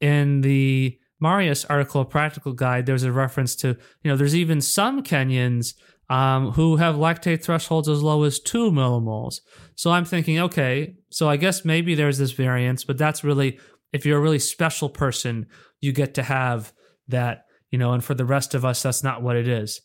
in 0.00 0.40
the 0.40 0.98
Marius 1.20 1.64
article, 1.66 2.04
practical 2.04 2.52
guide, 2.52 2.86
there's 2.86 3.02
a 3.02 3.12
reference 3.12 3.56
to, 3.56 3.68
you 4.02 4.10
know, 4.10 4.16
there's 4.16 4.36
even 4.36 4.60
some 4.60 5.02
Kenyans 5.02 5.74
um, 6.14 6.52
who 6.52 6.76
have 6.76 6.94
lactate 6.94 7.42
thresholds 7.42 7.88
as 7.88 8.00
low 8.00 8.22
as 8.22 8.38
two 8.38 8.70
millimoles. 8.70 9.40
So 9.74 9.90
I'm 9.90 10.04
thinking, 10.04 10.38
okay, 10.38 10.94
so 11.10 11.28
I 11.28 11.36
guess 11.36 11.64
maybe 11.64 11.96
there's 11.96 12.18
this 12.18 12.30
variance, 12.30 12.84
but 12.84 12.96
that's 12.96 13.24
really, 13.24 13.58
if 13.92 14.06
you're 14.06 14.18
a 14.18 14.22
really 14.22 14.38
special 14.38 14.88
person, 14.88 15.46
you 15.80 15.90
get 15.90 16.14
to 16.14 16.22
have 16.22 16.72
that, 17.08 17.46
you 17.72 17.80
know, 17.80 17.94
and 17.94 18.04
for 18.04 18.14
the 18.14 18.24
rest 18.24 18.54
of 18.54 18.64
us, 18.64 18.80
that's 18.80 19.02
not 19.02 19.22
what 19.22 19.34
it 19.34 19.48
is. 19.48 19.80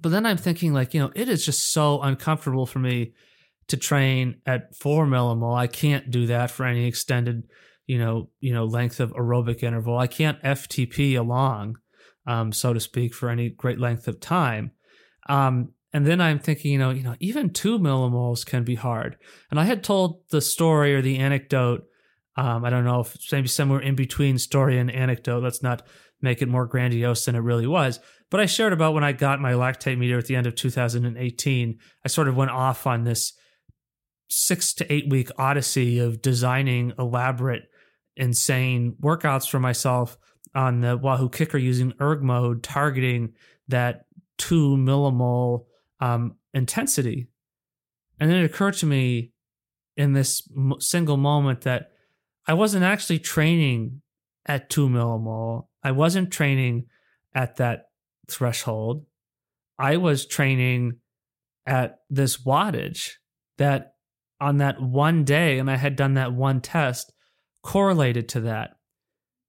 But 0.00 0.12
then 0.12 0.24
I'm 0.24 0.38
thinking, 0.38 0.72
like, 0.72 0.94
you 0.94 1.00
know, 1.00 1.12
it 1.14 1.28
is 1.28 1.44
just 1.44 1.74
so 1.74 2.00
uncomfortable 2.00 2.64
for 2.64 2.78
me 2.78 3.12
to 3.66 3.76
train 3.76 4.40
at 4.46 4.74
four 4.76 5.04
millimole. 5.04 5.58
I 5.58 5.66
can't 5.66 6.10
do 6.10 6.24
that 6.28 6.50
for 6.50 6.64
any 6.64 6.86
extended, 6.86 7.42
you 7.86 7.98
know, 7.98 8.30
you 8.40 8.54
know, 8.54 8.64
length 8.64 8.98
of 8.98 9.12
aerobic 9.12 9.62
interval. 9.62 9.98
I 9.98 10.06
can't 10.06 10.42
FTP 10.42 11.18
along, 11.18 11.76
um, 12.26 12.50
so 12.50 12.72
to 12.72 12.80
speak, 12.80 13.12
for 13.12 13.28
any 13.28 13.50
great 13.50 13.78
length 13.78 14.08
of 14.08 14.20
time. 14.20 14.70
Um, 15.28 15.72
and 15.92 16.06
then 16.06 16.20
I'm 16.20 16.38
thinking, 16.38 16.72
you 16.72 16.78
know, 16.78 16.90
you 16.90 17.02
know, 17.02 17.16
even 17.20 17.50
two 17.50 17.78
millimoles 17.78 18.44
can 18.44 18.64
be 18.64 18.74
hard. 18.74 19.16
And 19.50 19.58
I 19.58 19.64
had 19.64 19.82
told 19.82 20.28
the 20.30 20.40
story 20.40 20.94
or 20.94 21.02
the 21.02 21.18
anecdote. 21.18 21.84
Um, 22.36 22.64
I 22.64 22.70
don't 22.70 22.84
know 22.84 23.00
if 23.00 23.16
maybe 23.32 23.48
somewhere 23.48 23.80
in 23.80 23.94
between 23.94 24.38
story 24.38 24.78
and 24.78 24.90
anecdote. 24.90 25.42
Let's 25.42 25.62
not 25.62 25.82
make 26.20 26.42
it 26.42 26.48
more 26.48 26.66
grandiose 26.66 27.24
than 27.24 27.34
it 27.34 27.40
really 27.40 27.66
was. 27.66 28.00
But 28.30 28.40
I 28.40 28.46
shared 28.46 28.72
about 28.72 28.92
when 28.92 29.04
I 29.04 29.12
got 29.12 29.40
my 29.40 29.52
lactate 29.52 29.98
meter 29.98 30.18
at 30.18 30.26
the 30.26 30.36
end 30.36 30.46
of 30.46 30.54
2018. 30.54 31.78
I 32.04 32.08
sort 32.08 32.28
of 32.28 32.36
went 32.36 32.50
off 32.50 32.86
on 32.86 33.04
this 33.04 33.32
six 34.28 34.74
to 34.74 34.92
eight 34.92 35.08
week 35.08 35.30
odyssey 35.38 35.98
of 35.98 36.20
designing 36.20 36.92
elaborate, 36.98 37.62
insane 38.16 38.94
workouts 39.00 39.48
for 39.48 39.58
myself 39.58 40.18
on 40.54 40.80
the 40.80 40.96
Wahoo 40.96 41.30
KICKR 41.30 41.62
using 41.62 41.94
erg 42.00 42.22
mode, 42.22 42.62
targeting 42.62 43.32
that 43.68 44.04
two 44.38 44.76
millimole 44.76 45.66
um, 46.00 46.36
intensity. 46.54 47.28
And 48.18 48.30
then 48.30 48.38
it 48.38 48.44
occurred 48.44 48.74
to 48.74 48.86
me 48.86 49.32
in 49.96 50.12
this 50.12 50.48
single 50.78 51.16
moment 51.16 51.62
that 51.62 51.90
I 52.46 52.54
wasn't 52.54 52.84
actually 52.84 53.18
training 53.18 54.00
at 54.46 54.70
two 54.70 54.88
millimole. 54.88 55.66
I 55.82 55.92
wasn't 55.92 56.32
training 56.32 56.86
at 57.34 57.56
that 57.56 57.90
threshold. 58.30 59.04
I 59.78 59.96
was 59.96 60.26
training 60.26 60.98
at 61.66 61.98
this 62.08 62.38
wattage 62.38 63.12
that 63.58 63.94
on 64.40 64.58
that 64.58 64.80
one 64.80 65.24
day, 65.24 65.58
and 65.58 65.70
I 65.70 65.76
had 65.76 65.96
done 65.96 66.14
that 66.14 66.32
one 66.32 66.60
test 66.60 67.12
correlated 67.62 68.28
to 68.30 68.40
that. 68.40 68.70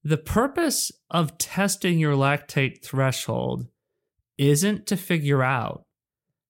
The 0.04 0.18
purpose 0.18 0.92
of 1.10 1.38
testing 1.38 2.00
your 2.00 2.16
lactate 2.16 2.84
threshold 2.84 3.68
isn't 4.40 4.88
to 4.88 4.98
figure 4.98 5.44
out 5.44 5.84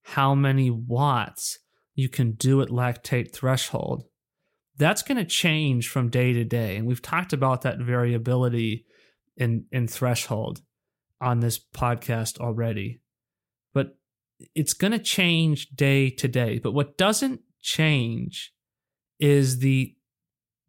how 0.03 0.35
many 0.35 0.69
watts 0.69 1.57
you 1.95 2.07
can 2.07 2.31
do 2.33 2.61
at 2.61 2.69
lactate 2.69 3.33
threshold. 3.33 4.03
That's 4.77 5.01
going 5.01 5.17
to 5.17 5.25
change 5.25 5.89
from 5.89 6.09
day 6.09 6.31
to 6.31 6.45
day. 6.45 6.77
And 6.77 6.87
we've 6.87 7.01
talked 7.01 7.33
about 7.33 7.63
that 7.63 7.79
variability 7.79 8.85
in, 9.35 9.65
in 9.71 9.87
threshold 9.87 10.61
on 11.19 11.39
this 11.41 11.59
podcast 11.59 12.39
already. 12.39 13.01
But 13.73 13.97
it's 14.55 14.73
going 14.73 14.93
to 14.93 14.99
change 14.99 15.69
day 15.69 16.09
to 16.11 16.27
day. 16.27 16.59
But 16.59 16.73
what 16.73 16.97
doesn't 16.97 17.41
change 17.61 18.53
is 19.19 19.59
the 19.59 19.95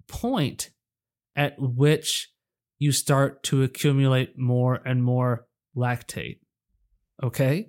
point 0.08 0.70
at 1.36 1.54
which 1.58 2.30
you 2.78 2.92
start 2.92 3.42
to 3.44 3.62
accumulate 3.62 4.38
more 4.38 4.80
and 4.84 5.04
more 5.04 5.46
lactate. 5.76 6.38
Okay. 7.22 7.68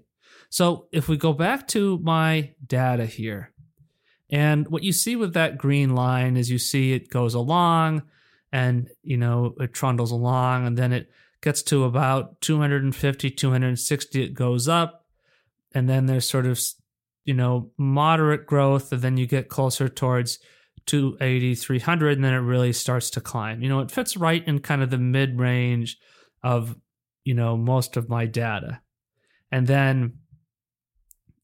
So 0.49 0.87
if 0.91 1.07
we 1.07 1.17
go 1.17 1.33
back 1.33 1.67
to 1.69 1.99
my 1.99 2.53
data 2.65 3.05
here, 3.05 3.53
and 4.29 4.67
what 4.69 4.83
you 4.83 4.93
see 4.93 5.15
with 5.15 5.33
that 5.33 5.57
green 5.57 5.93
line 5.93 6.37
is 6.37 6.49
you 6.49 6.57
see 6.57 6.93
it 6.93 7.09
goes 7.09 7.33
along 7.33 8.03
and, 8.51 8.89
you 9.03 9.17
know, 9.17 9.55
it 9.59 9.73
trundles 9.73 10.11
along 10.11 10.65
and 10.65 10.77
then 10.77 10.93
it 10.93 11.09
gets 11.41 11.61
to 11.63 11.83
about 11.83 12.39
250, 12.41 13.29
260, 13.29 14.23
it 14.23 14.33
goes 14.33 14.67
up. 14.67 15.05
And 15.73 15.89
then 15.89 16.05
there's 16.05 16.27
sort 16.27 16.45
of, 16.45 16.61
you 17.25 17.33
know, 17.33 17.71
moderate 17.77 18.45
growth. 18.45 18.91
And 18.91 19.01
then 19.01 19.17
you 19.17 19.25
get 19.25 19.49
closer 19.49 19.89
towards 19.89 20.39
280, 20.85 21.55
300, 21.55 22.17
and 22.17 22.23
then 22.23 22.33
it 22.33 22.37
really 22.37 22.73
starts 22.73 23.09
to 23.11 23.21
climb. 23.21 23.61
You 23.61 23.69
know, 23.69 23.79
it 23.79 23.91
fits 23.91 24.17
right 24.17 24.45
in 24.47 24.59
kind 24.59 24.81
of 24.81 24.89
the 24.89 24.97
mid 24.97 25.39
range 25.39 25.97
of, 26.43 26.77
you 27.23 27.33
know, 27.33 27.57
most 27.57 27.97
of 27.97 28.09
my 28.09 28.25
data. 28.25 28.81
And 29.51 29.67
then 29.67 30.19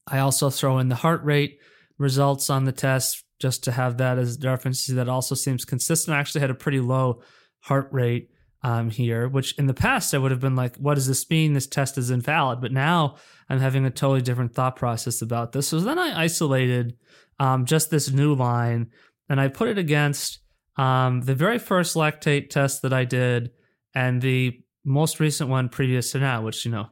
I 0.07 0.19
also 0.19 0.49
throw 0.49 0.79
in 0.79 0.89
the 0.89 0.95
heart 0.95 1.23
rate 1.23 1.59
results 1.97 2.49
on 2.49 2.63
the 2.63 2.71
test 2.71 3.23
just 3.39 3.63
to 3.65 3.71
have 3.71 3.97
that 3.97 4.17
as 4.17 4.43
a 4.43 4.49
reference. 4.49 4.87
That 4.87 5.09
also 5.09 5.35
seems 5.35 5.65
consistent. 5.65 6.15
I 6.15 6.19
actually 6.19 6.41
had 6.41 6.49
a 6.49 6.55
pretty 6.55 6.79
low 6.79 7.21
heart 7.59 7.89
rate 7.91 8.29
um, 8.63 8.89
here, 8.89 9.27
which 9.27 9.57
in 9.57 9.67
the 9.67 9.73
past 9.73 10.13
I 10.13 10.17
would 10.17 10.31
have 10.31 10.39
been 10.39 10.55
like, 10.55 10.75
what 10.77 10.95
does 10.95 11.07
this 11.07 11.29
mean? 11.29 11.53
This 11.53 11.67
test 11.67 11.97
is 11.97 12.09
invalid. 12.09 12.61
But 12.61 12.71
now 12.71 13.15
I'm 13.49 13.59
having 13.59 13.85
a 13.85 13.91
totally 13.91 14.21
different 14.21 14.53
thought 14.53 14.75
process 14.75 15.21
about 15.21 15.51
this. 15.51 15.67
So 15.67 15.79
then 15.79 15.99
I 15.99 16.23
isolated 16.23 16.97
um, 17.39 17.65
just 17.65 17.91
this 17.91 18.11
new 18.11 18.33
line 18.33 18.91
and 19.29 19.39
I 19.39 19.49
put 19.49 19.67
it 19.67 19.77
against 19.77 20.39
um, 20.77 21.21
the 21.21 21.35
very 21.35 21.59
first 21.59 21.95
lactate 21.95 22.49
test 22.49 22.81
that 22.81 22.93
I 22.93 23.03
did 23.03 23.51
and 23.93 24.21
the 24.21 24.59
most 24.85 25.19
recent 25.19 25.49
one 25.49 25.69
previous 25.69 26.11
to 26.11 26.19
now, 26.19 26.41
which, 26.41 26.65
you 26.65 26.71
know, 26.71 26.87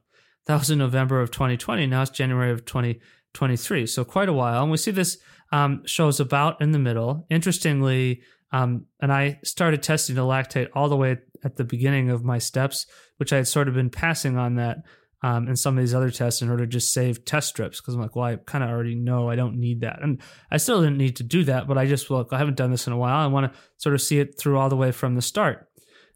that 0.45 0.59
was 0.59 0.69
in 0.69 0.79
November 0.79 1.21
of 1.21 1.31
2020. 1.31 1.87
Now 1.87 2.01
it's 2.03 2.11
January 2.11 2.51
of 2.51 2.65
2023. 2.65 3.85
So 3.87 4.03
quite 4.03 4.29
a 4.29 4.33
while. 4.33 4.61
And 4.61 4.71
we 4.71 4.77
see 4.77 4.91
this 4.91 5.17
um, 5.51 5.83
shows 5.85 6.19
about 6.19 6.61
in 6.61 6.71
the 6.71 6.79
middle. 6.79 7.25
Interestingly, 7.29 8.21
um, 8.51 8.85
and 9.01 9.11
I 9.11 9.39
started 9.43 9.83
testing 9.83 10.15
the 10.15 10.21
lactate 10.21 10.69
all 10.73 10.87
the 10.87 10.95
way 10.95 11.17
at 11.43 11.57
the 11.57 11.63
beginning 11.63 12.09
of 12.09 12.23
my 12.23 12.37
steps, 12.37 12.85
which 13.17 13.33
I 13.33 13.37
had 13.37 13.47
sort 13.47 13.67
of 13.67 13.73
been 13.73 13.89
passing 13.89 14.37
on 14.37 14.55
that 14.55 14.77
um, 15.21 15.47
in 15.47 15.55
some 15.55 15.77
of 15.77 15.83
these 15.83 15.93
other 15.93 16.11
tests 16.11 16.41
in 16.41 16.49
order 16.49 16.65
to 16.65 16.71
just 16.71 16.93
save 16.93 17.25
test 17.25 17.49
strips 17.49 17.81
because 17.81 17.95
I'm 17.95 18.01
like, 18.01 18.15
well, 18.15 18.25
I 18.25 18.35
kind 18.35 18.63
of 18.63 18.69
already 18.69 18.95
know 18.95 19.29
I 19.29 19.35
don't 19.35 19.57
need 19.57 19.81
that. 19.81 20.01
And 20.01 20.21
I 20.51 20.57
still 20.57 20.81
didn't 20.81 20.97
need 20.97 21.15
to 21.17 21.23
do 21.23 21.43
that, 21.45 21.67
but 21.67 21.77
I 21.77 21.87
just, 21.87 22.11
look, 22.11 22.29
I 22.31 22.37
haven't 22.37 22.57
done 22.57 22.71
this 22.71 22.87
in 22.87 22.93
a 22.93 22.97
while. 22.97 23.17
I 23.17 23.27
want 23.27 23.51
to 23.51 23.59
sort 23.77 23.95
of 23.95 24.01
see 24.01 24.19
it 24.19 24.37
through 24.37 24.57
all 24.57 24.69
the 24.69 24.75
way 24.75 24.91
from 24.91 25.15
the 25.15 25.21
start. 25.21 25.67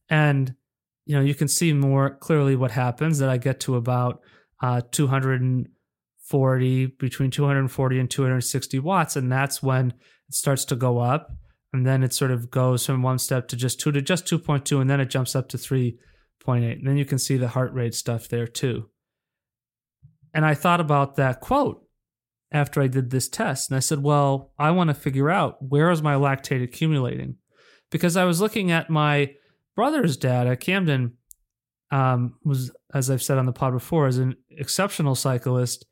And 0.09 0.55
you 1.10 1.16
know, 1.16 1.22
you 1.22 1.34
can 1.34 1.47
see 1.47 1.74
more 1.74 2.12
clearly 2.12 2.55
what 2.55 2.70
happens 2.70 3.18
that 3.18 3.30
I 3.30 3.38
get 3.38 3.60
to 3.62 3.76
about 3.78 4.22
uh, 4.62 4.82
240, 4.91 6.86
between 6.86 7.32
240 7.32 7.99
and 7.99 8.12
260 8.12 8.78
watts. 8.78 9.16
And 9.16 9.32
that's 9.32 9.64
when 9.64 9.89
it 10.28 10.36
starts 10.36 10.66
to 10.66 10.76
go 10.76 10.99
up. 10.99 11.32
And 11.74 11.84
then 11.84 12.03
it 12.03 12.14
sort 12.14 12.30
of 12.30 12.51
goes 12.51 12.86
from 12.86 13.01
one 13.01 13.18
step 13.18 13.47
to 13.47 13.55
just 13.55 13.80
two 13.80 13.91
to 13.91 14.03
just 14.03 14.28
2.2. 14.28 14.80
And 14.80 14.88
then 14.88 14.99
it 14.99 15.10
jumps 15.10 15.36
up 15.36 15.49
to 15.49 15.57
3.8. 15.57 15.97
And 16.74 16.88
then 16.88 16.97
you 16.97 17.05
can 17.05 17.18
see 17.18 17.38
the 17.38 17.47
heart 17.47 17.74
rate 17.74 17.95
stuff 17.95 18.28
there 18.28 18.45
too. 18.45 18.91
And 20.32 20.45
I 20.45 20.53
thought 20.53 20.80
about 20.80 21.16
that 21.16 21.41
quote 21.41 21.82
after 22.51 22.84
I 22.84 22.88
did 22.88 23.10
this 23.10 23.28
test. 23.28 23.72
And 23.72 23.78
I 23.78 23.80
said, 23.80 24.03
well, 24.03 24.51
I 24.60 24.70
want 24.70 24.89
to 24.91 24.93
figure 24.93 25.32
out 25.32 25.57
where 25.60 25.89
is 25.89 26.03
my 26.03 26.14
lactate 26.14 26.64
accumulating? 26.64 27.38
Because 27.89 28.16
I 28.16 28.26
was 28.26 28.39
looking 28.39 28.70
at 28.70 28.91
my 28.91 29.34
brother's 29.80 30.17
data, 30.17 30.57
Camden, 30.57 31.13
um, 31.89 32.36
was, 32.43 32.69
as 32.93 33.09
I've 33.09 33.23
said 33.23 33.38
on 33.38 33.45
the 33.45 33.53
pod 33.53 33.71
before, 33.71 34.07
is 34.07 34.17
an 34.17 34.36
exceptional 34.49 35.15
cyclist. 35.15 35.86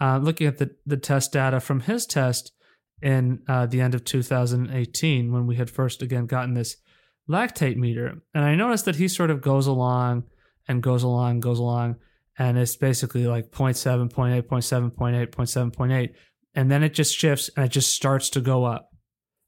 Uh, 0.00 0.18
looking 0.18 0.48
at 0.48 0.58
the, 0.58 0.74
the 0.84 0.96
test 0.96 1.34
data 1.34 1.60
from 1.60 1.78
his 1.78 2.04
test, 2.04 2.50
in 3.00 3.40
uh, 3.46 3.64
the 3.66 3.80
end 3.80 3.94
of 3.94 4.02
2018 4.02 5.32
when 5.32 5.46
we 5.46 5.54
had 5.54 5.70
first 5.70 6.02
again 6.02 6.26
gotten 6.26 6.54
this 6.54 6.78
lactate 7.30 7.76
meter. 7.76 8.20
And 8.34 8.44
I 8.44 8.56
noticed 8.56 8.86
that 8.86 8.96
he 8.96 9.06
sort 9.06 9.30
of 9.30 9.40
goes 9.40 9.68
along 9.68 10.24
and 10.66 10.82
goes 10.82 11.04
along, 11.04 11.38
goes 11.38 11.60
along, 11.60 11.94
and 12.40 12.58
it's 12.58 12.74
basically 12.74 13.28
like 13.28 13.52
0.7, 13.52 14.12
0.8, 14.12 14.42
0.7, 14.42 14.90
0.8, 14.96 15.30
0.7, 15.30 15.72
0.8. 15.72 16.10
And 16.56 16.68
then 16.68 16.82
it 16.82 16.92
just 16.92 17.16
shifts 17.16 17.50
and 17.56 17.66
it 17.66 17.70
just 17.70 17.94
starts 17.94 18.30
to 18.30 18.40
go 18.40 18.64
up. 18.64 18.90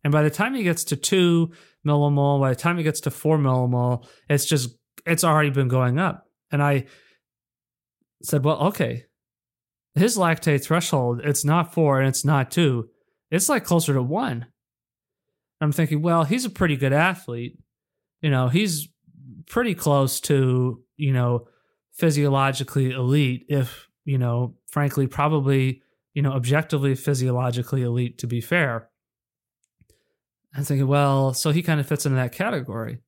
And 0.02 0.12
by 0.12 0.22
the 0.22 0.30
time 0.30 0.54
he 0.54 0.62
gets 0.62 0.84
to 0.84 0.96
two 0.96 1.52
millimole, 1.86 2.40
by 2.40 2.50
the 2.50 2.56
time 2.56 2.78
he 2.78 2.82
gets 2.82 3.00
to 3.02 3.10
four 3.10 3.38
millimole, 3.38 4.06
it's 4.28 4.46
just, 4.46 4.70
it's 5.06 5.24
already 5.24 5.50
been 5.50 5.68
going 5.68 5.98
up. 5.98 6.26
And 6.50 6.62
I 6.62 6.86
said, 8.22 8.44
well, 8.44 8.58
okay, 8.68 9.04
his 9.94 10.16
lactate 10.16 10.64
threshold, 10.64 11.20
it's 11.24 11.44
not 11.44 11.74
four 11.74 11.98
and 11.98 12.08
it's 12.08 12.24
not 12.24 12.50
two. 12.50 12.88
It's 13.30 13.48
like 13.48 13.64
closer 13.64 13.94
to 13.94 14.02
one. 14.02 14.46
I'm 15.60 15.72
thinking, 15.72 16.02
well, 16.02 16.24
he's 16.24 16.44
a 16.44 16.50
pretty 16.50 16.76
good 16.76 16.92
athlete. 16.92 17.58
You 18.22 18.30
know, 18.30 18.48
he's 18.48 18.88
pretty 19.46 19.74
close 19.74 20.20
to, 20.20 20.82
you 20.96 21.12
know, 21.12 21.46
physiologically 21.92 22.90
elite, 22.90 23.44
if, 23.48 23.88
you 24.04 24.18
know, 24.18 24.56
frankly, 24.70 25.06
probably, 25.06 25.82
you 26.14 26.22
know, 26.22 26.32
objectively 26.32 26.94
physiologically 26.94 27.82
elite 27.82 28.18
to 28.18 28.26
be 28.26 28.40
fair. 28.40 28.89
I'm 30.54 30.64
thinking, 30.64 30.86
well, 30.86 31.32
so 31.32 31.50
he 31.50 31.62
kind 31.62 31.80
of 31.80 31.86
fits 31.86 32.06
into 32.06 32.16
that 32.16 32.32
category. 32.32 32.98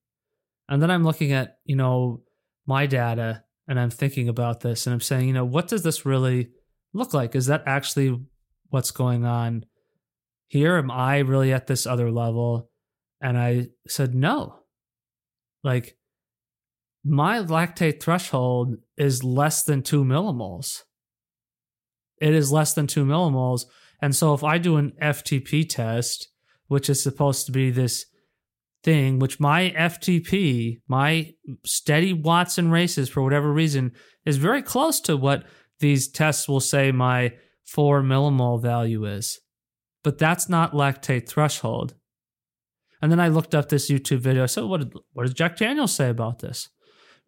And 0.69 0.81
then 0.81 0.91
I'm 0.91 1.05
looking 1.05 1.33
at, 1.33 1.59
you 1.65 1.77
know, 1.77 2.23
my 2.67 2.87
data 2.87 3.43
and 3.67 3.79
I'm 3.79 3.91
thinking 3.91 4.29
about 4.29 4.61
this 4.61 4.87
and 4.87 4.95
I'm 4.95 5.01
saying, 5.01 5.27
you 5.27 5.35
know, 5.35 5.45
what 5.45 5.69
does 5.69 5.83
this 5.83 6.07
really 6.07 6.51
look 6.95 7.13
like? 7.13 7.35
Is 7.35 7.47
that 7.47 7.65
actually 7.67 8.21
what's 8.71 8.91
going 8.91 9.25
on 9.25 9.65
here? 10.49 10.77
Am 10.77 10.91
I 10.91 11.19
really 11.19 11.53
at 11.53 11.67
this 11.67 11.87
other 11.87 12.11
level? 12.11 12.71
And 13.21 13.37
I 13.39 13.69
said, 13.89 14.15
no. 14.15 14.61
Like, 15.65 15.97
my 17.05 17.39
lactate 17.39 18.01
threshold 18.01 18.77
is 18.97 19.25
less 19.25 19.65
than 19.65 19.83
two 19.83 20.05
millimoles. 20.05 20.83
It 22.21 22.35
is 22.35 22.53
less 22.53 22.75
than 22.75 22.87
two 22.87 23.05
millimoles. 23.05 23.65
And 24.01 24.15
so 24.15 24.35
if 24.35 24.45
I 24.45 24.59
do 24.59 24.77
an 24.77 24.93
FTP 25.03 25.69
test, 25.69 26.29
which 26.73 26.89
is 26.89 27.03
supposed 27.03 27.45
to 27.45 27.53
be 27.53 27.71
this 27.71 28.07
thing, 28.83 29.19
which 29.19 29.39
my 29.39 29.71
FTP, 29.77 30.81
my 30.89 31.35
steady 31.67 32.15
Watson 32.15 32.71
races 32.71 33.11
for 33.11 33.23
whatever 33.23 33.53
reason, 33.53 33.93
is 34.25 34.39
very 34.39 34.63
close 34.63 34.99
to 35.03 35.17
what 35.17 35.45
these 35.81 36.11
tests 36.11 36.49
will 36.49 36.61
say 36.61 36.91
my 36.91 37.33
four 37.67 38.01
millimole 38.01 38.61
value 38.61 39.05
is. 39.05 39.39
But 40.03 40.17
that's 40.17 40.49
not 40.49 40.73
lactate 40.73 41.29
threshold. 41.29 41.95
And 43.03 43.13
then 43.13 43.21
I 43.21 43.29
looked 43.29 43.55
up 43.55 43.69
this 43.69 43.91
YouTube 43.91 44.21
video. 44.21 44.45
I 44.45 44.47
said, 44.47 44.65
what, 44.65 44.79
did, 44.79 44.95
what 45.13 45.25
does 45.25 45.35
Jack 45.35 45.59
Daniels 45.59 45.95
say 45.95 46.09
about 46.09 46.39
this? 46.39 46.71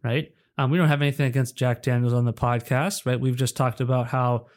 Right? 0.03 0.29
Um, 0.57 0.71
we 0.71 0.79
don't 0.79 0.87
have 0.87 1.03
anything 1.03 1.27
against 1.27 1.55
Jack 1.55 1.83
Daniels 1.83 2.13
on 2.13 2.25
the 2.25 2.33
podcast, 2.33 3.05
right? 3.05 3.19
We've 3.19 3.35
just 3.35 3.55
talked 3.55 3.79
about 3.79 4.07
how 4.07 4.47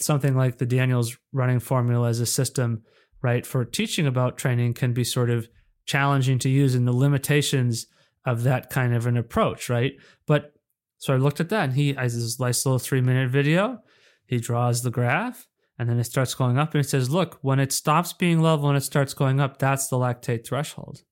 something 0.00 0.34
like 0.34 0.58
the 0.58 0.66
Daniels 0.66 1.16
running 1.32 1.60
formula 1.60 2.08
as 2.08 2.18
a 2.18 2.26
system, 2.26 2.82
right, 3.24 3.46
for 3.46 3.64
teaching 3.64 4.06
about 4.06 4.36
training 4.36 4.74
can 4.74 4.92
be 4.92 5.02
sort 5.02 5.30
of 5.30 5.48
challenging 5.86 6.38
to 6.38 6.50
use 6.50 6.74
and 6.74 6.86
the 6.86 6.92
limitations 6.92 7.86
of 8.26 8.42
that 8.42 8.68
kind 8.68 8.94
of 8.94 9.06
an 9.06 9.16
approach, 9.16 9.70
right? 9.70 9.94
But 10.26 10.52
so 10.98 11.14
I 11.14 11.16
looked 11.16 11.40
at 11.40 11.48
that 11.48 11.64
and 11.64 11.72
he 11.72 11.94
has 11.94 12.14
this 12.14 12.38
nice 12.38 12.64
little 12.64 12.78
three 12.78 13.00
minute 13.00 13.30
video. 13.30 13.78
He 14.26 14.38
draws 14.38 14.82
the 14.82 14.90
graph 14.90 15.46
and 15.78 15.88
then 15.88 15.98
it 15.98 16.04
starts 16.04 16.34
going 16.34 16.58
up 16.58 16.74
and 16.74 16.84
it 16.84 16.88
says, 16.88 17.10
look, 17.10 17.38
when 17.40 17.58
it 17.58 17.72
stops 17.72 18.12
being 18.12 18.40
level 18.40 18.68
and 18.68 18.76
it 18.76 18.82
starts 18.82 19.14
going 19.14 19.40
up, 19.40 19.58
that's 19.58 19.88
the 19.88 19.96
lactate 19.96 20.46
threshold. 20.46 21.02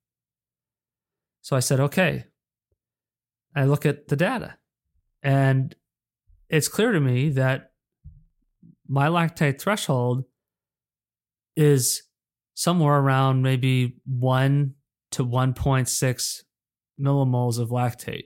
So 1.41 1.57
I 1.57 1.61
said, 1.61 1.81
okay. 1.81 2.27
I 3.57 3.65
look 3.65 3.85
at 3.87 4.09
the 4.09 4.17
data 4.17 4.57
and 5.23 5.75
it's 6.51 6.69
clear 6.69 6.93
to 6.93 7.01
me 7.01 7.31
that 7.31 7.73
my 8.87 9.09
lactate 9.09 9.59
threshold 9.59 10.25
is 11.57 12.03
somewhere 12.55 12.99
around 12.99 13.43
maybe 13.43 13.97
1 14.07 14.75
to 15.13 15.25
1.6 15.25 16.43
millimoles 17.01 17.59
of 17.59 17.71
lactate. 17.71 18.25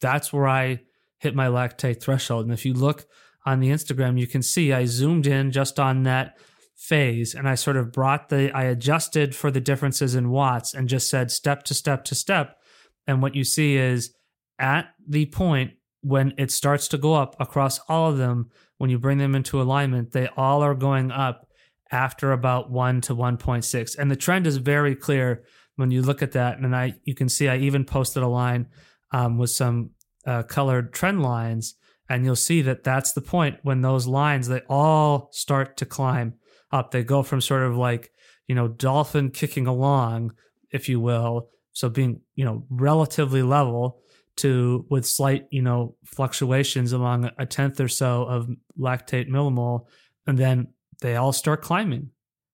That's 0.00 0.32
where 0.32 0.48
I 0.48 0.80
hit 1.18 1.34
my 1.34 1.46
lactate 1.46 2.02
threshold. 2.02 2.44
And 2.44 2.52
if 2.52 2.64
you 2.64 2.74
look 2.74 3.06
on 3.46 3.60
the 3.60 3.70
Instagram, 3.70 4.18
you 4.18 4.26
can 4.26 4.42
see 4.42 4.72
I 4.72 4.84
zoomed 4.84 5.26
in 5.26 5.52
just 5.52 5.78
on 5.78 6.02
that 6.04 6.38
phase 6.76 7.34
and 7.34 7.48
I 7.48 7.54
sort 7.54 7.76
of 7.76 7.92
brought 7.92 8.28
the, 8.28 8.50
I 8.52 8.64
adjusted 8.64 9.34
for 9.34 9.50
the 9.50 9.60
differences 9.60 10.14
in 10.14 10.30
watts 10.30 10.74
and 10.74 10.88
just 10.88 11.08
said 11.08 11.30
step 11.30 11.62
to 11.64 11.74
step 11.74 12.04
to 12.06 12.14
step. 12.14 12.58
And 13.06 13.22
what 13.22 13.34
you 13.34 13.44
see 13.44 13.76
is 13.76 14.14
at 14.58 14.88
the 15.08 15.26
point 15.26 15.72
when 16.00 16.34
it 16.36 16.50
starts 16.50 16.88
to 16.88 16.98
go 16.98 17.14
up 17.14 17.36
across 17.40 17.80
all 17.88 18.10
of 18.10 18.18
them, 18.18 18.50
when 18.78 18.90
you 18.90 18.98
bring 18.98 19.18
them 19.18 19.34
into 19.34 19.60
alignment, 19.60 20.12
they 20.12 20.28
all 20.36 20.62
are 20.62 20.74
going 20.74 21.10
up 21.10 21.48
after 21.90 22.32
about 22.32 22.70
1 22.70 23.00
to 23.02 23.14
1.6 23.14 23.98
and 23.98 24.10
the 24.10 24.16
trend 24.16 24.46
is 24.46 24.56
very 24.56 24.94
clear 24.94 25.44
when 25.76 25.90
you 25.90 26.02
look 26.02 26.22
at 26.22 26.32
that. 26.32 26.58
And 26.58 26.74
i 26.74 26.94
you 27.04 27.14
can 27.14 27.28
see 27.28 27.48
i 27.48 27.56
even 27.56 27.84
posted 27.84 28.22
a 28.22 28.28
line 28.28 28.66
um, 29.12 29.38
with 29.38 29.50
some 29.50 29.90
uh, 30.26 30.42
colored 30.42 30.92
trend 30.92 31.22
lines. 31.22 31.74
And 32.08 32.24
you'll 32.24 32.36
see 32.36 32.60
that 32.62 32.84
that's 32.84 33.12
the 33.12 33.22
point 33.22 33.58
when 33.62 33.80
those 33.80 34.06
lines 34.06 34.48
they 34.48 34.60
all 34.68 35.30
start 35.32 35.78
to 35.78 35.86
climb 35.86 36.34
up. 36.70 36.90
They 36.90 37.02
go 37.02 37.22
from 37.22 37.40
sort 37.40 37.62
of 37.62 37.76
like 37.76 38.10
you 38.46 38.54
know 38.54 38.68
dolphin 38.68 39.30
kicking 39.30 39.66
along 39.66 40.34
if 40.70 40.88
you 40.88 41.00
will. 41.00 41.48
So 41.72 41.88
being 41.88 42.20
you 42.34 42.44
know 42.44 42.66
relatively 42.68 43.42
level 43.42 44.00
to 44.36 44.84
with 44.90 45.06
slight 45.06 45.46
you 45.50 45.62
know 45.62 45.96
fluctuations 46.04 46.92
along 46.92 47.30
a 47.38 47.46
tenth 47.46 47.80
or 47.80 47.88
so 47.88 48.24
of 48.24 48.50
lactate 48.78 49.28
millimole. 49.28 49.86
And 50.26 50.36
then 50.36 50.68
they 51.04 51.16
all 51.16 51.32
start 51.34 51.60
climbing. 51.60 52.08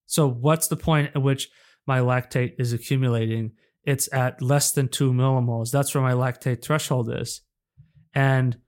So, 0.06 0.28
what's 0.28 0.66
the 0.66 0.76
point 0.76 1.12
at 1.14 1.22
which 1.22 1.48
my 1.86 2.00
lactate 2.00 2.54
is 2.58 2.72
accumulating? 2.72 3.52
It's 3.84 4.12
at 4.12 4.42
less 4.42 4.72
than 4.72 4.88
two 4.88 5.12
millimoles. 5.12 5.70
That's 5.70 5.94
where 5.94 6.02
my 6.02 6.14
lactate 6.14 6.60
threshold 6.60 7.14
is. 7.14 7.42
And 8.12 8.58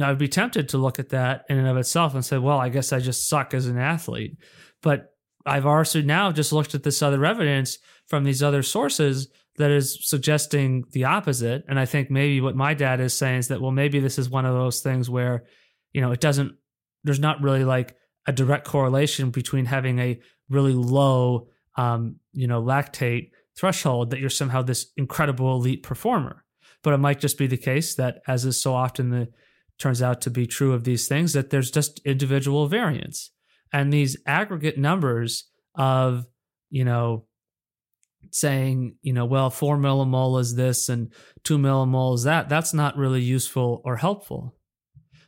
I'd 0.00 0.16
be 0.16 0.28
tempted 0.28 0.68
to 0.68 0.78
look 0.78 1.00
at 1.00 1.08
that 1.08 1.44
in 1.48 1.58
and 1.58 1.66
of 1.66 1.76
itself 1.76 2.14
and 2.14 2.24
say, 2.24 2.38
well, 2.38 2.58
I 2.58 2.68
guess 2.68 2.92
I 2.92 3.00
just 3.00 3.28
suck 3.28 3.52
as 3.52 3.66
an 3.66 3.78
athlete. 3.78 4.38
But 4.80 5.12
I've 5.44 5.66
also 5.66 6.02
now 6.02 6.30
just 6.30 6.52
looked 6.52 6.76
at 6.76 6.84
this 6.84 7.02
other 7.02 7.24
evidence 7.24 7.78
from 8.06 8.22
these 8.22 8.44
other 8.44 8.62
sources 8.62 9.26
that 9.56 9.72
is 9.72 10.08
suggesting 10.08 10.84
the 10.92 11.04
opposite. 11.04 11.64
And 11.66 11.80
I 11.80 11.84
think 11.84 12.12
maybe 12.12 12.40
what 12.40 12.54
my 12.54 12.74
dad 12.74 13.00
is 13.00 13.12
saying 13.12 13.40
is 13.40 13.48
that, 13.48 13.60
well, 13.60 13.72
maybe 13.72 13.98
this 13.98 14.20
is 14.20 14.30
one 14.30 14.46
of 14.46 14.54
those 14.54 14.82
things 14.82 15.10
where, 15.10 15.46
you 15.92 16.00
know, 16.00 16.12
it 16.12 16.20
doesn't, 16.20 16.52
there's 17.02 17.18
not 17.18 17.42
really 17.42 17.64
like 17.64 17.96
a 18.26 18.32
direct 18.32 18.66
correlation 18.66 19.30
between 19.30 19.66
having 19.66 19.98
a 19.98 20.20
really 20.48 20.72
low, 20.72 21.48
um, 21.76 22.16
you 22.32 22.46
know, 22.46 22.62
lactate 22.62 23.30
threshold 23.58 24.10
that 24.10 24.20
you're 24.20 24.30
somehow 24.30 24.62
this 24.62 24.92
incredible 24.96 25.56
elite 25.56 25.82
performer. 25.82 26.44
But 26.82 26.94
it 26.94 26.98
might 26.98 27.20
just 27.20 27.38
be 27.38 27.46
the 27.46 27.56
case 27.56 27.94
that, 27.96 28.20
as 28.26 28.44
is 28.44 28.60
so 28.60 28.74
often 28.74 29.10
the 29.10 29.28
turns 29.78 30.02
out 30.02 30.20
to 30.22 30.30
be 30.30 30.46
true 30.46 30.72
of 30.72 30.84
these 30.84 31.08
things, 31.08 31.32
that 31.32 31.50
there's 31.50 31.70
just 31.70 32.00
individual 32.04 32.66
variance, 32.66 33.30
and 33.72 33.92
these 33.92 34.16
aggregate 34.26 34.78
numbers 34.78 35.48
of, 35.74 36.26
you 36.70 36.84
know, 36.84 37.26
saying, 38.32 38.96
you 39.02 39.12
know, 39.12 39.24
well, 39.24 39.50
four 39.50 39.76
millimole 39.76 40.40
is 40.40 40.54
this 40.54 40.88
and 40.88 41.12
two 41.44 41.58
millimole 41.58 42.14
is 42.14 42.24
that. 42.24 42.48
That's 42.48 42.74
not 42.74 42.96
really 42.96 43.22
useful 43.22 43.82
or 43.84 43.96
helpful. 43.96 44.54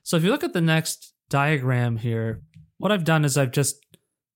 So 0.03 0.16
if 0.16 0.24
you 0.24 0.30
look 0.30 0.44
at 0.44 0.53
the 0.53 0.61
next 0.61 1.14
diagram 1.28 1.96
here, 1.96 2.42
what 2.79 2.93
I've 2.93 3.05
done 3.05 3.24
is 3.24 3.37
I've 3.37 3.53
just 3.53 3.76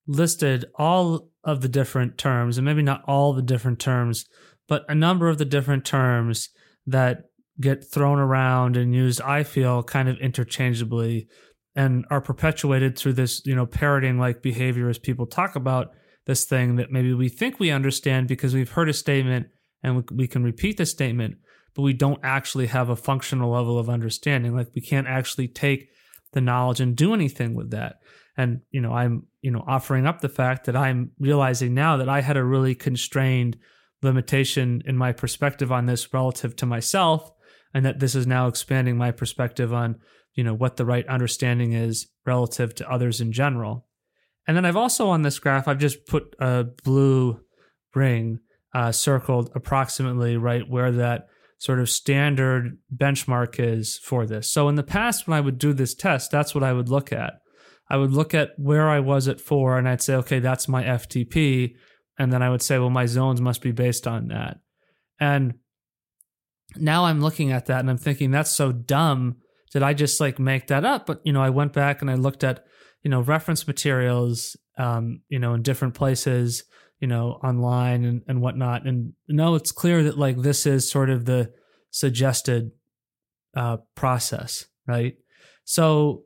listed 0.07 0.67
all 0.77 1.31
of 1.45 1.61
the 1.61 1.69
different 1.69 2.19
terms, 2.19 2.59
and 2.59 2.65
maybe 2.65 2.83
not 2.83 3.03
all 3.07 3.33
the 3.33 3.43
different 3.43 3.79
terms, 3.79 4.27
but 4.69 4.85
a 4.89 4.95
number 4.95 5.29
of 5.29 5.39
the 5.39 5.45
different 5.45 5.85
terms 5.85 6.51
that 6.87 7.25
get 7.61 7.85
thrown 7.91 8.19
around 8.19 8.77
and 8.77 8.95
used, 8.95 9.21
I 9.21 9.43
feel, 9.45 9.83
kind 9.83 10.09
of 10.09 10.19
interchangeably 10.19 11.29
and 11.75 12.05
are 12.11 12.21
perpetuated 12.21 12.99
through 12.99 13.15
this, 13.15 13.43
you 13.47 13.55
know, 13.55 13.67
parroting 13.67 14.19
like 14.19 14.43
behavior 14.43 14.89
as 14.89 14.99
people 14.99 15.27
talk 15.27 15.57
about 15.57 15.93
this 16.27 16.45
thing 16.45 16.77
that 16.77 16.91
maybe 16.91 17.15
we 17.15 17.29
think 17.29 17.59
we 17.59 17.71
understand 17.71 18.29
because 18.29 18.55
we've 18.55 18.71
heard 18.71 18.89
a 18.89 18.93
statement 18.93 19.47
and 19.83 19.97
we, 19.97 20.03
we 20.13 20.29
can 20.29 20.43
repeat 20.43 20.77
the 20.77 20.87
statement, 20.87 21.37
but 21.75 21.83
we 21.83 21.93
don't 21.93 22.21
actually 22.23 22.67
have 22.67 22.89
a 22.89 22.97
functional 22.97 23.51
level 23.51 23.79
of 23.79 23.89
understanding. 23.89 24.55
Like 24.55 24.69
we 24.75 24.83
can't 24.83 25.07
actually 25.07 25.49
take 25.49 25.89
the 26.33 26.41
knowledge 26.41 26.81
and 26.81 26.97
do 26.97 27.15
anything 27.15 27.55
with 27.55 27.71
that 27.71 27.97
and 28.37 28.61
you 28.71 28.81
know 28.81 28.93
i'm 28.93 29.27
you 29.41 29.51
know 29.51 29.65
offering 29.67 30.07
up 30.07 30.21
the 30.21 30.29
fact 30.29 30.67
that 30.67 30.77
i'm 30.77 31.11
realizing 31.19 31.75
now 31.75 31.97
that 31.97 32.09
i 32.09 32.21
had 32.21 32.37
a 32.37 32.45
really 32.45 32.75
constrained 32.75 33.57
limitation 34.03 34.83
in 34.85 34.97
my 34.97 35.13
perspective 35.13 35.71
on 35.71 35.87
this 35.87 36.13
relative 36.13 36.57
to 36.57 36.67
myself 36.67 37.31
and 37.75 37.85
that 37.85 38.01
this 38.01 38.15
is 38.15 38.27
now 38.27 38.47
expanding 38.49 38.97
my 38.97 39.11
perspective 39.11 39.73
on 39.73 39.97
you 40.35 40.43
know 40.45 40.55
what 40.55 40.77
the 40.77 40.85
right 40.85 41.07
understanding 41.09 41.73
is 41.73 42.09
relative 42.27 42.75
to 42.75 42.91
others 42.91 43.21
in 43.21 43.33
general 43.33 43.87
And 44.47 44.57
then 44.57 44.65
I've 44.65 44.77
also 44.77 45.09
on 45.09 45.23
this 45.23 45.39
graph, 45.39 45.69
I've 45.69 45.79
just 45.79 46.07
put 46.07 46.35
a 46.41 46.65
blue 46.85 47.41
ring 47.95 48.41
uh, 48.75 48.93
circled 48.93 49.51
approximately 49.55 50.37
right 50.37 50.69
where 50.69 50.93
that 50.93 51.29
sort 51.59 51.79
of 51.79 51.89
standard 51.89 52.79
benchmark 52.95 53.61
is 53.61 53.99
for 53.99 54.27
this. 54.27 54.51
So 54.51 54.69
in 54.69 54.75
the 54.75 54.83
past, 54.83 55.29
when 55.29 55.37
I 55.37 55.41
would 55.41 55.59
do 55.59 55.73
this 55.73 55.95
test, 55.95 56.31
that's 56.31 56.55
what 56.55 56.65
I 56.65 56.73
would 56.73 56.89
look 56.89 57.13
at. 57.13 57.35
I 57.93 57.97
would 57.97 58.13
look 58.13 58.35
at 58.35 58.59
where 58.59 58.89
I 58.89 58.99
was 58.99 59.29
at 59.29 59.41
four 59.41 59.79
and 59.79 59.89
I'd 59.89 60.03
say, 60.03 60.15
okay, 60.17 60.41
that's 60.41 60.67
my 60.67 60.83
FTP. 60.83 61.77
And 62.19 62.33
then 62.33 62.43
I 62.43 62.51
would 62.51 62.63
say, 62.63 62.79
well, 62.79 62.91
my 62.91 63.07
zones 63.07 63.41
must 63.41 63.61
be 63.61 63.71
based 63.71 64.07
on 64.09 64.29
that. 64.29 64.59
And 65.21 65.55
now 66.77 67.05
I'm 67.05 67.21
looking 67.21 67.53
at 67.53 67.67
that 67.67 67.81
and 67.81 67.91
I'm 67.91 67.99
thinking, 67.99 68.31
that's 68.31 68.51
so 68.51 68.73
dumb. 68.73 69.37
Did 69.73 69.83
I 69.85 69.93
just 69.93 70.21
like 70.21 70.39
make 70.39 70.67
that 70.67 70.85
up? 70.85 71.07
But, 71.07 71.21
you 71.25 71.33
know, 71.33 71.43
I 71.43 71.51
went 71.51 71.73
back 71.73 72.01
and 72.03 72.11
I 72.11 72.15
looked 72.15 72.43
at, 72.43 72.65
you 73.03 73.11
know, 73.11 73.21
reference 73.21 73.67
materials, 73.67 74.57
um, 74.79 75.21
you 75.29 75.39
know, 75.39 75.55
in 75.55 75.63
different 75.63 75.95
places 75.95 76.65
you 77.03 77.09
know, 77.09 77.41
online 77.43 78.05
and, 78.05 78.23
and 78.29 78.41
whatnot. 78.41 78.87
And 78.87 79.15
no, 79.27 79.57
it's 79.57 79.73
clear 79.73 80.05
that 80.05 80.17
like 80.17 80.37
this 80.39 80.67
is 80.67 80.89
sort 80.89 81.11
of 81.11 81.25
the 81.25 81.53
suggested 81.91 82.71
uh, 83.57 83.79
process, 83.97 84.67
right? 84.87 85.17
So, 85.65 86.23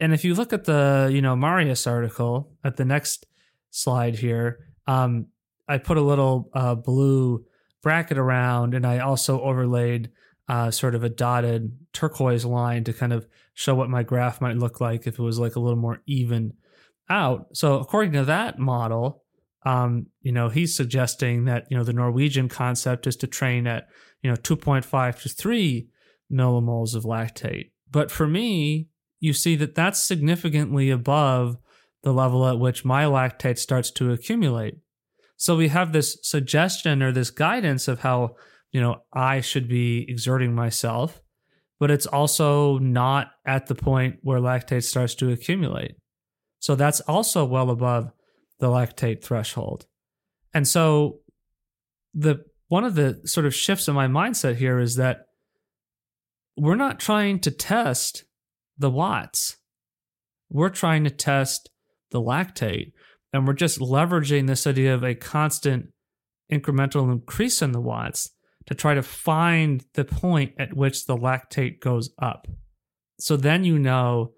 and 0.00 0.12
if 0.12 0.24
you 0.24 0.34
look 0.34 0.52
at 0.52 0.64
the, 0.64 1.10
you 1.12 1.22
know, 1.22 1.36
Marius 1.36 1.86
article 1.86 2.52
at 2.62 2.76
the 2.76 2.84
next 2.84 3.26
slide 3.70 4.16
here, 4.16 4.66
um, 4.86 5.26
I 5.68 5.78
put 5.78 5.96
a 5.96 6.02
little 6.02 6.50
uh, 6.52 6.74
blue 6.74 7.44
bracket 7.82 8.18
around 8.18 8.74
and 8.74 8.86
I 8.86 8.98
also 8.98 9.40
overlaid 9.40 10.10
uh, 10.48 10.70
sort 10.70 10.94
of 10.94 11.02
a 11.02 11.08
dotted 11.08 11.76
turquoise 11.92 12.44
line 12.44 12.84
to 12.84 12.92
kind 12.92 13.12
of 13.12 13.26
show 13.54 13.74
what 13.74 13.90
my 13.90 14.02
graph 14.02 14.40
might 14.40 14.56
look 14.56 14.80
like 14.80 15.06
if 15.06 15.18
it 15.18 15.22
was 15.22 15.38
like 15.38 15.56
a 15.56 15.60
little 15.60 15.78
more 15.78 16.02
even 16.06 16.52
out. 17.08 17.48
So 17.56 17.78
according 17.78 18.12
to 18.12 18.24
that 18.26 18.58
model, 18.58 19.22
um, 19.64 20.06
you 20.20 20.30
know, 20.30 20.48
he's 20.48 20.76
suggesting 20.76 21.46
that, 21.46 21.66
you 21.70 21.76
know, 21.76 21.82
the 21.82 21.92
Norwegian 21.92 22.48
concept 22.48 23.06
is 23.06 23.16
to 23.16 23.26
train 23.26 23.66
at, 23.66 23.88
you 24.22 24.30
know, 24.30 24.36
2.5 24.36 25.22
to 25.22 25.28
3 25.28 25.88
millimoles 26.32 26.94
of 26.94 27.04
lactate. 27.04 27.70
But 27.90 28.10
for 28.10 28.28
me, 28.28 28.88
you 29.20 29.32
see 29.32 29.56
that 29.56 29.74
that's 29.74 30.02
significantly 30.02 30.90
above 30.90 31.56
the 32.02 32.12
level 32.12 32.46
at 32.46 32.58
which 32.58 32.84
my 32.84 33.04
lactate 33.04 33.58
starts 33.58 33.90
to 33.90 34.12
accumulate. 34.12 34.78
So 35.36 35.56
we 35.56 35.68
have 35.68 35.92
this 35.92 36.18
suggestion 36.22 37.02
or 37.02 37.12
this 37.12 37.30
guidance 37.30 37.88
of 37.88 38.00
how, 38.00 38.36
you 38.72 38.80
know, 38.80 39.02
I 39.12 39.40
should 39.40 39.68
be 39.68 40.06
exerting 40.08 40.54
myself, 40.54 41.20
but 41.78 41.90
it's 41.90 42.06
also 42.06 42.78
not 42.78 43.32
at 43.44 43.66
the 43.66 43.74
point 43.74 44.16
where 44.22 44.38
lactate 44.38 44.84
starts 44.84 45.14
to 45.16 45.30
accumulate. 45.30 45.96
So 46.60 46.74
that's 46.74 47.00
also 47.00 47.44
well 47.44 47.70
above 47.70 48.12
the 48.60 48.68
lactate 48.68 49.22
threshold. 49.22 49.86
And 50.54 50.66
so 50.66 51.20
the 52.14 52.44
one 52.68 52.84
of 52.84 52.94
the 52.94 53.20
sort 53.24 53.46
of 53.46 53.54
shifts 53.54 53.88
in 53.88 53.94
my 53.94 54.08
mindset 54.08 54.56
here 54.56 54.80
is 54.80 54.96
that 54.96 55.26
we're 56.56 56.74
not 56.74 56.98
trying 56.98 57.40
to 57.40 57.50
test 57.50 58.24
the 58.78 58.90
watts. 58.90 59.56
We're 60.50 60.70
trying 60.70 61.04
to 61.04 61.10
test 61.10 61.70
the 62.10 62.20
lactate. 62.20 62.92
And 63.32 63.46
we're 63.46 63.54
just 63.54 63.78
leveraging 63.78 64.46
this 64.46 64.66
idea 64.66 64.94
of 64.94 65.02
a 65.02 65.14
constant 65.14 65.88
incremental 66.50 67.10
increase 67.12 67.60
in 67.60 67.72
the 67.72 67.80
watts 67.80 68.30
to 68.66 68.74
try 68.74 68.94
to 68.94 69.02
find 69.02 69.84
the 69.94 70.04
point 70.04 70.52
at 70.58 70.74
which 70.74 71.06
the 71.06 71.16
lactate 71.16 71.80
goes 71.80 72.10
up. 72.20 72.46
So 73.18 73.36
then 73.36 73.64
you 73.64 73.78
know 73.78 74.32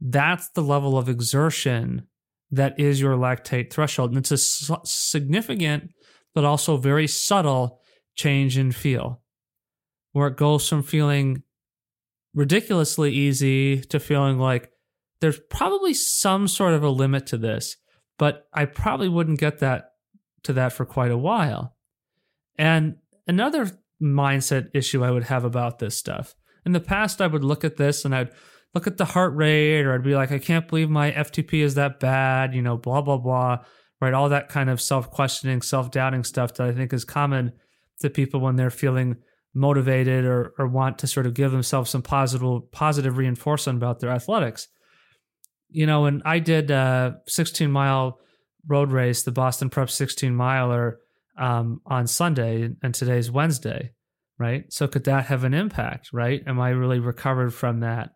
that's 0.00 0.50
the 0.50 0.62
level 0.62 0.98
of 0.98 1.08
exertion 1.08 2.06
that 2.50 2.78
is 2.78 3.00
your 3.00 3.16
lactate 3.16 3.72
threshold. 3.72 4.10
And 4.10 4.18
it's 4.18 4.30
a 4.30 4.38
significant, 4.84 5.90
but 6.34 6.44
also 6.44 6.76
very 6.76 7.06
subtle 7.06 7.80
change 8.14 8.56
in 8.56 8.72
feel, 8.72 9.22
where 10.12 10.28
it 10.28 10.36
goes 10.36 10.68
from 10.68 10.82
feeling 10.82 11.42
ridiculously 12.36 13.10
easy 13.12 13.80
to 13.80 13.98
feeling 13.98 14.38
like 14.38 14.70
there's 15.20 15.40
probably 15.50 15.94
some 15.94 16.46
sort 16.46 16.74
of 16.74 16.84
a 16.84 16.90
limit 16.90 17.26
to 17.28 17.38
this, 17.38 17.76
but 18.18 18.46
I 18.52 18.66
probably 18.66 19.08
wouldn't 19.08 19.40
get 19.40 19.58
that 19.60 19.92
to 20.44 20.52
that 20.52 20.72
for 20.72 20.84
quite 20.84 21.10
a 21.10 21.18
while. 21.18 21.74
And 22.58 22.96
another 23.26 23.70
mindset 24.00 24.68
issue 24.74 25.02
I 25.02 25.10
would 25.10 25.24
have 25.24 25.44
about 25.44 25.78
this 25.78 25.96
stuff. 25.96 26.36
In 26.66 26.72
the 26.72 26.80
past, 26.80 27.22
I 27.22 27.26
would 27.26 27.42
look 27.42 27.64
at 27.64 27.78
this 27.78 28.04
and 28.04 28.14
I'd 28.14 28.30
look 28.74 28.86
at 28.86 28.98
the 28.98 29.06
heart 29.06 29.34
rate, 29.34 29.84
or 29.84 29.94
I'd 29.94 30.02
be 30.02 30.14
like, 30.14 30.30
I 30.30 30.38
can't 30.38 30.68
believe 30.68 30.90
my 30.90 31.10
FTP 31.12 31.62
is 31.62 31.74
that 31.76 31.98
bad, 31.98 32.54
you 32.54 32.60
know, 32.60 32.76
blah, 32.76 33.00
blah, 33.00 33.16
blah, 33.16 33.64
right? 34.00 34.12
All 34.12 34.28
that 34.28 34.50
kind 34.50 34.68
of 34.68 34.82
self 34.82 35.10
questioning, 35.10 35.62
self 35.62 35.90
doubting 35.90 36.24
stuff 36.24 36.54
that 36.54 36.66
I 36.66 36.72
think 36.72 36.92
is 36.92 37.04
common 37.04 37.52
to 38.00 38.10
people 38.10 38.40
when 38.40 38.56
they're 38.56 38.68
feeling 38.68 39.16
motivated 39.56 40.24
or, 40.24 40.52
or 40.58 40.68
want 40.68 40.98
to 40.98 41.06
sort 41.06 41.26
of 41.26 41.34
give 41.34 41.50
themselves 41.50 41.90
some 41.90 42.02
positive, 42.02 42.70
positive 42.70 43.16
reinforcement 43.16 43.78
about 43.78 44.00
their 44.00 44.10
athletics. 44.10 44.68
You 45.68 45.86
know, 45.86 46.04
and 46.04 46.22
I 46.24 46.38
did 46.38 46.70
a 46.70 47.16
16 47.26 47.70
mile 47.70 48.20
road 48.68 48.92
race, 48.92 49.22
the 49.22 49.32
Boston 49.32 49.70
Prep 49.70 49.90
16 49.90 50.34
miler 50.34 50.98
um, 51.38 51.80
on 51.86 52.06
Sunday, 52.06 52.70
and 52.82 52.94
today's 52.94 53.30
Wednesday, 53.30 53.92
right? 54.38 54.64
So 54.72 54.86
could 54.86 55.04
that 55.04 55.26
have 55.26 55.44
an 55.44 55.54
impact, 55.54 56.10
right? 56.12 56.42
Am 56.46 56.60
I 56.60 56.70
really 56.70 56.98
recovered 56.98 57.52
from 57.52 57.80
that? 57.80 58.10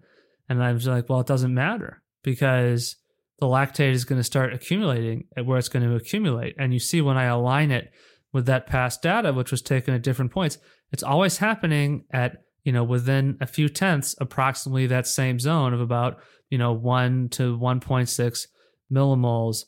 And 0.49 0.63
I 0.63 0.73
was 0.73 0.87
like, 0.87 1.09
well, 1.09 1.21
it 1.21 1.27
doesn't 1.27 1.55
matter 1.55 2.03
because 2.23 2.97
the 3.39 3.47
lactate 3.47 3.93
is 3.93 4.05
going 4.05 4.21
to 4.21 4.25
start 4.25 4.53
accumulating 4.53 5.25
at 5.37 5.47
where 5.47 5.59
it's 5.59 5.69
going 5.69 5.89
to 5.89 5.97
accumulate. 5.97 6.55
And 6.59 6.73
you 6.73 6.79
see 6.79 7.01
when 7.01 7.17
I 7.17 7.25
align 7.25 7.71
it 7.71 7.91
with 8.33 8.47
that 8.47 8.67
past 8.67 9.03
data, 9.03 9.33
which 9.33 9.51
was 9.51 9.63
taken 9.63 9.95
at 9.95 10.03
different 10.03 10.33
points, 10.33 10.59
it's 10.93 11.03
always 11.03 11.39
happening 11.39 12.05
at, 12.13 12.39
you 12.65 12.73
know, 12.73 12.85
within 12.85 13.39
a 13.41 13.47
few 13.47 13.69
tenths, 13.69 14.15
approximately 14.21 14.87
that 14.89 15.07
same 15.07 15.39
zone 15.39 15.73
of 15.73 15.81
about, 15.81 16.19
you 16.49 16.59
know, 16.59 16.73
1 16.73 17.29
to 17.31 17.57
1.6 17.59 18.47
millimoles 18.93 19.65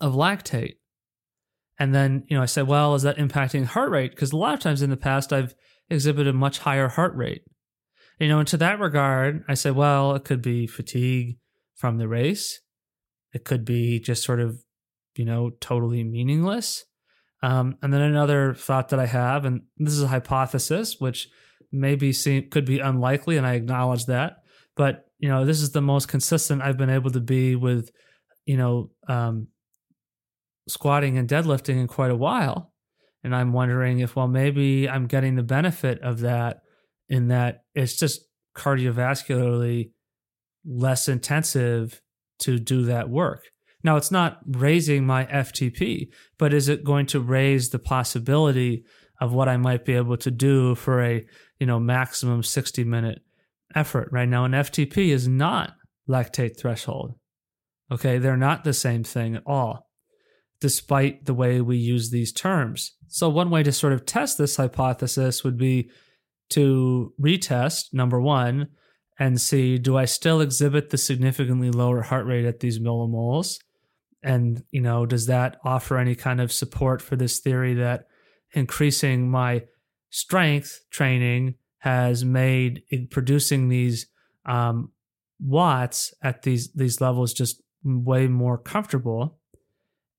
of 0.00 0.14
lactate. 0.14 0.74
And 1.78 1.94
then, 1.94 2.24
you 2.28 2.36
know, 2.36 2.42
I 2.42 2.46
said, 2.46 2.68
well, 2.68 2.94
is 2.94 3.02
that 3.02 3.16
impacting 3.16 3.64
heart 3.64 3.90
rate? 3.90 4.12
Because 4.12 4.32
a 4.32 4.36
lot 4.36 4.54
of 4.54 4.60
times 4.60 4.82
in 4.82 4.90
the 4.90 4.96
past, 4.96 5.32
I've 5.32 5.54
exhibited 5.90 6.34
much 6.34 6.60
higher 6.60 6.88
heart 6.88 7.14
rate. 7.16 7.42
You 8.18 8.28
know, 8.28 8.38
and 8.38 8.48
to 8.48 8.56
that 8.58 8.78
regard, 8.78 9.42
I 9.48 9.54
say, 9.54 9.72
well, 9.72 10.14
it 10.14 10.24
could 10.24 10.42
be 10.42 10.66
fatigue 10.66 11.38
from 11.74 11.98
the 11.98 12.06
race. 12.06 12.60
It 13.32 13.44
could 13.44 13.64
be 13.64 13.98
just 13.98 14.22
sort 14.22 14.38
of, 14.38 14.62
you 15.16 15.24
know, 15.24 15.50
totally 15.60 16.04
meaningless. 16.04 16.84
Um, 17.42 17.76
and 17.82 17.92
then 17.92 18.02
another 18.02 18.54
thought 18.54 18.90
that 18.90 19.00
I 19.00 19.06
have, 19.06 19.44
and 19.44 19.62
this 19.76 19.94
is 19.94 20.02
a 20.02 20.08
hypothesis, 20.08 20.96
which 20.98 21.28
maybe 21.72 22.12
seem, 22.12 22.50
could 22.50 22.64
be 22.64 22.78
unlikely, 22.78 23.36
and 23.36 23.46
I 23.46 23.54
acknowledge 23.54 24.06
that. 24.06 24.36
But 24.76 25.06
you 25.18 25.28
know, 25.28 25.44
this 25.44 25.60
is 25.60 25.70
the 25.70 25.80
most 25.80 26.08
consistent 26.08 26.62
I've 26.62 26.76
been 26.76 26.90
able 26.90 27.10
to 27.12 27.20
be 27.20 27.54
with, 27.54 27.90
you 28.44 28.56
know, 28.56 28.90
um, 29.08 29.46
squatting 30.68 31.16
and 31.16 31.28
deadlifting 31.28 31.80
in 31.80 31.86
quite 31.86 32.10
a 32.10 32.16
while. 32.16 32.72
And 33.22 33.34
I'm 33.34 33.52
wondering 33.52 34.00
if, 34.00 34.16
well, 34.16 34.26
maybe 34.26 34.88
I'm 34.88 35.06
getting 35.06 35.36
the 35.36 35.44
benefit 35.44 36.00
of 36.02 36.20
that 36.20 36.62
in 37.08 37.28
that 37.28 37.62
it's 37.74 37.96
just 37.96 38.22
cardiovascularly 38.56 39.92
less 40.64 41.08
intensive 41.08 42.00
to 42.40 42.58
do 42.58 42.86
that 42.86 43.08
work. 43.08 43.44
Now, 43.84 43.96
it's 43.96 44.10
not 44.10 44.38
raising 44.46 45.04
my 45.04 45.24
FTP, 45.26 46.08
but 46.38 46.54
is 46.54 46.68
it 46.68 46.84
going 46.84 47.06
to 47.06 47.20
raise 47.20 47.70
the 47.70 47.78
possibility 47.78 48.84
of 49.20 49.32
what 49.32 49.48
I 49.48 49.56
might 49.56 49.84
be 49.84 49.94
able 49.94 50.16
to 50.18 50.30
do 50.30 50.74
for 50.74 51.02
a, 51.02 51.24
you 51.58 51.66
know, 51.66 51.80
maximum 51.80 52.42
60 52.42 52.84
minute 52.84 53.22
effort 53.74 54.08
right 54.12 54.28
now? 54.28 54.44
An 54.44 54.52
FTP 54.52 55.08
is 55.08 55.26
not 55.26 55.74
lactate 56.08 56.58
threshold. 56.58 57.14
Okay. 57.90 58.18
They're 58.18 58.36
not 58.36 58.64
the 58.64 58.72
same 58.72 59.04
thing 59.04 59.36
at 59.36 59.42
all, 59.46 59.90
despite 60.60 61.26
the 61.26 61.34
way 61.34 61.60
we 61.60 61.76
use 61.76 62.10
these 62.10 62.32
terms. 62.32 62.96
So, 63.08 63.28
one 63.28 63.50
way 63.50 63.62
to 63.62 63.72
sort 63.72 63.92
of 63.92 64.06
test 64.06 64.38
this 64.38 64.56
hypothesis 64.56 65.44
would 65.44 65.58
be 65.58 65.90
to 66.50 67.12
retest 67.20 67.92
number 67.92 68.20
one 68.20 68.68
and 69.18 69.40
see 69.40 69.78
do 69.78 69.96
I 69.96 70.04
still 70.04 70.40
exhibit 70.40 70.90
the 70.90 70.98
significantly 70.98 71.70
lower 71.70 72.02
heart 72.02 72.26
rate 72.26 72.44
at 72.44 72.60
these 72.60 72.78
millimoles? 72.78 73.58
And, 74.22 74.62
you 74.70 74.80
know, 74.80 75.04
does 75.06 75.26
that 75.26 75.58
offer 75.64 75.98
any 75.98 76.14
kind 76.14 76.40
of 76.40 76.52
support 76.52 77.02
for 77.02 77.16
this 77.16 77.40
theory 77.40 77.74
that 77.74 78.06
increasing 78.52 79.30
my 79.30 79.64
strength 80.10 80.80
training 80.90 81.56
has 81.78 82.24
made 82.24 82.82
producing 83.10 83.68
these 83.68 84.06
um, 84.46 84.92
watts 85.40 86.14
at 86.22 86.42
these 86.42 86.72
these 86.72 87.00
levels 87.00 87.32
just 87.32 87.60
way 87.82 88.28
more 88.28 88.58
comfortable? 88.58 89.38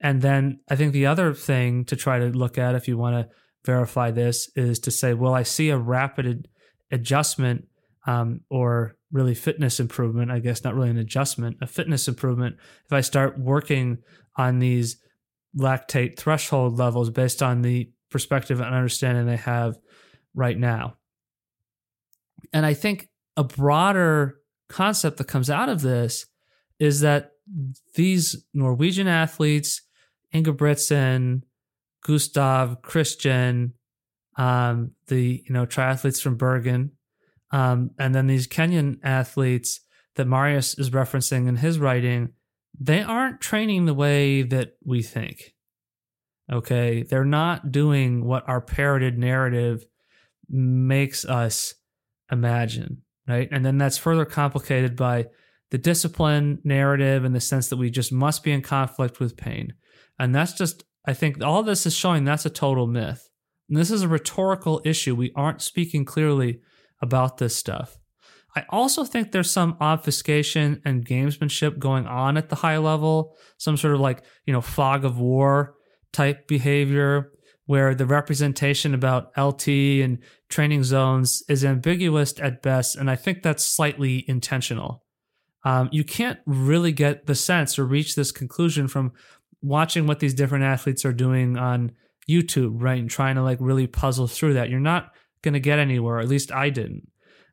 And 0.02 0.22
then 0.22 0.60
I 0.70 0.76
think 0.76 0.92
the 0.92 1.06
other 1.06 1.34
thing 1.34 1.86
to 1.86 1.96
try 1.96 2.20
to 2.20 2.26
look 2.26 2.58
at 2.58 2.76
if 2.76 2.90
you 2.90 2.98
want 2.98 3.16
to 3.16 3.34
verify 3.66 4.12
this 4.12 4.50
is 4.56 4.80
to 4.80 4.92
say, 4.92 5.14
well, 5.14 5.34
I 5.34 5.44
see 5.44 5.70
a 5.70 5.78
rapid 5.78 6.50
adjustment 6.92 7.68
um, 8.06 8.42
or 8.50 8.96
really 9.12 9.36
fitness 9.36 9.80
improvement, 9.80 10.32
I 10.32 10.40
guess, 10.40 10.64
not 10.64 10.76
really 10.76 10.90
an 10.90 10.98
adjustment, 10.98 11.58
a 11.62 11.68
fitness 11.68 12.08
improvement, 12.08 12.58
if 12.86 12.92
I 12.92 13.02
start 13.02 13.40
working 13.40 14.00
on 14.36 14.60
these 14.60 14.98
lactate 15.58 16.18
threshold 16.18 16.78
levels 16.78 17.10
based 17.10 17.44
on 17.44 17.62
the 17.62 17.92
perspective 18.10 18.60
and 18.60 18.74
understanding 18.74 19.26
they 19.26 19.38
have 19.38 19.78
right 20.34 20.58
now. 20.58 20.98
And 22.52 22.66
I 22.66 22.74
think 22.74 23.10
a 23.38 23.44
broader 23.44 24.40
concept 24.70 25.18
that 25.18 25.28
comes 25.28 25.50
out 25.50 25.70
of 25.70 25.82
this 25.82 26.26
is 26.80 27.02
that 27.02 27.32
these 27.96 28.46
Norwegian 28.54 29.08
athletes, 29.08 29.82
Ingebrigtsen, 30.34 31.44
Gustav, 32.04 32.82
Kristian, 32.82 33.72
um, 34.36 34.92
the 35.08 35.44
you 35.48 35.54
know 35.54 35.66
triathletes 35.66 36.22
from 36.22 36.36
Bergen, 36.36 36.92
um, 37.54 37.92
and 38.00 38.16
then 38.16 38.26
these 38.26 38.48
Kenyan 38.48 38.98
athletes 39.04 39.80
that 40.16 40.28
Marius 40.28 40.78
is 40.78 40.90
referencing 40.90 41.48
in 41.48 41.58
his 41.58 41.78
writing, 41.80 42.34
they 42.78 43.02
aren't 43.04 43.42
training 43.42 43.86
the 43.86 43.94
way 43.94 44.42
that 44.42 44.74
we 44.84 45.04
think. 45.04 45.54
Okay, 46.52 47.04
they're 47.04 47.24
not 47.24 47.72
doing 47.72 48.26
what 48.26 48.50
our 48.50 48.60
parroted 48.60 49.20
narrative 49.20 49.86
makes 50.50 51.26
us 51.26 51.76
imagine, 52.32 53.04
right? 53.28 53.48
And 53.52 53.64
then 53.64 53.78
that's 53.78 54.00
further 54.00 54.26
complicated 54.26 54.96
by 54.96 55.28
the 55.70 55.78
discipline 55.78 56.60
narrative 56.64 57.24
in 57.24 57.34
the 57.34 57.40
sense 57.40 57.70
that 57.70 57.78
we 57.78 57.92
just 57.92 58.12
must 58.12 58.44
be 58.44 58.52
in 58.52 58.62
conflict 58.62 59.20
with 59.20 59.38
pain. 59.38 59.74
And 60.20 60.34
that's 60.34 60.54
just, 60.54 60.84
I 61.06 61.14
think 61.14 61.42
all 61.42 61.62
this 61.62 61.86
is 61.86 61.96
showing 61.96 62.26
that's 62.26 62.46
a 62.46 62.50
total 62.50 62.88
myth. 62.88 63.30
And 63.70 63.78
this 63.78 63.92
is 63.92 64.02
a 64.02 64.08
rhetorical 64.08 64.82
issue. 64.84 65.16
We 65.16 65.32
aren't 65.36 65.62
speaking 65.62 66.04
clearly 66.04 66.60
about 67.04 67.38
this 67.38 67.56
stuff. 67.56 68.00
I 68.56 68.66
also 68.70 69.04
think 69.04 69.32
there's 69.32 69.52
some 69.52 69.78
obfuscation 69.82 70.82
and 70.86 71.06
gamesmanship 71.06 71.78
going 71.78 72.08
on 72.08 72.38
at 72.38 72.50
the 72.50 72.56
high 72.56 72.78
level, 72.78 73.36
some 73.58 73.78
sort 73.78 73.94
of 73.94 74.00
like, 74.00 74.24
you 74.46 74.54
know, 74.54 74.62
fog 74.62 75.06
of 75.06 75.20
war 75.20 75.76
type 76.12 76.48
behavior 76.48 77.32
where 77.66 77.96
the 77.96 78.06
representation 78.06 78.94
about 78.94 79.32
LT 79.38 79.68
and 79.68 80.20
training 80.50 80.84
zones 80.84 81.44
is 81.48 81.64
ambiguous 81.64 82.34
at 82.40 82.62
best. 82.62 82.96
And 82.96 83.10
I 83.10 83.16
think 83.16 83.42
that's 83.42 83.66
slightly 83.66 84.26
intentional. 84.28 85.04
Um, 85.64 85.90
you 85.92 86.04
can't 86.04 86.40
really 86.46 86.92
get 86.92 87.26
the 87.26 87.36
sense 87.36 87.80
or 87.80 87.86
reach 87.86 88.16
this 88.16 88.32
conclusion 88.32 88.88
from 88.88 89.14
watching 89.62 90.06
what 90.06 90.20
these 90.20 90.34
different 90.34 90.66
athletes 90.66 91.06
are 91.06 91.14
doing 91.14 91.58
on 91.58 91.94
YouTube, 92.30 92.82
right? 92.82 93.00
And 93.00 93.10
trying 93.10 93.36
to 93.36 93.44
like 93.44 93.58
really 93.62 93.88
puzzle 93.88 94.28
through 94.28 94.56
that. 94.56 94.70
You're 94.70 94.80
not 94.80 95.12
going 95.44 95.54
to 95.54 95.60
get 95.60 95.80
anywhere. 95.80 96.20
At 96.20 96.28
least 96.28 96.52
I 96.52 96.70
didn't. 96.70 97.08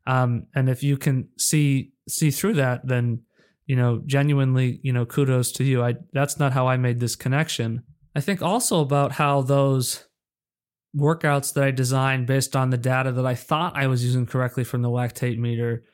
Um, 0.06 0.46
and 0.54 0.68
if 0.68 0.82
you 0.82 0.96
can 0.96 1.28
see 1.36 1.92
see 2.08 2.30
through 2.30 2.54
that, 2.54 2.86
then 2.86 3.22
you 3.66 3.76
know 3.76 4.02
genuinely, 4.06 4.80
you 4.82 4.92
know, 4.92 5.04
kudos 5.04 5.52
to 5.52 5.64
you. 5.64 5.82
I 5.82 5.94
that's 6.12 6.38
not 6.38 6.52
how 6.52 6.66
I 6.66 6.76
made 6.76 7.00
this 7.00 7.16
connection. 7.16 7.82
I 8.14 8.20
think 8.20 8.42
also 8.42 8.80
about 8.80 9.12
how 9.12 9.42
those 9.42 10.06
workouts 10.96 11.52
that 11.54 11.64
I 11.64 11.70
designed 11.70 12.26
based 12.26 12.56
on 12.56 12.70
the 12.70 12.78
data 12.78 13.12
that 13.12 13.26
I 13.26 13.34
thought 13.34 13.76
I 13.76 13.86
was 13.86 14.04
using 14.04 14.26
correctly 14.26 14.64
from 14.64 14.82
the 14.82 14.88
lactate 14.88 15.38
meter 15.38 15.84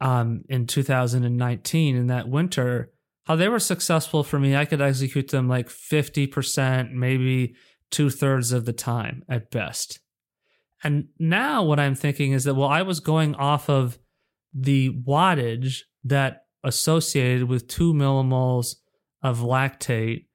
um, 0.00 0.42
in 0.48 0.66
2019 0.66 1.96
in 1.96 2.06
that 2.08 2.28
winter, 2.28 2.90
how 3.26 3.36
they 3.36 3.48
were 3.48 3.60
successful 3.60 4.24
for 4.24 4.38
me. 4.38 4.56
I 4.56 4.64
could 4.64 4.82
execute 4.82 5.28
them 5.28 5.48
like 5.48 5.68
50%, 5.68 6.92
maybe 6.92 7.54
two 7.90 8.10
thirds 8.10 8.52
of 8.52 8.64
the 8.64 8.72
time 8.72 9.22
at 9.28 9.50
best. 9.50 10.00
And 10.84 11.08
now 11.18 11.64
what 11.64 11.80
I'm 11.80 11.94
thinking 11.94 12.32
is 12.32 12.44
that, 12.44 12.54
well, 12.54 12.68
I 12.68 12.82
was 12.82 13.00
going 13.00 13.34
off 13.34 13.70
of 13.70 13.98
the 14.52 14.90
wattage 14.90 15.80
that 16.04 16.44
associated 16.62 17.44
with 17.44 17.66
two 17.66 17.92
millimoles 17.92 18.76
of 19.22 19.40
lactate 19.40 20.26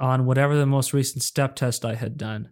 on 0.00 0.26
whatever 0.26 0.56
the 0.56 0.66
most 0.66 0.92
recent 0.92 1.22
step 1.22 1.54
test 1.54 1.84
I 1.84 1.94
had 1.94 2.16
done. 2.16 2.50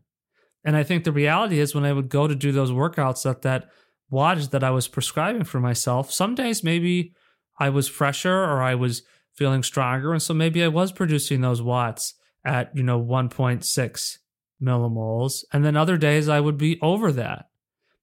And 0.65 0.77
I 0.77 0.85
think 0.85 1.03
the 1.03 1.13
reality 1.13 1.59
is 1.59 1.75
when 1.75 1.85
I 1.85 1.93
would 1.93 2.09
go 2.09 2.29
to 2.29 2.35
do 2.35 2.53
those 2.53 2.71
workouts 2.71 3.25
that 3.25 3.43
that 3.43 3.69
wattage 4.13 4.51
that 4.51 4.63
I 4.63 4.71
was 4.71 4.89
prescribing 4.89 5.45
for 5.45 5.59
myself, 5.59 6.13
some 6.13 6.35
days 6.35 6.63
maybe 6.63 7.15
I 7.59 7.71
was 7.71 7.89
fresher 7.89 8.45
or 8.45 8.63
I 8.63 8.77
was 8.77 9.03
feeling 9.33 9.63
stronger. 9.63 10.13
And 10.13 10.23
so 10.23 10.35
maybe 10.35 10.63
I 10.63 10.69
was 10.69 10.93
producing 10.93 11.41
those 11.41 11.63
watts 11.63 12.15
at, 12.45 12.75
you 12.77 12.83
know, 12.83 13.01
1.6 13.01 14.19
millimoles. 14.63 15.45
And 15.53 15.65
then 15.65 15.77
other 15.77 15.97
days 15.97 16.29
I 16.29 16.41
would 16.41 16.59
be 16.59 16.79
over 16.81 17.13
that. 17.13 17.47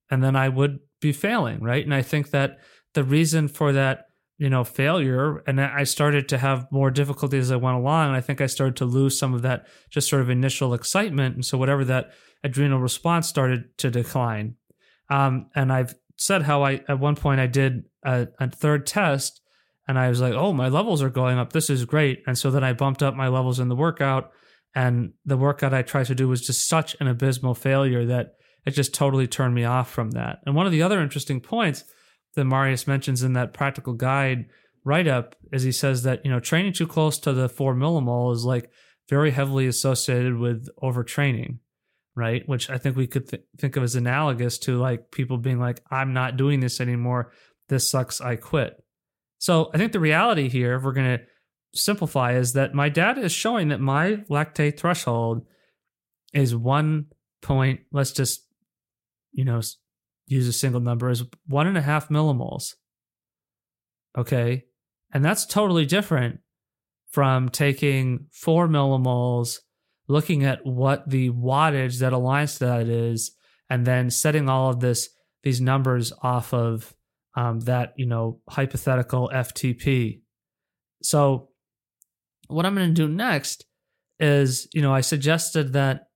And 0.10 0.24
then 0.24 0.36
I 0.36 0.50
would 0.50 0.80
be 1.02 1.12
failing, 1.12 1.62
right? 1.62 1.84
And 1.84 1.94
I 1.94 2.02
think 2.02 2.32
that 2.32 2.60
the 2.94 3.04
reason 3.04 3.48
for 3.48 3.74
that, 3.74 4.06
you 4.38 4.50
know, 4.50 4.64
failure, 4.64 5.44
and 5.48 5.60
I 5.60 5.84
started 5.84 6.30
to 6.30 6.38
have 6.38 6.72
more 6.72 6.92
difficulty 6.92 7.38
as 7.38 7.52
I 7.52 7.56
went 7.56 7.78
along. 7.78 8.08
And 8.08 8.16
I 8.16 8.22
think 8.22 8.40
I 8.40 8.46
started 8.46 8.76
to 8.78 8.86
lose 8.86 9.18
some 9.18 9.34
of 9.34 9.42
that 9.42 9.68
just 9.90 10.10
sort 10.10 10.22
of 10.22 10.30
initial 10.30 10.74
excitement. 10.74 11.36
And 11.36 11.46
so 11.46 11.58
whatever 11.58 11.84
that 11.86 12.12
adrenal 12.44 12.80
response 12.80 13.28
started 13.28 13.78
to 13.80 13.90
decline. 13.90 14.56
Um, 15.10 15.50
and 15.56 15.72
I've 15.72 15.96
said 16.18 16.44
how 16.44 16.64
I, 16.64 16.82
at 16.88 17.00
one 17.00 17.16
point, 17.16 17.40
I 17.40 17.48
did 17.48 17.86
a, 18.04 18.28
a 18.40 18.50
third 18.50 18.86
test 18.86 19.42
and 19.88 19.98
I 19.98 20.10
was 20.10 20.22
like, 20.22 20.34
oh, 20.34 20.54
my 20.54 20.70
levels 20.70 21.02
are 21.02 21.10
going 21.10 21.38
up. 21.38 21.54
This 21.54 21.70
is 21.70 21.86
great. 21.86 22.24
And 22.28 22.38
so 22.38 22.52
then 22.52 22.64
I 22.64 22.74
bumped 22.74 23.02
up 23.02 23.16
my 23.16 23.28
levels 23.28 23.60
in 23.60 23.70
the 23.70 23.76
workout 23.76 24.32
and 24.76 25.14
the 25.26 25.38
workout 25.38 25.74
I 25.74 25.82
tried 25.82 26.08
to 26.08 26.16
do 26.16 26.28
was 26.28 26.46
just 26.46 26.68
such 26.68 26.96
an 27.00 27.08
abysmal 27.08 27.56
failure 27.56 28.06
that 28.06 28.34
it 28.66 28.72
just 28.72 28.94
totally 28.94 29.28
turned 29.28 29.56
me 29.56 29.64
off 29.64 29.90
from 29.90 30.12
that. 30.12 30.40
And 30.46 30.56
one 30.56 30.66
of 30.66 30.72
the 30.72 30.82
other 30.82 31.02
interesting 31.02 31.40
points 31.40 31.84
that 32.36 32.46
Marius 32.46 32.86
mentions 32.86 33.24
in 33.24 33.34
that 33.34 33.54
practical 33.54 33.94
guide 33.94 34.46
write 34.84 35.08
up 35.08 35.36
is 35.52 35.64
he 35.64 35.72
says 35.72 36.04
that, 36.04 36.24
you 36.24 36.32
know, 36.32 36.40
training 36.40 36.74
too 36.74 36.88
close 36.88 37.18
to 37.20 37.34
the 37.34 37.50
four 37.50 37.74
millimole 37.74 38.34
is 38.34 38.46
like 38.46 38.70
very 39.10 39.32
heavily 39.32 39.68
associated 39.68 40.38
with 40.38 40.68
overtraining, 40.84 41.60
right? 42.16 42.48
Which 42.48 42.70
I 42.70 42.78
think 42.78 42.96
we 42.96 43.08
could 43.08 43.30
th- 43.30 43.44
think 43.58 43.76
of 43.78 43.84
as 43.84 43.96
analogous 43.96 44.58
to 44.60 44.78
like 44.78 45.12
people 45.12 45.38
being 45.38 45.60
like, 45.60 45.82
I'm 45.90 46.14
not 46.14 46.38
doing 46.38 46.60
this 46.60 46.80
anymore. 46.80 47.32
This 47.70 47.90
sucks. 47.90 48.22
I 48.22 48.36
quit. 48.36 48.76
So 49.40 49.70
I 49.74 49.78
think 49.78 49.92
the 49.92 50.00
reality 50.00 50.50
here, 50.50 50.76
if 50.76 50.84
we're 50.84 50.94
going 50.94 51.18
to 51.18 51.24
simplify 51.78 52.34
is 52.34 52.54
that 52.54 52.74
my 52.74 52.90
data 52.90 53.22
is 53.22 53.32
showing 53.32 53.70
that 53.70 53.80
my 53.80 54.18
lactate 54.30 54.78
threshold 54.78 55.46
is 56.34 56.56
one 56.56 57.08
point, 57.42 57.82
let's 57.92 58.12
just, 58.12 58.46
you 59.32 59.46
know, 59.46 59.62
use 60.28 60.48
a 60.48 60.54
single 60.54 60.82
number, 60.82 61.10
is 61.10 61.24
one 61.48 61.68
and 61.68 61.78
a 61.78 61.82
half 61.82 62.10
millimoles. 62.10 62.74
Okay. 64.18 64.66
And 65.14 65.24
that's 65.24 65.46
totally 65.46 65.86
different 65.86 66.40
from 67.12 67.50
taking 67.50 68.28
four 68.32 68.68
millimoles, 68.68 69.60
looking 70.08 70.44
at 70.44 70.66
what 70.66 71.10
the 71.10 71.30
wattage 71.30 72.00
that 72.00 72.14
aligns 72.14 72.58
to 72.58 72.66
that 72.66 72.88
is, 72.88 73.32
and 73.70 73.86
then 73.86 74.10
setting 74.10 74.50
all 74.50 74.70
of 74.70 74.80
this, 74.80 75.10
these 75.44 75.62
numbers 75.62 76.12
off 76.22 76.54
of 76.54 76.94
um, 77.36 77.60
that, 77.62 77.94
you 77.98 78.06
know, 78.06 78.42
hypothetical 78.50 79.30
FTP. 79.34 80.22
So 81.04 81.47
what 82.48 82.66
I'm 82.66 82.76
going 82.76 82.90
to 82.90 82.94
do 82.94 83.08
next 83.08 83.66
is, 84.20 84.68
you 84.74 84.82
know, 84.82 84.94
I 84.94 85.02
suggested 85.02 85.74
that, 85.74 86.10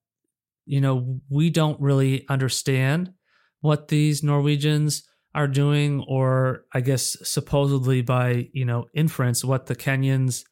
you 0.66 0.82
know, 0.82 1.20
we 1.30 1.50
don't 1.50 1.80
really 1.80 2.26
understand 2.30 3.14
what 3.62 3.90
these 3.90 4.24
Norwegians 4.24 5.04
are 5.34 5.48
doing, 5.48 6.04
or 6.08 6.66
I 6.74 6.82
guess 6.82 7.16
supposedly 7.24 8.02
by, 8.02 8.50
you 8.54 8.66
know, 8.66 8.86
inference, 8.94 9.46
what 9.46 9.68
the 9.68 9.76
Kenyans, 9.76 10.44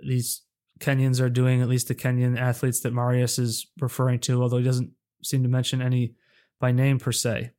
these 0.00 0.42
Kenyans 0.80 1.20
are 1.20 1.30
doing, 1.30 1.62
at 1.62 1.68
least 1.68 1.88
the 1.88 1.94
Kenyan 1.94 2.38
athletes 2.38 2.80
that 2.80 2.92
Marius 2.92 3.38
is 3.38 3.66
referring 3.80 4.18
to, 4.20 4.42
although 4.42 4.58
he 4.58 4.64
doesn't 4.64 4.90
seem 5.22 5.42
to 5.42 5.48
mention 5.48 5.80
any 5.80 6.14
by 6.60 6.72
name 6.72 6.98
per 6.98 7.12
se. 7.12 7.52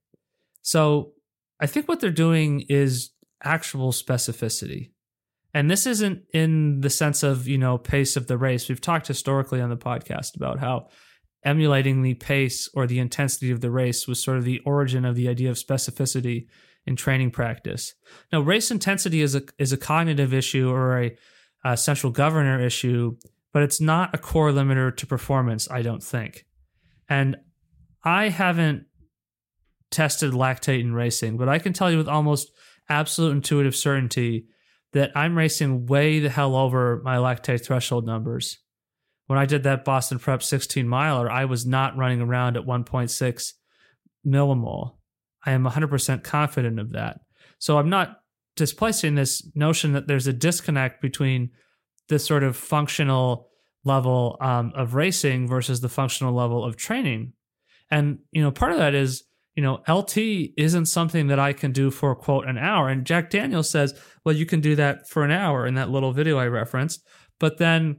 So 0.62 1.14
I 1.60 1.66
think 1.66 1.88
what 1.88 2.00
they're 2.00 2.12
doing 2.12 2.66
is 2.70 3.12
actual 3.44 3.92
specificity. 3.92 4.92
And 5.54 5.70
this 5.70 5.86
isn't 5.86 6.24
in 6.34 6.82
the 6.82 6.90
sense 6.90 7.22
of, 7.22 7.48
you 7.48 7.58
know, 7.58 7.78
pace 7.78 8.16
of 8.16 8.28
the 8.28 8.38
race. 8.38 8.68
We've 8.68 8.82
talked 8.82 9.08
historically 9.08 9.62
on 9.62 9.70
the 9.70 9.78
podcast 9.78 10.36
about 10.36 10.60
how 10.60 10.88
emulating 11.46 12.02
the 12.02 12.16
pace 12.16 12.70
or 12.74 12.88
the 12.88 13.00
intensity 13.00 13.52
of 13.52 13.62
the 13.62 13.70
race 13.70 14.08
was 14.08 14.24
sort 14.24 14.38
of 14.38 14.46
the 14.46 14.60
origin 14.66 15.06
of 15.06 15.16
the 15.16 15.28
idea 15.28 15.50
of 15.50 15.58
specificity 15.58 16.48
in 16.86 16.96
training 16.96 17.32
practice. 17.32 17.94
Now, 18.32 18.42
race 18.42 18.72
intensity 18.72 19.22
is 19.22 19.36
a 19.36 19.44
is 19.58 19.72
a 19.72 19.78
cognitive 19.78 20.34
issue 20.34 20.70
or 20.70 21.02
a, 21.02 21.18
a 21.64 21.78
central 21.78 22.12
governor 22.12 22.60
issue, 22.60 23.18
but 23.52 23.64
it's 23.64 23.80
not 23.80 24.14
a 24.14 24.18
core 24.18 24.52
limiter 24.52 24.96
to 24.96 25.06
performance, 25.06 25.70
I 25.70 25.82
don't 25.82 26.04
think. 26.04 26.46
And 27.08 27.38
I 28.04 28.30
haven't 28.30 28.86
tested 29.92 30.34
lactate 30.34 30.82
in 30.82 30.94
racing, 30.94 31.38
but 31.38 31.48
I 31.48 31.60
can 31.60 31.74
tell 31.74 31.92
you 31.92 31.98
with 31.98 32.08
almost 32.08 32.52
absolute 32.90 33.32
intuitive 33.32 33.76
certainty 33.76 34.48
that 34.94 35.12
I'm 35.16 35.38
racing 35.38 35.88
way 35.88 36.20
the 36.20 36.30
hell 36.30 36.56
over 36.56 37.02
my 37.04 37.18
lactate 37.18 37.66
threshold 37.66 38.06
numbers. 38.06 38.60
When 39.28 39.40
I 39.40 39.46
did 39.46 39.64
that 39.64 39.86
Boston 39.86 40.20
Prep 40.20 40.44
16 40.44 40.88
miler, 40.88 41.30
I 41.30 41.46
was 41.46 41.66
not 41.66 41.98
running 41.98 42.22
around 42.22 42.58
at 42.58 42.66
1.6 42.66 43.54
millimole. 44.26 44.96
I 45.46 45.52
am 45.52 45.66
100% 45.66 46.24
confident 46.24 46.80
of 46.80 46.92
that. 46.92 47.20
So 47.58 47.78
I'm 47.78 47.90
not 47.90 48.20
displacing 48.56 49.16
this 49.16 49.46
notion 49.56 49.94
that 49.94 50.08
there's 50.08 50.28
a 50.28 50.34
disconnect 50.34 51.02
between 51.02 51.52
this 52.10 52.26
sort 52.26 52.44
of 52.44 52.56
functional 52.56 53.50
level 53.84 54.38
um, 54.42 54.72
of 54.76 54.94
racing 54.94 55.48
versus 55.48 55.82
the 55.82 55.90
functional 55.90 56.34
level 56.34 56.64
of 56.64 56.78
training. 56.78 57.34
And, 57.90 58.20
you 58.32 58.42
know, 58.42 58.52
part 58.52 58.72
of 58.72 58.78
that 58.78 58.94
is, 58.94 59.24
you 59.56 59.62
know, 59.62 59.84
LT 59.88 60.18
isn't 60.58 60.88
something 60.88 61.28
that 61.28 61.40
I 61.40 61.54
can 61.54 61.72
do 61.72 61.92
for 61.92 62.16
quote 62.16 62.48
an 62.48 62.58
hour. 62.58 62.90
And 62.90 63.06
Jack 63.06 63.30
Daniels 63.30 63.70
says, 63.70 63.94
well, 64.26 64.36
you 64.36 64.46
can 64.46 64.62
do 64.62 64.76
that 64.76 65.08
for 65.08 65.24
an 65.24 65.32
hour 65.32 65.68
in 65.68 65.76
that 65.76 65.90
little 65.90 66.12
video 66.12 66.38
I 66.38 66.48
referenced. 66.48 67.06
But 67.40 67.58
then 67.58 67.98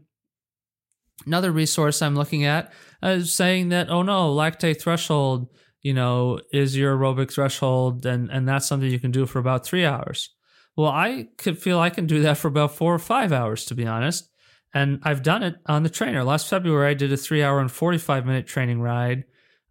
another 1.26 1.52
resource 1.52 2.02
I'm 2.02 2.16
looking 2.16 2.44
at 2.44 2.72
is 3.02 3.32
saying 3.32 3.68
that, 3.68 3.88
oh 3.88 4.02
no, 4.02 4.34
lactate 4.34 4.80
threshold, 4.80 5.48
you 5.82 5.94
know, 5.94 6.40
is 6.52 6.76
your 6.76 6.96
aerobic 6.96 7.30
threshold, 7.32 8.06
and, 8.06 8.30
and 8.30 8.48
that's 8.48 8.66
something 8.66 8.90
you 8.90 8.98
can 8.98 9.10
do 9.10 9.26
for 9.26 9.38
about 9.38 9.64
three 9.64 9.84
hours. 9.84 10.30
Well, 10.76 10.90
I 10.90 11.28
could 11.36 11.58
feel 11.58 11.78
I 11.78 11.90
can 11.90 12.06
do 12.06 12.22
that 12.22 12.38
for 12.38 12.48
about 12.48 12.74
four 12.74 12.92
or 12.94 12.98
five 12.98 13.32
hours, 13.32 13.64
to 13.66 13.74
be 13.74 13.86
honest. 13.86 14.28
And 14.72 14.98
I've 15.04 15.22
done 15.22 15.44
it 15.44 15.54
on 15.66 15.84
the 15.84 15.88
trainer. 15.88 16.24
Last 16.24 16.48
February, 16.48 16.90
I 16.90 16.94
did 16.94 17.12
a 17.12 17.16
three 17.16 17.44
hour 17.44 17.60
and 17.60 17.70
45 17.70 18.26
minute 18.26 18.48
training 18.48 18.80
ride, 18.80 19.24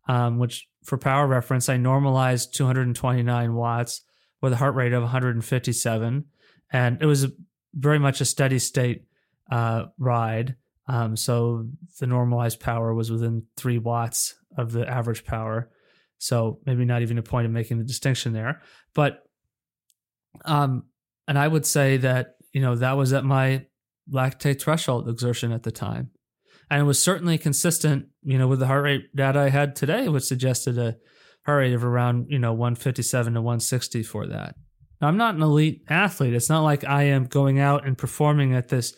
um, 0.08 0.40
which 0.40 0.66
for 0.84 0.98
power 0.98 1.28
reference, 1.28 1.70
I 1.70 1.78
normalized 1.78 2.56
229 2.56 3.54
watts 3.54 4.02
with 4.42 4.54
a 4.54 4.58
heart 4.58 4.76
rate 4.76 4.94
of 4.94 5.02
157. 5.02 6.26
And 6.72 7.02
it 7.02 7.06
was 7.06 7.28
very 7.74 8.00
much 8.00 8.22
a 8.22 8.26
steady 8.26 8.60
state 8.60 9.06
uh, 9.52 9.86
ride. 9.98 10.56
Um, 10.88 11.16
so 11.16 11.68
the 12.00 12.08
normalized 12.08 12.60
power 12.60 12.94
was 12.94 13.12
within 13.12 13.44
three 13.56 13.78
watts 13.78 14.36
of 14.58 14.72
the 14.72 14.88
average 14.88 15.24
power. 15.26 15.70
So 16.18 16.60
maybe 16.66 16.86
not 16.86 17.02
even 17.02 17.18
a 17.18 17.24
point 17.24 17.46
of 17.46 17.52
making 17.52 17.78
the 17.78 17.84
distinction 17.84 18.34
there. 18.34 18.62
But, 18.94 19.24
um, 20.46 20.84
and 21.28 21.38
I 21.38 21.48
would 21.48 21.66
say 21.66 21.98
that, 21.98 22.36
you 22.52 22.62
know, 22.62 22.76
that 22.76 22.98
was 22.98 23.14
at 23.14 23.24
my 23.24 23.66
lactate 24.12 24.62
threshold 24.62 25.08
exertion 25.08 25.52
at 25.52 25.64
the 25.64 25.72
time. 25.72 26.12
And 26.70 26.82
it 26.82 26.86
was 26.86 27.02
certainly 27.02 27.38
consistent, 27.38 28.08
you 28.24 28.38
know, 28.38 28.48
with 28.48 28.60
the 28.60 28.68
heart 28.68 28.84
rate 28.84 29.16
data 29.16 29.40
I 29.40 29.50
had 29.50 29.76
today, 29.76 30.08
which 30.08 30.24
suggested 30.24 30.78
a 30.78 30.96
heart 31.46 31.60
rate 31.60 31.74
of 31.74 31.84
around, 31.84 32.28
you 32.30 32.40
know, 32.40 32.54
157 32.54 33.34
to 33.34 33.42
160 33.42 34.04
for 34.04 34.28
that. 34.28 34.56
Now, 35.02 35.08
I'm 35.08 35.18
not 35.18 35.36
an 35.36 35.42
elite 35.42 35.84
athlete. 35.90 36.34
It's 36.34 36.50
not 36.50 36.64
like 36.64 36.86
I 36.86 37.04
am 37.04 37.26
going 37.26 37.60
out 37.60 37.86
and 37.86 37.98
performing 37.98 38.56
at 38.56 38.70
this 38.70 38.96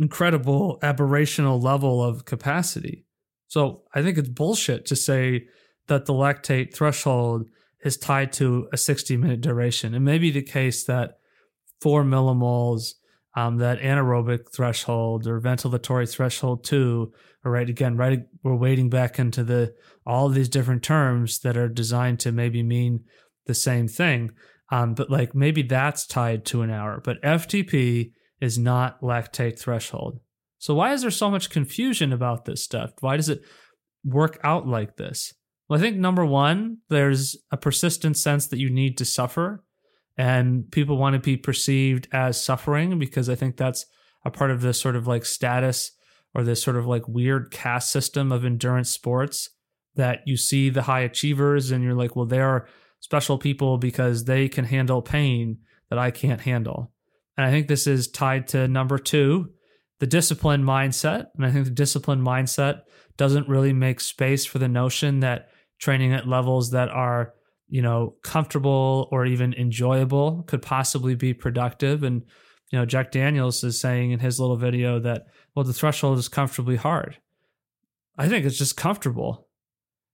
incredible 0.00 0.78
aberrational 0.82 1.62
level 1.62 2.02
of 2.02 2.24
capacity. 2.24 3.06
So 3.48 3.82
I 3.94 4.02
think 4.02 4.16
it's 4.18 4.28
bullshit 4.28 4.86
to 4.86 4.96
say 4.96 5.46
that 5.88 6.06
the 6.06 6.12
lactate 6.12 6.74
threshold 6.74 7.46
is 7.84 7.96
tied 7.96 8.32
to 8.34 8.68
a 8.72 8.76
60 8.76 9.16
minute 9.16 9.40
duration. 9.40 9.94
It 9.94 10.00
may 10.00 10.18
be 10.18 10.30
the 10.30 10.42
case 10.42 10.84
that 10.84 11.18
four 11.80 12.02
millimoles 12.02 12.94
um, 13.36 13.58
that 13.58 13.80
anaerobic 13.80 14.52
threshold 14.52 15.26
or 15.26 15.40
ventilatory 15.40 16.10
threshold 16.10 16.64
too. 16.64 17.12
All 17.44 17.52
right, 17.52 17.68
again, 17.68 17.96
right, 17.96 18.20
we're 18.42 18.56
wading 18.56 18.90
back 18.90 19.18
into 19.18 19.44
the 19.44 19.74
all 20.06 20.28
these 20.28 20.48
different 20.48 20.82
terms 20.82 21.38
that 21.40 21.56
are 21.56 21.68
designed 21.68 22.20
to 22.20 22.32
maybe 22.32 22.62
mean 22.62 23.04
the 23.46 23.54
same 23.54 23.88
thing. 23.88 24.30
Um, 24.70 24.94
but 24.94 25.10
like 25.10 25.34
maybe 25.34 25.62
that's 25.62 26.06
tied 26.06 26.44
to 26.46 26.62
an 26.62 26.70
hour. 26.70 27.00
But 27.04 27.22
FTP 27.22 28.12
is 28.40 28.58
not 28.58 29.00
lactate 29.00 29.58
threshold. 29.58 30.20
So 30.58 30.74
why 30.74 30.92
is 30.92 31.02
there 31.02 31.10
so 31.10 31.30
much 31.30 31.50
confusion 31.50 32.12
about 32.12 32.44
this 32.44 32.62
stuff? 32.62 32.92
Why 33.00 33.16
does 33.16 33.28
it 33.28 33.42
work 34.04 34.38
out 34.44 34.66
like 34.66 34.96
this? 34.96 35.32
Well, 35.68 35.78
I 35.78 35.82
think 35.82 35.96
number 35.96 36.24
one, 36.24 36.78
there's 36.88 37.36
a 37.50 37.56
persistent 37.56 38.16
sense 38.16 38.46
that 38.48 38.58
you 38.58 38.70
need 38.70 38.98
to 38.98 39.04
suffer 39.04 39.64
and 40.20 40.70
people 40.70 40.98
want 40.98 41.14
to 41.14 41.18
be 41.18 41.38
perceived 41.38 42.06
as 42.12 42.38
suffering 42.38 42.98
because 42.98 43.30
I 43.30 43.34
think 43.34 43.56
that's 43.56 43.86
a 44.22 44.30
part 44.30 44.50
of 44.50 44.60
this 44.60 44.78
sort 44.78 44.94
of 44.94 45.06
like 45.06 45.24
status 45.24 45.92
or 46.34 46.44
this 46.44 46.62
sort 46.62 46.76
of 46.76 46.86
like 46.86 47.08
weird 47.08 47.50
caste 47.50 47.90
system 47.90 48.30
of 48.30 48.44
endurance 48.44 48.90
sports 48.90 49.48
that 49.94 50.20
you 50.26 50.36
see 50.36 50.68
the 50.68 50.82
high 50.82 51.00
achievers 51.00 51.70
and 51.70 51.82
you're 51.82 51.94
like, 51.94 52.16
well, 52.16 52.26
they're 52.26 52.68
special 53.00 53.38
people 53.38 53.78
because 53.78 54.24
they 54.24 54.46
can 54.46 54.66
handle 54.66 55.00
pain 55.00 55.56
that 55.88 55.98
I 55.98 56.10
can't 56.10 56.42
handle. 56.42 56.92
And 57.38 57.46
I 57.46 57.50
think 57.50 57.66
this 57.66 57.86
is 57.86 58.06
tied 58.06 58.46
to 58.48 58.68
number 58.68 58.98
two, 58.98 59.48
the 60.00 60.06
discipline 60.06 60.62
mindset. 60.62 61.28
And 61.34 61.46
I 61.46 61.50
think 61.50 61.64
the 61.64 61.70
discipline 61.70 62.20
mindset 62.20 62.82
doesn't 63.16 63.48
really 63.48 63.72
make 63.72 64.00
space 64.00 64.44
for 64.44 64.58
the 64.58 64.68
notion 64.68 65.20
that 65.20 65.48
training 65.78 66.12
at 66.12 66.28
levels 66.28 66.72
that 66.72 66.90
are 66.90 67.32
you 67.70 67.80
know, 67.80 68.16
comfortable 68.22 69.08
or 69.12 69.24
even 69.24 69.54
enjoyable 69.54 70.42
could 70.48 70.60
possibly 70.60 71.14
be 71.14 71.32
productive. 71.32 72.02
And, 72.02 72.22
you 72.70 72.78
know, 72.78 72.84
Jack 72.84 73.12
Daniels 73.12 73.62
is 73.62 73.80
saying 73.80 74.10
in 74.10 74.18
his 74.18 74.40
little 74.40 74.56
video 74.56 74.98
that, 74.98 75.26
well, 75.54 75.64
the 75.64 75.72
threshold 75.72 76.18
is 76.18 76.28
comfortably 76.28 76.76
hard. 76.76 77.18
I 78.18 78.28
think 78.28 78.44
it's 78.44 78.58
just 78.58 78.76
comfortable. 78.76 79.46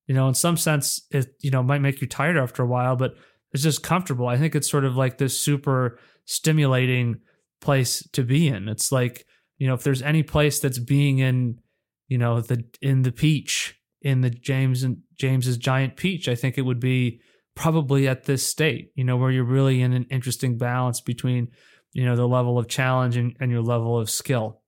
You 0.06 0.14
know, 0.14 0.28
in 0.28 0.34
some 0.34 0.56
sense, 0.56 1.00
it, 1.10 1.34
you 1.40 1.50
know, 1.50 1.62
might 1.62 1.80
make 1.80 2.00
you 2.00 2.06
tired 2.06 2.36
after 2.36 2.62
a 2.62 2.66
while, 2.66 2.94
but 2.94 3.16
it's 3.52 3.62
just 3.62 3.82
comfortable. 3.82 4.28
I 4.28 4.36
think 4.36 4.54
it's 4.54 4.70
sort 4.70 4.84
of 4.84 4.96
like 4.96 5.18
this 5.18 5.40
super 5.40 5.98
stimulating 6.26 7.20
place 7.60 8.06
to 8.12 8.22
be 8.22 8.48
in. 8.48 8.68
It's 8.68 8.92
like, 8.92 9.26
you 9.56 9.66
know, 9.66 9.74
if 9.74 9.82
there's 9.82 10.02
any 10.02 10.22
place 10.22 10.60
that's 10.60 10.78
being 10.78 11.18
in, 11.18 11.58
you 12.06 12.18
know, 12.18 12.40
the 12.40 12.64
in 12.82 13.02
the 13.02 13.12
peach, 13.12 13.80
in 14.02 14.20
the 14.20 14.30
James 14.30 14.82
and 14.82 14.98
James's 15.14 15.56
giant 15.56 15.96
peach, 15.96 16.28
I 16.28 16.34
think 16.34 16.58
it 16.58 16.62
would 16.62 16.80
be 16.80 17.20
probably 17.56 18.06
at 18.06 18.24
this 18.24 18.46
state, 18.46 18.92
you 18.94 19.02
know, 19.02 19.16
where 19.16 19.32
you're 19.32 19.42
really 19.42 19.82
in 19.82 19.92
an 19.92 20.06
interesting 20.10 20.58
balance 20.58 21.00
between, 21.00 21.48
you 21.92 22.04
know, 22.04 22.14
the 22.14 22.28
level 22.28 22.58
of 22.58 22.68
challenge 22.68 23.16
and, 23.16 23.34
and 23.40 23.50
your 23.50 23.62
level 23.62 23.98
of 23.98 24.08
skill. 24.08 24.60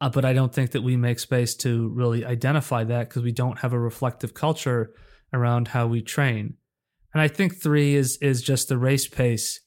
Uh, 0.00 0.08
but 0.08 0.24
I 0.24 0.32
don't 0.32 0.54
think 0.54 0.70
that 0.70 0.82
we 0.82 0.96
make 0.96 1.18
space 1.18 1.56
to 1.56 1.88
really 1.88 2.24
identify 2.24 2.84
that 2.84 3.08
because 3.08 3.24
we 3.24 3.32
don't 3.32 3.58
have 3.58 3.72
a 3.72 3.80
reflective 3.80 4.32
culture 4.32 4.94
around 5.32 5.68
how 5.68 5.88
we 5.88 6.00
train. 6.00 6.54
And 7.12 7.20
I 7.20 7.28
think 7.28 7.60
three 7.60 7.96
is 7.96 8.16
is 8.22 8.40
just 8.40 8.68
the 8.68 8.78
race 8.78 9.08
pace 9.08 9.60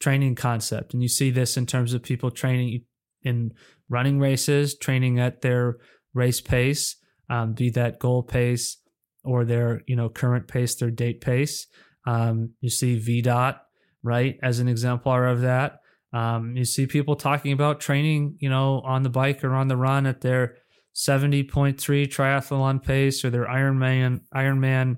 training 0.00 0.34
concept, 0.34 0.92
and 0.92 1.02
you 1.02 1.08
see 1.08 1.30
this 1.30 1.56
in 1.56 1.66
terms 1.66 1.94
of 1.94 2.02
people 2.02 2.30
training 2.30 2.84
in 3.22 3.52
running 3.88 4.18
races, 4.18 4.76
training 4.76 5.20
at 5.20 5.42
their 5.42 5.76
race 6.14 6.40
pace, 6.40 6.96
um, 7.30 7.52
be 7.52 7.70
that 7.70 8.00
goal 8.00 8.22
pace, 8.24 8.78
or 9.26 9.44
their 9.44 9.82
you 9.86 9.96
know 9.96 10.08
current 10.08 10.48
pace, 10.48 10.74
their 10.74 10.90
date 10.90 11.20
pace. 11.20 11.66
Um, 12.06 12.50
you 12.60 12.70
see 12.70 12.98
VDOT 12.98 13.58
right 14.02 14.38
as 14.42 14.60
an 14.60 14.68
exemplar 14.68 15.26
of 15.26 15.40
that. 15.40 15.80
Um, 16.12 16.56
you 16.56 16.64
see 16.64 16.86
people 16.86 17.16
talking 17.16 17.52
about 17.52 17.80
training, 17.80 18.36
you 18.38 18.48
know, 18.48 18.80
on 18.84 19.02
the 19.02 19.10
bike 19.10 19.42
or 19.44 19.54
on 19.54 19.68
the 19.68 19.76
run 19.76 20.06
at 20.06 20.20
their 20.20 20.56
70.3 20.94 21.76
triathlon 21.76 22.82
pace 22.82 23.24
or 23.24 23.30
their 23.30 23.46
Ironman 23.46 24.20
Ironman 24.34 24.96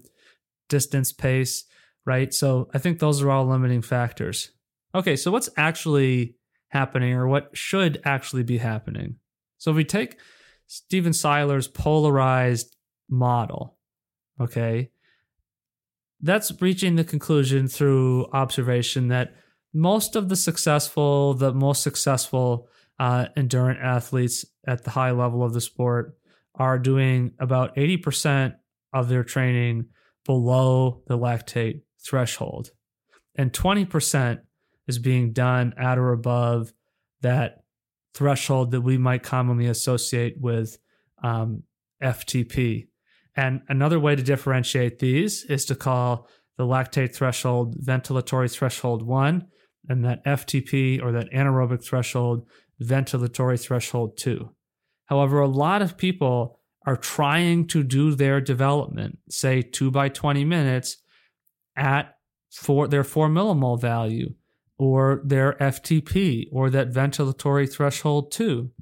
distance 0.68 1.12
pace, 1.12 1.64
right? 2.05 2.33
So 2.33 2.68
I 2.72 2.79
think 2.79 2.99
those 2.99 3.22
are 3.22 3.31
all 3.31 3.47
limiting 3.47 3.83
factors. 3.83 4.53
Okay, 4.95 5.16
so 5.16 5.31
what's 5.31 5.49
actually 5.57 6.37
happening 6.68 7.14
or 7.14 7.26
what 7.26 7.51
should 7.55 8.01
actually 8.05 8.43
be 8.43 8.59
happening? 8.59 9.16
So 9.57 9.70
if 9.70 9.76
we 9.76 9.85
take 9.85 10.18
Stephen 10.66 11.12
Seiler's 11.12 11.66
polarized 11.66 12.76
model, 13.09 13.78
Okay. 14.41 14.91
That's 16.20 16.53
reaching 16.61 16.97
the 16.97 17.05
conclusion 17.05 17.68
through 17.68 18.26
observation 18.32 19.09
that 19.09 19.34
most 19.72 20.16
of 20.16 20.28
the 20.28 20.36
successful, 20.36 21.34
the 21.34 21.53
most 21.53 21.82
successful 21.82 22.68
uh, 22.99 23.26
endurance 23.36 23.78
athletes 23.82 24.45
at 24.66 24.84
the 24.84 24.91
high 24.91 25.12
level 25.12 25.45
of 25.45 25.53
the 25.53 25.61
sport 25.61 26.16
are 26.55 26.78
doing 26.78 27.32
about 27.39 27.76
80% 27.76 28.57
of 28.93 29.09
their 29.09 29.22
training 29.22 29.86
below 30.24 31.03
the 31.07 31.16
lactate 31.16 31.82
threshold. 32.05 32.70
And 33.36 33.53
20% 33.53 34.41
is 34.89 34.99
being 34.99 35.32
done 35.32 35.74
at 35.78 35.99
or 35.99 36.12
above 36.12 36.72
that 37.20 37.62
threshold 38.14 38.72
that 38.72 38.80
we 38.80 38.99
might 38.99 39.22
commonly 39.22 39.66
associate 39.66 40.41
with 40.41 40.78
um, 41.22 41.62
FTP. 42.03 42.88
And 43.39 43.62
another 43.68 44.01
way 44.01 44.16
to 44.16 44.22
differentiate 44.22 44.99
these 44.99 45.45
is 45.45 45.64
to 45.66 45.76
call 45.76 46.26
the 46.57 46.64
lactate 46.64 47.14
threshold 47.14 47.76
ventilatory 47.78 48.53
threshold 48.53 49.07
one, 49.07 49.47
and 49.89 50.05
that 50.05 50.24
FTP 50.24 51.01
or 51.01 51.12
that 51.12 51.30
anaerobic 51.30 51.84
threshold 51.84 52.49
ventilatory 52.82 53.61
threshold 53.61 54.18
two. 54.18 54.51
However, 55.07 55.39
a 55.39 55.47
lot 55.47 55.82
of 55.82 55.97
people 55.97 56.59
are 56.84 56.97
trying 56.97 57.68
to 57.68 57.84
do 57.84 58.12
their 58.16 58.41
development, 58.41 59.18
say 59.30 59.62
two 59.62 59.93
by 59.93 60.09
20 60.09 60.45
minutes, 60.45 60.97
at 61.76 62.16
for 62.51 62.89
their 62.89 63.05
four 63.05 63.28
millimole 63.28 63.80
value 63.80 64.34
or 64.78 65.22
their 65.24 65.53
FTP 65.61 66.49
or 66.51 66.70
that 66.70 66.91
ventilatory 66.91 67.72
threshold 67.72 68.32
two. 68.32 68.72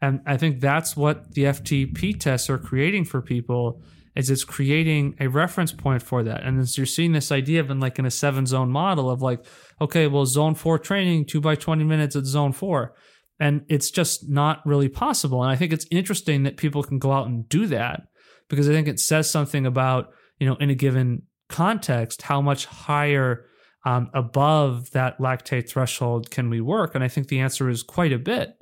And 0.00 0.22
I 0.24 0.38
think 0.38 0.60
that's 0.60 0.96
what 0.96 1.34
the 1.34 1.44
FTP 1.44 2.18
tests 2.18 2.48
are 2.48 2.56
creating 2.56 3.04
for 3.04 3.20
people 3.20 3.82
is 4.16 4.30
it's 4.30 4.44
creating 4.44 5.14
a 5.20 5.28
reference 5.28 5.72
point 5.72 6.02
for 6.02 6.22
that. 6.22 6.42
And 6.42 6.58
as 6.58 6.78
you're 6.78 6.86
seeing 6.86 7.12
this 7.12 7.30
idea 7.30 7.60
of 7.60 7.70
in 7.70 7.80
like 7.80 7.98
in 7.98 8.06
a 8.06 8.10
seven 8.10 8.46
zone 8.46 8.70
model 8.70 9.10
of 9.10 9.20
like, 9.20 9.44
okay, 9.80 10.06
well, 10.06 10.24
zone 10.24 10.54
four 10.54 10.78
training, 10.78 11.26
two 11.26 11.40
by 11.40 11.54
20 11.54 11.84
minutes 11.84 12.16
at 12.16 12.24
zone 12.24 12.52
four. 12.52 12.94
And 13.38 13.66
it's 13.68 13.90
just 13.90 14.28
not 14.28 14.64
really 14.64 14.88
possible. 14.88 15.42
And 15.42 15.52
I 15.52 15.56
think 15.56 15.72
it's 15.72 15.86
interesting 15.90 16.44
that 16.44 16.56
people 16.56 16.82
can 16.82 16.98
go 16.98 17.12
out 17.12 17.26
and 17.26 17.46
do 17.48 17.66
that 17.66 18.04
because 18.48 18.68
I 18.68 18.72
think 18.72 18.88
it 18.88 18.98
says 18.98 19.28
something 19.28 19.66
about, 19.66 20.08
you 20.38 20.46
know, 20.46 20.56
in 20.56 20.70
a 20.70 20.74
given 20.74 21.22
context, 21.50 22.22
how 22.22 22.40
much 22.40 22.64
higher 22.64 23.44
um, 23.84 24.10
above 24.14 24.90
that 24.92 25.18
lactate 25.18 25.68
threshold 25.68 26.30
can 26.30 26.48
we 26.48 26.62
work? 26.62 26.94
And 26.94 27.04
I 27.04 27.08
think 27.08 27.28
the 27.28 27.40
answer 27.40 27.68
is 27.68 27.82
quite 27.82 28.12
a 28.12 28.18
bit. 28.18 28.54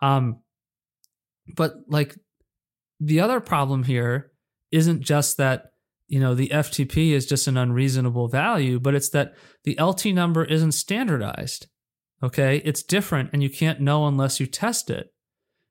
Um, 0.00 0.40
but 1.56 1.74
like 1.88 2.16
the 3.00 3.20
other 3.20 3.40
problem 3.40 3.82
here 3.82 4.31
isn't 4.72 5.02
just 5.02 5.36
that 5.36 5.72
you 6.08 6.20
know 6.20 6.34
the 6.34 6.48
FTP 6.48 7.12
is 7.12 7.26
just 7.26 7.46
an 7.46 7.56
unreasonable 7.56 8.28
value, 8.28 8.80
but 8.80 8.94
it's 8.94 9.10
that 9.10 9.34
the 9.64 9.78
LT 9.80 10.06
number 10.06 10.44
isn't 10.44 10.72
standardized. 10.72 11.66
Okay, 12.22 12.62
it's 12.64 12.82
different, 12.82 13.30
and 13.32 13.42
you 13.42 13.50
can't 13.50 13.80
know 13.80 14.06
unless 14.06 14.40
you 14.40 14.46
test 14.46 14.90
it. 14.90 15.12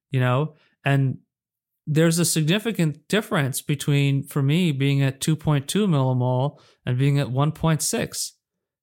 You 0.10 0.20
know, 0.20 0.56
and 0.84 1.20
there's 1.88 2.20
a 2.20 2.26
significant 2.26 3.08
difference 3.08 3.62
between 3.62 4.24
for 4.24 4.41
me 4.41 4.72
being 4.72 5.02
at 5.02 5.20
2.2 5.20 5.66
millimole 5.88 6.60
and 6.86 6.97
being 6.97 7.20
at 7.20 7.28
1.6 7.28 8.32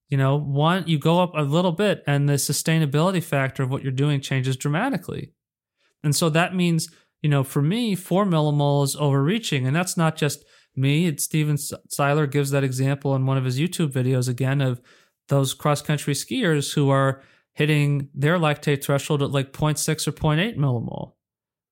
you 0.08 0.16
know 0.18 0.36
one 0.36 0.84
you 0.86 0.98
go 0.98 1.20
up 1.20 1.32
a 1.34 1.42
little 1.42 1.72
bit 1.72 2.02
and 2.06 2.28
the 2.28 2.34
sustainability 2.34 3.22
factor 3.22 3.62
of 3.62 3.70
what 3.70 3.82
you're 3.82 3.92
doing 3.92 4.20
changes 4.20 4.56
dramatically 4.56 5.32
and 6.02 6.14
so 6.14 6.28
that 6.28 6.54
means 6.54 6.90
you 7.22 7.28
know, 7.28 7.42
for 7.42 7.62
me, 7.62 7.94
four 7.94 8.24
millimole 8.24 8.84
is 8.84 8.96
overreaching. 8.96 9.66
And 9.66 9.74
that's 9.74 9.96
not 9.96 10.16
just 10.16 10.44
me. 10.76 11.06
It's 11.06 11.24
Stephen 11.24 11.58
Seiler 11.58 12.26
gives 12.26 12.50
that 12.50 12.64
example 12.64 13.14
in 13.14 13.26
one 13.26 13.36
of 13.36 13.44
his 13.44 13.58
YouTube 13.58 13.92
videos 13.92 14.28
again 14.28 14.60
of 14.60 14.80
those 15.28 15.54
cross 15.54 15.82
country 15.82 16.14
skiers 16.14 16.74
who 16.74 16.90
are 16.90 17.22
hitting 17.52 18.08
their 18.14 18.38
lactate 18.38 18.82
threshold 18.84 19.22
at 19.22 19.30
like 19.30 19.52
0.6 19.52 20.06
or 20.06 20.12
0.8 20.12 20.56
millimole. 20.56 21.14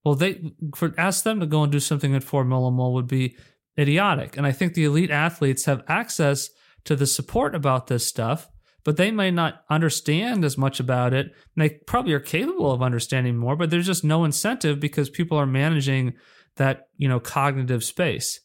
Well, 0.05 0.14
they 0.14 0.53
for 0.74 0.92
ask 0.99 1.24
them 1.24 1.40
to 1.40 1.47
go 1.47 1.62
and 1.62 1.72
do 1.72 1.80
something 1.80 2.14
at 2.14 2.24
four 2.24 2.44
millimole 2.44 2.92
would 2.92 3.09
be 3.09 3.36
idiotic. 3.78 4.36
And 4.36 4.47
I 4.47 4.53
think 4.53 4.74
the 4.74 4.84
elite 4.84 5.11
athletes 5.11 5.64
have 5.64 5.82
access 5.88 6.51
to 6.84 6.97
the 6.97 7.07
support 7.07 7.55
about 7.55 7.86
this 7.86 8.07
stuff 8.07 8.49
but 8.87 8.97
they 8.97 9.11
may 9.11 9.32
not 9.32 9.64
understand 9.68 10.45
as 10.45 10.57
much 10.57 10.78
about 10.78 11.12
it. 11.12 11.32
They 11.57 11.70
probably 11.70 12.12
are 12.12 12.20
capable 12.20 12.70
of 12.70 12.82
understanding 12.82 13.37
more, 13.37 13.57
but 13.57 13.68
there's 13.68 13.84
just 13.84 14.05
no 14.05 14.22
incentive 14.24 14.78
because 14.78 15.11
people 15.11 15.37
are 15.37 15.45
managing 15.45 16.14
that, 16.55 16.87
you 16.97 17.09
know, 17.09 17.18
cognitive 17.18 17.82
space. 17.82 18.39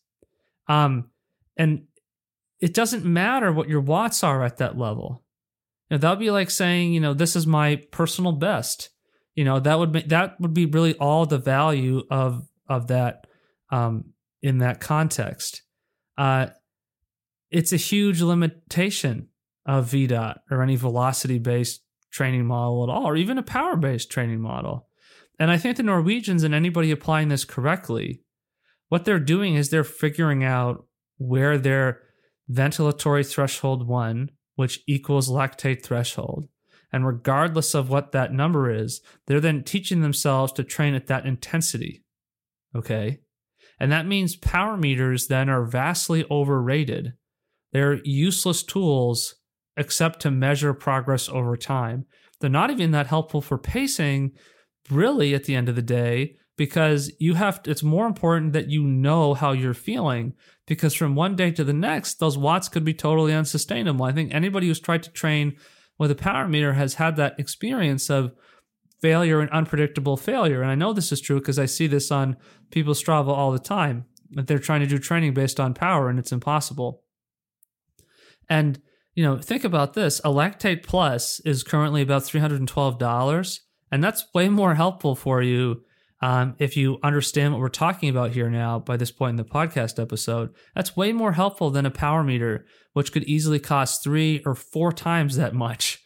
Um, 0.68 1.12
and 1.58 1.84
it 2.60 2.74
doesn't 2.74 3.06
matter 3.06 3.54
what 3.54 3.70
your 3.70 3.82
watts 3.82 4.24
are 4.24 4.44
at 4.44 4.58
that 4.58 4.80
level. 4.80 5.24
Know, 5.92 6.00
that 6.00 6.10
would 6.10 6.18
be 6.18 6.32
like 6.32 6.50
saying, 6.50 6.92
you 6.92 7.02
know, 7.02 7.14
this 7.14 7.36
is 7.36 7.46
my 7.46 7.76
personal 7.92 8.32
best. 8.32 8.90
You 9.36 9.46
know, 9.46 9.60
that 9.60 9.78
would 9.78 9.92
be, 9.92 10.02
that 10.02 10.42
would 10.42 10.56
be 10.56 10.66
really 10.66 10.96
all 10.96 11.28
the 11.28 11.38
value 11.38 12.02
of 12.10 12.50
of 12.68 12.88
that 12.88 13.28
um, 13.70 14.06
in 14.42 14.58
that 14.58 14.80
context. 14.80 15.62
Uh, 16.18 16.48
it's 17.52 17.74
a 17.74 17.78
huge 17.78 18.22
limitation 18.22 19.28
of 19.66 19.90
VDOT 19.90 20.40
or 20.50 20.62
any 20.62 20.76
velocity 20.76 21.40
based 21.40 21.82
training 22.12 22.46
model 22.46 22.84
at 22.84 22.90
all, 22.90 23.08
or 23.08 23.16
even 23.16 23.38
a 23.38 23.44
power 23.44 23.76
based 23.76 24.12
training 24.12 24.42
model. 24.42 24.88
And 25.40 25.50
I 25.50 25.58
think 25.58 25.78
the 25.78 25.84
Norwegians 25.84 26.44
and 26.44 26.54
anybody 26.54 26.92
applying 26.92 27.30
this 27.30 27.46
correctly, 27.46 28.22
what 28.90 29.06
they're 29.06 29.20
doing 29.20 29.56
is 29.56 29.70
they're 29.70 29.84
figuring 29.84 30.44
out 30.44 30.86
where 31.18 31.58
their 31.58 32.02
ventilatory 32.52 33.28
threshold 33.28 33.88
one, 33.88 34.32
which 34.56 34.82
equals 34.88 35.30
lactate 35.30 35.84
threshold. 35.84 36.48
And 36.92 37.08
regardless 37.08 37.74
of 37.74 37.90
what 37.90 38.12
that 38.12 38.34
number 38.34 38.70
is, 38.70 39.02
they're 39.26 39.40
then 39.40 39.64
teaching 39.64 40.02
themselves 40.02 40.52
to 40.54 40.64
train 40.64 40.94
at 40.94 41.08
that 41.08 41.26
intensity. 41.26 42.04
Okay. 42.76 43.22
And 43.80 43.92
that 43.92 44.06
means 44.06 44.36
power 44.36 44.78
meters 44.78 45.28
then 45.28 45.50
are 45.50 45.64
vastly 45.64 46.26
overrated. 46.30 47.14
They're 47.72 48.02
useless 48.04 48.62
tools 48.62 49.36
except 49.78 50.20
to 50.22 50.32
measure 50.32 50.74
progress 50.74 51.30
over 51.30 51.56
time. 51.56 52.06
They're 52.40 52.50
not 52.50 52.72
even 52.72 52.92
that 52.92 53.08
helpful 53.08 53.42
for 53.42 53.58
pacing, 53.58 54.32
really, 54.90 55.34
at 55.34 55.46
the 55.46 55.56
end 55.56 55.70
of 55.70 55.76
the 55.76 55.82
day, 55.82 56.36
because 56.58 57.12
you 57.20 57.36
have 57.36 57.64
to, 57.64 57.72
it's 57.72 57.84
more 57.84 58.06
important 58.06 58.54
that 58.54 58.70
you 58.70 58.84
know 58.84 59.34
how 59.34 59.52
you're 59.52 59.74
feeling 59.74 60.34
because 60.68 60.94
from 60.94 61.16
one 61.16 61.36
day 61.36 61.52
to 61.52 61.64
the 61.64 61.74
next, 61.74 62.20
those 62.20 62.38
watts 62.38 62.70
could 62.70 62.86
be 62.86 62.94
totally 62.94 63.34
unsustainable. 63.34 64.06
I 64.06 64.12
think 64.12 64.34
anybody 64.34 64.68
who's 64.68 64.80
tried 64.80 65.04
to 65.04 65.12
train 65.12 65.58
with 65.98 66.12
a 66.12 66.16
power 66.16 66.48
meter 66.48 66.74
has 66.74 66.96
had 66.96 67.16
that 67.18 67.40
experience 67.40 68.10
of 68.10 68.34
failure 69.02 69.40
and 69.40 69.50
unpredictable 69.50 70.18
failure. 70.18 70.62
And 70.62 70.72
I 70.72 70.76
know 70.76 70.94
this 70.94 71.12
is 71.12 71.22
true 71.22 71.40
because 71.40 71.60
I 71.60 71.66
see 71.66 71.88
this 71.88 72.12
on 72.12 72.38
people's 72.70 73.04
Strava 73.04 73.30
all 73.30 73.52
the 73.52 73.60
time 73.60 74.06
that 74.32 74.48
they're 74.48 74.60
trying 74.60 74.82
to 74.82 74.88
do 74.88 74.98
training 74.98 75.34
based 75.34 75.60
on 75.60 75.74
power 75.74 76.10
and 76.10 76.20
it's 76.20 76.32
impossible. 76.32 77.04
And 78.50 78.82
you 79.14 79.24
know, 79.24 79.38
think 79.38 79.64
about 79.64 79.94
this. 79.94 80.20
A 80.20 80.30
lactate 80.30 80.84
plus 80.84 81.40
is 81.42 81.64
currently 81.64 82.02
about 82.02 82.24
$312, 82.24 83.60
and 83.92 84.04
that's 84.04 84.26
way 84.34 84.50
more 84.50 84.76
helpful 84.76 85.16
for 85.16 85.42
you 85.42 85.82
um, 86.22 86.56
if 86.60 86.78
you 86.78 87.00
understand 87.04 87.52
what 87.52 87.60
we're 87.60 87.70
talking 87.70 88.10
about 88.10 88.32
here 88.32 88.50
now 88.50 88.80
by 88.80 88.96
this 88.96 89.12
point 89.12 89.32
in 89.32 89.36
the 89.38 89.44
podcast 89.44 90.02
episode. 90.02 90.52
That's 90.76 90.96
way 90.96 91.12
more 91.12 91.34
helpful 91.34 91.72
than 91.72 91.86
a 91.86 91.92
power 91.92 92.24
meter, 92.24 92.66
which 92.94 93.12
could 93.12 93.24
easily 93.24 93.60
cost 93.60 94.04
three 94.04 94.42
or 94.46 94.56
four 94.56 94.94
times 94.94 95.36
that 95.36 95.54
much, 95.54 96.00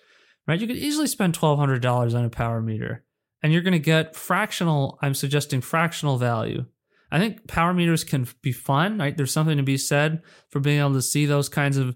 right? 0.48 0.60
You 0.60 0.68
could 0.68 0.78
easily 0.78 1.08
spend 1.08 1.38
$1,200 1.38 2.16
on 2.16 2.26
a 2.26 2.30
power 2.30 2.62
meter, 2.62 3.04
and 3.44 3.52
you're 3.52 3.62
going 3.62 3.74
to 3.74 3.80
get 3.80 4.16
fractional, 4.16 4.98
I'm 5.02 5.14
suggesting 5.14 5.62
fractional 5.62 6.18
value. 6.18 6.66
I 7.12 7.20
think 7.20 7.48
power 7.48 7.74
meters 7.74 8.04
can 8.04 8.28
be 8.42 8.52
fun, 8.52 8.98
right? 8.98 9.16
There's 9.16 9.32
something 9.32 9.58
to 9.58 9.64
be 9.64 9.78
said 9.78 10.24
for 10.50 10.60
being 10.60 10.80
able 10.80 10.94
to 10.94 11.02
see 11.02 11.26
those 11.26 11.50
kinds 11.50 11.78
of 11.78 11.96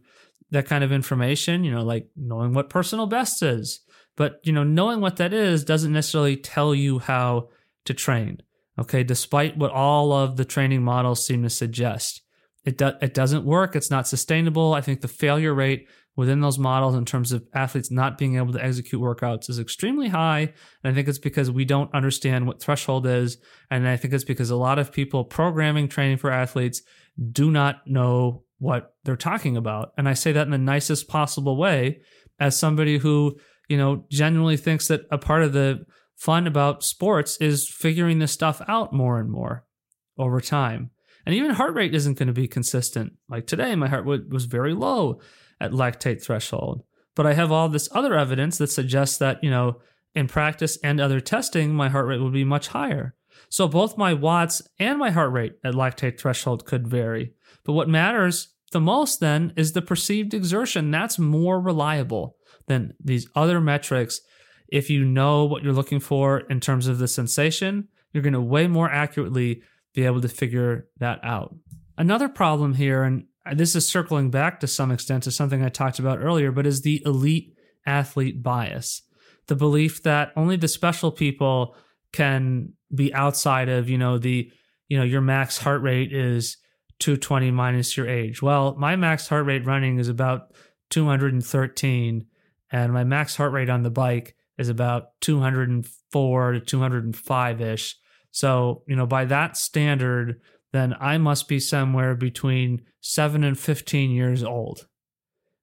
that 0.51 0.65
kind 0.65 0.83
of 0.83 0.91
information, 0.91 1.63
you 1.63 1.71
know, 1.71 1.83
like 1.83 2.07
knowing 2.15 2.53
what 2.53 2.69
personal 2.69 3.05
best 3.05 3.43
is. 3.43 3.81
But, 4.15 4.39
you 4.43 4.51
know, 4.51 4.63
knowing 4.63 4.99
what 4.99 5.17
that 5.17 5.33
is 5.33 5.63
doesn't 5.63 5.93
necessarily 5.93 6.35
tell 6.35 6.75
you 6.75 6.99
how 6.99 7.49
to 7.85 7.93
train. 7.93 8.41
Okay. 8.77 9.03
Despite 9.03 9.57
what 9.57 9.71
all 9.71 10.11
of 10.11 10.37
the 10.37 10.45
training 10.45 10.83
models 10.83 11.25
seem 11.25 11.43
to 11.43 11.49
suggest, 11.49 12.21
it, 12.65 12.77
do- 12.77 12.97
it 13.01 13.13
doesn't 13.13 13.45
work. 13.45 13.75
It's 13.75 13.91
not 13.91 14.07
sustainable. 14.07 14.73
I 14.73 14.81
think 14.81 15.01
the 15.01 15.07
failure 15.07 15.53
rate 15.53 15.87
within 16.15 16.41
those 16.41 16.59
models 16.59 16.95
in 16.95 17.05
terms 17.05 17.31
of 17.31 17.47
athletes 17.53 17.91
not 17.91 18.17
being 18.17 18.35
able 18.35 18.51
to 18.51 18.63
execute 18.63 19.01
workouts 19.01 19.49
is 19.49 19.57
extremely 19.57 20.09
high. 20.09 20.53
And 20.83 20.91
I 20.91 20.93
think 20.93 21.07
it's 21.07 21.17
because 21.17 21.49
we 21.49 21.63
don't 21.63 21.93
understand 21.93 22.45
what 22.45 22.61
threshold 22.61 23.07
is. 23.07 23.37
And 23.71 23.87
I 23.87 23.95
think 23.95 24.13
it's 24.13 24.25
because 24.25 24.49
a 24.49 24.57
lot 24.57 24.79
of 24.79 24.91
people 24.91 25.23
programming 25.23 25.87
training 25.87 26.17
for 26.17 26.29
athletes 26.29 26.81
do 27.31 27.51
not 27.51 27.87
know 27.87 28.43
what 28.59 28.93
they're 29.03 29.15
talking 29.15 29.57
about. 29.57 29.93
And 29.97 30.07
I 30.07 30.13
say 30.13 30.31
that 30.31 30.45
in 30.45 30.51
the 30.51 30.57
nicest 30.57 31.07
possible 31.07 31.57
way 31.57 32.01
as 32.39 32.59
somebody 32.59 32.97
who, 32.97 33.37
you 33.67 33.77
know, 33.77 34.05
genuinely 34.11 34.57
thinks 34.57 34.87
that 34.87 35.01
a 35.11 35.17
part 35.17 35.43
of 35.43 35.53
the 35.53 35.85
fun 36.15 36.45
about 36.45 36.83
sports 36.83 37.37
is 37.37 37.69
figuring 37.69 38.19
this 38.19 38.31
stuff 38.31 38.61
out 38.67 38.93
more 38.93 39.19
and 39.19 39.31
more 39.31 39.65
over 40.17 40.41
time. 40.41 40.91
And 41.25 41.35
even 41.35 41.51
heart 41.51 41.73
rate 41.73 41.95
isn't 41.95 42.17
going 42.17 42.27
to 42.27 42.33
be 42.33 42.47
consistent. 42.47 43.13
Like 43.29 43.47
today, 43.47 43.75
my 43.75 43.87
heart 43.87 44.05
rate 44.05 44.29
was 44.29 44.45
very 44.45 44.73
low 44.73 45.19
at 45.59 45.71
lactate 45.71 46.23
threshold. 46.23 46.83
But 47.15 47.25
I 47.25 47.33
have 47.33 47.51
all 47.51 47.69
this 47.69 47.89
other 47.91 48.17
evidence 48.17 48.57
that 48.57 48.71
suggests 48.71 49.17
that, 49.17 49.43
you 49.43 49.49
know, 49.49 49.79
in 50.15 50.27
practice 50.27 50.77
and 50.83 50.99
other 50.99 51.19
testing, 51.19 51.73
my 51.73 51.89
heart 51.89 52.07
rate 52.07 52.21
would 52.21 52.33
be 52.33 52.43
much 52.43 52.69
higher. 52.69 53.15
So 53.49 53.67
both 53.67 53.97
my 53.97 54.13
watts 54.13 54.61
and 54.79 54.97
my 54.97 55.11
heart 55.11 55.31
rate 55.31 55.53
at 55.63 55.73
lactate 55.73 56.19
threshold 56.19 56.65
could 56.65 56.87
vary. 56.87 57.33
But 57.63 57.73
what 57.73 57.89
matters 57.89 58.49
the 58.71 58.79
most 58.79 59.19
then 59.19 59.53
is 59.55 59.73
the 59.73 59.81
perceived 59.81 60.33
exertion. 60.33 60.91
That's 60.91 61.17
more 61.19 61.59
reliable 61.59 62.35
than 62.67 62.93
these 63.03 63.27
other 63.35 63.59
metrics. 63.59 64.21
If 64.67 64.89
you 64.89 65.03
know 65.03 65.45
what 65.45 65.63
you're 65.63 65.73
looking 65.73 65.99
for 65.99 66.39
in 66.41 66.59
terms 66.59 66.87
of 66.87 66.99
the 66.99 67.07
sensation, 67.07 67.87
you're 68.13 68.23
going 68.23 68.33
to 68.33 68.41
way 68.41 68.67
more 68.67 68.89
accurately 68.89 69.63
be 69.93 70.05
able 70.05 70.21
to 70.21 70.29
figure 70.29 70.87
that 70.99 71.19
out. 71.23 71.55
Another 71.97 72.29
problem 72.29 72.75
here, 72.75 73.03
and 73.03 73.25
this 73.55 73.75
is 73.75 73.87
circling 73.87 74.29
back 74.29 74.59
to 74.59 74.67
some 74.67 74.91
extent 74.91 75.23
to 75.23 75.31
something 75.31 75.63
I 75.63 75.69
talked 75.69 75.99
about 75.99 76.19
earlier, 76.19 76.51
but 76.51 76.67
is 76.67 76.81
the 76.81 77.01
elite 77.05 77.55
athlete 77.85 78.43
bias. 78.43 79.01
The 79.47 79.55
belief 79.55 80.03
that 80.03 80.31
only 80.35 80.55
the 80.55 80.67
special 80.67 81.11
people 81.11 81.75
can 82.13 82.73
be 82.93 83.13
outside 83.13 83.69
of, 83.69 83.89
you 83.89 83.97
know, 83.97 84.19
the, 84.19 84.51
you 84.87 84.97
know, 84.97 85.03
your 85.03 85.21
max 85.21 85.57
heart 85.57 85.81
rate 85.81 86.13
is 86.13 86.57
220 86.99 87.51
minus 87.51 87.95
your 87.97 88.07
age. 88.07 88.41
Well, 88.41 88.75
my 88.77 88.95
max 88.95 89.27
heart 89.27 89.45
rate 89.45 89.65
running 89.65 89.99
is 89.99 90.09
about 90.09 90.53
213, 90.89 92.25
and 92.71 92.93
my 92.93 93.03
max 93.03 93.35
heart 93.35 93.51
rate 93.51 93.69
on 93.69 93.83
the 93.83 93.89
bike 93.89 94.35
is 94.57 94.69
about 94.69 95.19
204 95.21 96.51
to 96.51 96.59
205 96.59 97.61
ish. 97.61 97.95
So, 98.31 98.83
you 98.87 98.95
know, 98.95 99.05
by 99.05 99.25
that 99.25 99.57
standard, 99.57 100.41
then 100.71 100.95
I 100.99 101.17
must 101.17 101.47
be 101.47 101.59
somewhere 101.59 102.15
between 102.15 102.81
seven 103.01 103.43
and 103.43 103.57
15 103.57 104.11
years 104.11 104.43
old, 104.43 104.87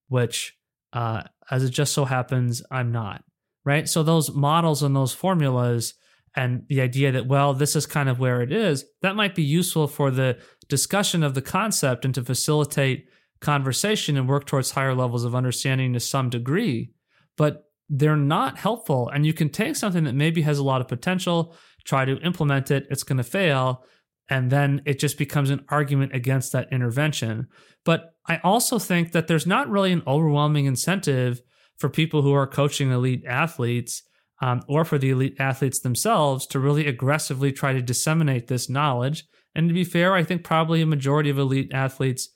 which, 0.09 0.57
uh, 0.93 1.25
as 1.51 1.63
it 1.63 1.71
just 1.71 1.93
so 1.93 2.07
happens, 2.07 2.63
I'm 2.71 2.91
not. 2.91 3.23
Right. 3.65 3.89
So 3.89 4.03
those 4.03 4.33
models 4.33 4.83
and 4.83 4.95
those 4.95 5.13
formulas 5.13 5.95
and 6.37 6.65
the 6.69 6.83
idea 6.83 7.11
that, 7.13 7.27
well, 7.27 7.55
this 7.55 7.75
is 7.75 7.87
kind 7.87 8.09
of 8.09 8.21
where 8.21 8.43
it 8.43 8.53
is, 8.53 8.85
that 9.01 9.17
might 9.17 9.35
be 9.35 9.43
useful 9.43 9.89
for 9.89 10.11
the 10.11 10.39
discussion 10.69 11.23
of 11.23 11.35
the 11.35 11.43
concept 11.43 12.05
and 12.05 12.15
to 12.15 12.23
facilitate 12.23 13.09
conversation 13.41 14.17
and 14.17 14.29
work 14.29 14.45
towards 14.47 14.73
higher 14.73 14.95
levels 14.95 15.25
of 15.25 15.35
understanding 15.35 15.95
to 15.95 16.01
some 16.01 16.29
degree. 16.29 16.93
But 17.37 17.65
they're 17.89 18.17
not 18.17 18.59
helpful. 18.59 19.09
And 19.09 19.25
you 19.25 19.33
can 19.33 19.49
take 19.49 19.77
something 19.77 20.05
that 20.05 20.15
maybe 20.15 20.43
has 20.43 20.59
a 20.59 20.65
lot 20.65 20.81
of 20.81 20.89
potential, 20.89 21.57
try 21.85 22.05
to 22.05 22.19
implement 22.19 22.71
it, 22.71 22.87
it's 22.91 23.03
going 23.03 23.19
to 23.19 23.25
fail. 23.25 23.85
And 24.29 24.51
then 24.51 24.83
it 24.85 24.99
just 24.99 25.19
becomes 25.19 25.51
an 25.51 25.65
argument 25.69 26.15
against 26.15 26.53
that 26.53 26.73
intervention. 26.73 27.47
But 27.85 28.15
I 28.27 28.41
also 28.43 28.79
think 28.79 29.13
that 29.13 29.29
there's 29.29 29.47
not 29.47 29.71
really 29.71 29.93
an 29.93 30.03
overwhelming 30.07 30.67
incentive 30.67 31.41
for 31.79 31.89
people 31.89 32.23
who 32.23 32.35
are 32.35 32.47
coaching 32.47 32.91
elite 32.91 33.25
athletes 33.27 34.03
um, 34.41 34.63
or 34.69 34.85
for 34.85 34.99
the 34.99 35.11
elite 35.11 35.37
athletes 35.39 35.81
themselves 35.81 36.47
to 36.49 36.59
really 36.59 36.87
aggressively 36.87 37.53
try 37.53 37.73
to 37.73 37.83
disseminate 37.83 38.49
this 38.49 38.69
knowledge. 38.69 39.25
And 39.55 39.69
to 39.69 39.75
be 39.75 39.85
fair, 39.85 40.15
I 40.15 40.23
think 40.23 40.45
probably 40.45 40.83
a 40.83 40.87
majority 40.87 41.31
of 41.31 41.39
elite 41.39 41.71
athletes 41.73 42.29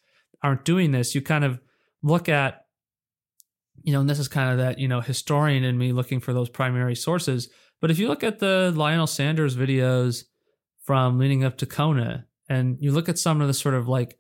aren't 0.43 0.65
doing 0.65 0.93
this. 0.93 1.15
You 1.15 1.21
kind 1.21 1.45
of 1.45 1.61
look 2.03 2.29
at, 2.29 2.65
you 3.83 3.93
know, 3.93 4.01
and 4.01 4.09
this 4.09 4.19
is 4.19 4.29
kind 4.29 4.51
of 4.51 4.59
that, 4.59 4.79
you 4.79 4.89
know, 4.89 5.01
historian 5.01 5.65
in 5.65 5.77
me 5.77 5.93
looking 5.93 6.21
for 6.21 6.33
those 6.33 6.49
primary 6.49 6.97
sources. 6.97 7.51
But 7.81 7.91
if 7.91 7.99
you 7.99 8.09
look 8.09 8.25
at 8.25 8.39
the 8.39 8.73
Lionel 8.75 9.07
Sanders 9.07 9.57
videos 9.57 10.25
from 10.85 11.19
leading 11.19 11.45
up 11.45 11.59
to 11.59 11.67
Kona, 11.67 12.27
and 12.49 12.79
you 12.81 12.93
look 12.93 13.09
at 13.09 13.19
some 13.19 13.41
of 13.41 13.47
the 13.47 13.55
sort 13.55 13.75
of 13.75 13.87
like 13.87 14.19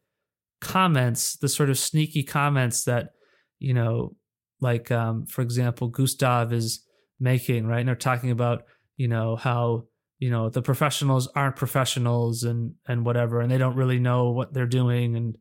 comments, 0.61 1.37
the 1.37 1.49
sort 1.49 1.70
of 1.70 1.78
sneaky 1.78 2.22
comments 2.22 2.85
that, 2.85 3.11
you 3.59 3.74
know, 3.74 4.14
like 4.61 4.91
um, 4.91 5.26
for 5.26 5.41
example, 5.43 5.89
Gustav 5.89 6.53
is 6.53 6.85
making, 7.21 7.66
right? 7.66 7.81
And 7.81 7.89
they're 7.89 7.95
talking 7.95 8.31
about, 8.31 8.64
you 8.97 9.09
know, 9.09 9.37
how, 9.37 9.85
you 10.18 10.31
know, 10.31 10.49
the 10.49 10.62
professionals 10.62 11.29
aren't 11.35 11.57
professionals 11.57 12.43
and 12.43 12.75
and 12.87 13.05
whatever, 13.05 13.41
and 13.41 13.51
they 13.51 13.59
don't 13.59 13.77
really 13.77 13.99
know 13.99 14.31
what 14.31 14.53
they're 14.53 14.66
doing. 14.66 15.16
And, 15.16 15.37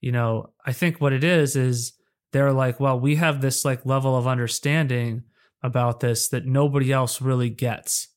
you 0.00 0.12
know, 0.12 0.52
I 0.64 0.72
think 0.72 1.00
what 1.00 1.12
it 1.12 1.24
is 1.24 1.56
is 1.56 1.92
they're 2.32 2.52
like, 2.52 2.80
well, 2.80 2.98
we 2.98 3.16
have 3.16 3.40
this 3.40 3.64
like 3.64 3.86
level 3.86 4.16
of 4.16 4.26
understanding 4.26 5.24
about 5.62 6.00
this 6.00 6.28
that 6.28 6.46
nobody 6.46 6.92
else 6.92 7.20
really 7.20 7.50
gets. 7.50 8.08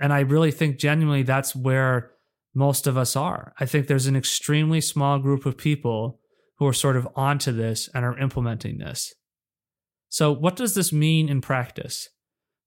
And 0.00 0.12
I 0.12 0.20
really 0.20 0.50
think 0.50 0.78
genuinely 0.78 1.22
that's 1.22 1.56
where 1.56 2.12
most 2.54 2.86
of 2.86 2.96
us 2.96 3.16
are. 3.16 3.52
I 3.58 3.66
think 3.66 3.86
there's 3.86 4.06
an 4.06 4.16
extremely 4.16 4.80
small 4.80 5.18
group 5.18 5.44
of 5.44 5.56
people 5.56 6.20
who 6.58 6.66
are 6.66 6.72
sort 6.72 6.96
of 6.96 7.08
onto 7.16 7.52
this 7.52 7.88
and 7.94 8.04
are 8.04 8.18
implementing 8.18 8.78
this. 8.78 9.12
So, 10.08 10.30
what 10.30 10.54
does 10.54 10.74
this 10.74 10.92
mean 10.92 11.28
in 11.28 11.40
practice? 11.40 12.08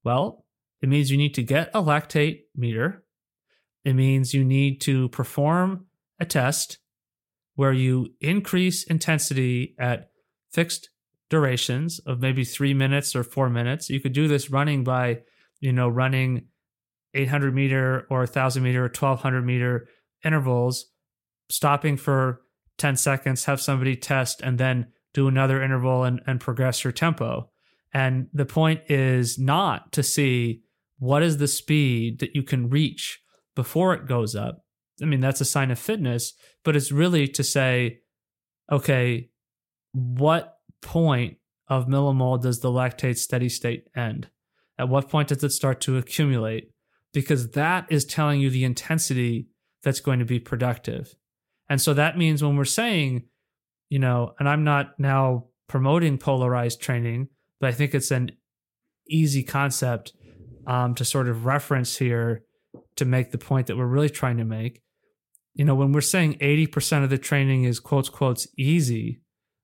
Well, 0.07 0.45
it 0.81 0.87
means 0.87 1.11
you 1.11 1.17
need 1.17 1.33
to 1.33 1.43
get 1.43 1.69
a 1.73 1.83
lactate 1.83 2.43
meter. 2.55 3.03
It 3.83 3.91
means 3.91 4.33
you 4.33 4.45
need 4.45 4.79
to 4.83 5.09
perform 5.09 5.87
a 6.17 6.23
test 6.23 6.77
where 7.55 7.73
you 7.73 8.13
increase 8.21 8.85
intensity 8.85 9.75
at 9.77 10.11
fixed 10.49 10.91
durations 11.29 11.99
of 12.05 12.21
maybe 12.21 12.45
three 12.45 12.73
minutes 12.73 13.17
or 13.17 13.23
four 13.25 13.49
minutes. 13.49 13.89
You 13.89 13.99
could 13.99 14.13
do 14.13 14.29
this 14.29 14.49
running 14.49 14.85
by, 14.85 15.23
you 15.59 15.73
know, 15.73 15.89
running 15.89 16.45
800 17.13 17.53
meter 17.53 18.07
or 18.09 18.19
1000 18.19 18.63
meter 18.63 18.83
or 18.83 18.83
1200 18.83 19.41
meter 19.41 19.89
intervals, 20.23 20.85
stopping 21.49 21.97
for 21.97 22.43
10 22.77 22.95
seconds, 22.95 23.43
have 23.43 23.59
somebody 23.59 23.97
test, 23.97 24.39
and 24.39 24.57
then 24.57 24.87
do 25.13 25.27
another 25.27 25.61
interval 25.61 26.05
and, 26.05 26.21
and 26.25 26.39
progress 26.39 26.85
your 26.85 26.93
tempo. 26.93 27.49
And 27.93 28.27
the 28.33 28.45
point 28.45 28.81
is 28.89 29.39
not 29.39 29.91
to 29.93 30.03
see 30.03 30.61
what 30.99 31.23
is 31.23 31.37
the 31.37 31.47
speed 31.47 32.19
that 32.19 32.35
you 32.35 32.43
can 32.43 32.69
reach 32.69 33.19
before 33.55 33.93
it 33.93 34.07
goes 34.07 34.35
up. 34.35 34.63
I 35.01 35.05
mean, 35.05 35.19
that's 35.19 35.41
a 35.41 35.45
sign 35.45 35.71
of 35.71 35.79
fitness, 35.79 36.33
but 36.63 36.75
it's 36.75 36.91
really 36.91 37.27
to 37.29 37.43
say, 37.43 37.99
okay, 38.71 39.29
what 39.93 40.57
point 40.81 41.37
of 41.67 41.87
millimole 41.87 42.41
does 42.41 42.59
the 42.59 42.69
lactate 42.69 43.17
steady 43.17 43.49
state 43.49 43.85
end? 43.95 44.29
At 44.77 44.89
what 44.89 45.09
point 45.09 45.29
does 45.29 45.43
it 45.43 45.51
start 45.51 45.81
to 45.81 45.97
accumulate? 45.97 46.71
Because 47.13 47.51
that 47.51 47.87
is 47.89 48.05
telling 48.05 48.41
you 48.41 48.49
the 48.49 48.63
intensity 48.63 49.47
that's 49.83 49.99
going 49.99 50.19
to 50.19 50.25
be 50.25 50.39
productive. 50.39 51.15
And 51.69 51.81
so 51.81 51.93
that 51.93 52.17
means 52.17 52.43
when 52.43 52.55
we're 52.57 52.65
saying, 52.65 53.25
you 53.89 53.99
know, 53.99 54.33
and 54.39 54.47
I'm 54.47 54.63
not 54.63 54.99
now 54.99 55.45
promoting 55.67 56.17
polarized 56.17 56.81
training, 56.81 57.29
but 57.59 57.67
I 57.67 57.73
think 57.73 57.93
it's 57.93 58.11
an 58.11 58.31
easy 59.09 59.43
concept 59.43 60.13
um, 60.65 60.95
to 60.95 61.05
sort 61.05 61.27
of 61.27 61.45
reference 61.45 61.97
here 61.97 62.43
to 62.97 63.05
make 63.05 63.31
the 63.31 63.37
point 63.37 63.67
that 63.67 63.77
we're 63.77 63.85
really 63.85 64.09
trying 64.09 64.37
to 64.37 64.45
make. 64.45 64.81
You 65.53 65.65
know, 65.65 65.75
when 65.75 65.91
we're 65.91 66.01
saying 66.01 66.35
80% 66.35 67.03
of 67.03 67.09
the 67.09 67.17
training 67.17 67.63
is 67.63 67.79
quotes, 67.79 68.09
quotes, 68.09 68.47
easy, 68.57 69.21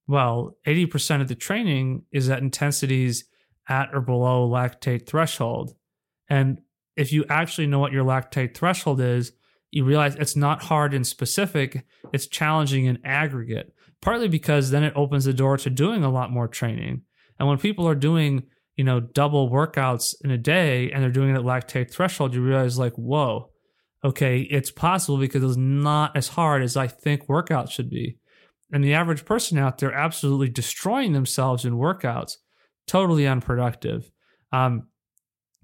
well, 0.08 0.58
80% 0.66 1.22
of 1.22 1.28
the 1.28 1.36
training 1.36 2.04
is 2.12 2.30
at 2.30 2.42
intensities 2.42 3.26
at 3.70 3.90
or 3.94 4.02
below 4.02 4.50
lactate 4.50 5.08
threshold. 5.08 5.76
And 6.30 6.60
if 6.96 7.14
you 7.14 7.26
actually 7.30 7.68
know 7.68 7.80
what 7.80 7.92
your 7.92 8.04
lactate 8.04 8.56
threshold 8.56 9.02
is, 9.02 9.32
you 9.72 9.84
realize 9.84 10.16
it's 10.16 10.36
not 10.36 10.64
hard 10.64 10.94
and 10.94 11.06
specific, 11.06 11.86
it's 12.12 12.28
challenging 12.28 12.86
in 12.86 13.00
aggregate, 13.04 13.74
partly 14.02 14.28
because 14.28 14.70
then 14.70 14.84
it 14.84 14.94
opens 14.96 15.26
the 15.26 15.34
door 15.34 15.58
to 15.58 15.70
doing 15.70 16.04
a 16.04 16.12
lot 16.12 16.32
more 16.32 16.48
training. 16.48 17.02
And 17.40 17.48
when 17.48 17.58
people 17.58 17.88
are 17.88 17.96
doing, 17.96 18.44
you 18.76 18.84
know, 18.84 19.00
double 19.00 19.50
workouts 19.50 20.16
in 20.24 20.32
a 20.32 20.38
day 20.38 20.92
and 20.92 21.04
they're 21.04 21.12
doing 21.12 21.30
it 21.30 21.36
at 21.36 21.42
lactate 21.42 21.92
threshold, 21.92 22.34
you 22.34 22.42
realize 22.42 22.78
like, 22.78 22.94
whoa, 22.94 23.50
okay, 24.04 24.42
it's 24.42 24.72
possible 24.72 25.18
because 25.18 25.44
it's 25.44 25.58
not 25.58 26.16
as 26.16 26.30
hard 26.30 26.62
as 26.62 26.76
I 26.76 26.88
think 26.88 27.28
workouts 27.28 27.72
should 27.72 27.90
be. 27.90 28.18
And 28.72 28.84
the 28.84 28.94
average 28.94 29.26
person 29.26 29.58
out 29.58 29.78
there 29.78 29.94
absolutely 29.94 30.50
destroying 30.50 31.14
themselves 31.14 31.64
in 31.64 31.74
workouts, 31.74 32.38
totally 32.88 33.28
unproductive. 33.28 34.12
Um, 34.52 34.88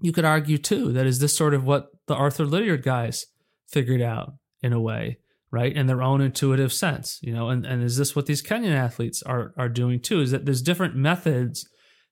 you 0.01 0.11
could 0.11 0.25
argue 0.25 0.57
too 0.57 0.93
that 0.93 1.05
is 1.05 1.19
this 1.19 1.35
sort 1.35 1.53
of 1.53 1.63
what 1.63 1.89
the 2.07 2.15
Arthur 2.15 2.45
Lydiard 2.45 2.83
guys 2.83 3.25
figured 3.67 4.01
out 4.01 4.33
in 4.61 4.73
a 4.73 4.79
way, 4.79 5.17
right? 5.51 5.75
In 5.75 5.87
their 5.87 6.01
own 6.01 6.21
intuitive 6.21 6.71
sense, 6.71 7.19
you 7.21 7.33
know, 7.33 7.49
and, 7.49 7.65
and 7.65 7.83
is 7.83 7.97
this 7.97 8.15
what 8.15 8.25
these 8.25 8.41
Kenyan 8.41 8.75
athletes 8.75 9.23
are 9.23 9.53
are 9.57 9.69
doing 9.69 9.99
too? 9.99 10.21
Is 10.21 10.31
that 10.31 10.45
there's 10.45 10.61
different 10.61 10.95
methods 10.95 11.67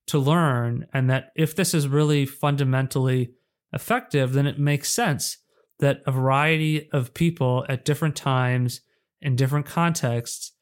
to 0.07 0.17
learn, 0.17 0.85
and 0.93 1.09
that 1.09 1.31
if 1.35 1.55
this 1.55 1.73
is 1.73 1.87
really 1.87 2.25
fundamentally 2.25 3.31
effective, 3.73 4.33
then 4.33 4.47
it 4.47 4.57
makes 4.57 4.91
sense 4.91 5.37
that 5.79 6.01
a 6.07 6.11
variety 6.11 6.89
of 6.91 7.13
people 7.13 7.65
at 7.69 7.85
different 7.85 8.15
times 8.15 8.81
in 9.21 9.35
different 9.35 9.65
contexts 9.65 10.53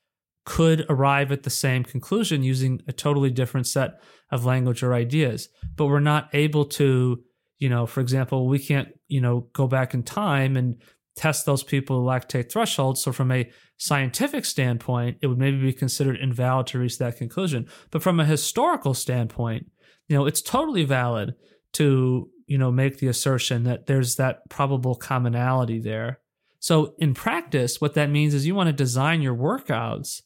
could 0.45 0.85
arrive 0.89 1.31
at 1.31 1.43
the 1.43 1.49
same 1.49 1.83
conclusion 1.83 2.43
using 2.43 2.81
a 2.87 2.93
totally 2.93 3.31
different 3.31 3.67
set 3.67 3.99
of 4.31 4.45
language 4.45 4.83
or 4.83 4.93
ideas. 4.93 5.49
But 5.75 5.87
we're 5.87 5.99
not 5.99 6.29
able 6.33 6.65
to, 6.65 7.19
you 7.57 7.69
know, 7.69 7.85
for 7.85 7.99
example, 7.99 8.47
we 8.47 8.59
can't, 8.59 8.89
you 9.07 9.21
know, 9.21 9.47
go 9.53 9.67
back 9.67 9.93
in 9.93 10.03
time 10.03 10.55
and 10.55 10.81
test 11.15 11.45
those 11.45 11.63
people 11.63 12.03
lactate 12.03 12.51
thresholds. 12.51 13.01
So 13.01 13.11
from 13.11 13.31
a 13.31 13.49
scientific 13.77 14.45
standpoint, 14.45 15.17
it 15.21 15.27
would 15.27 15.37
maybe 15.37 15.59
be 15.59 15.73
considered 15.73 16.19
invalid 16.19 16.67
to 16.67 16.79
reach 16.79 16.97
that 16.97 17.17
conclusion. 17.17 17.67
But 17.91 18.03
from 18.03 18.19
a 18.19 18.25
historical 18.25 18.93
standpoint, 18.93 19.67
you 20.07 20.15
know, 20.15 20.25
it's 20.25 20.41
totally 20.41 20.83
valid 20.83 21.35
to, 21.73 22.29
you 22.47 22.57
know, 22.57 22.71
make 22.71 22.97
the 22.97 23.07
assertion 23.07 23.63
that 23.63 23.85
there's 23.85 24.15
that 24.15 24.49
probable 24.49 24.95
commonality 24.95 25.79
there. 25.79 26.19
So 26.59 26.95
in 26.97 27.13
practice, 27.13 27.79
what 27.79 27.93
that 27.93 28.09
means 28.09 28.33
is 28.33 28.45
you 28.45 28.55
want 28.55 28.67
to 28.67 28.73
design 28.73 29.21
your 29.21 29.35
workouts, 29.35 30.21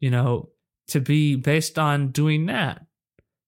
you 0.00 0.10
know, 0.10 0.50
to 0.88 1.00
be 1.00 1.34
based 1.36 1.78
on 1.78 2.08
doing 2.08 2.46
that 2.46 2.82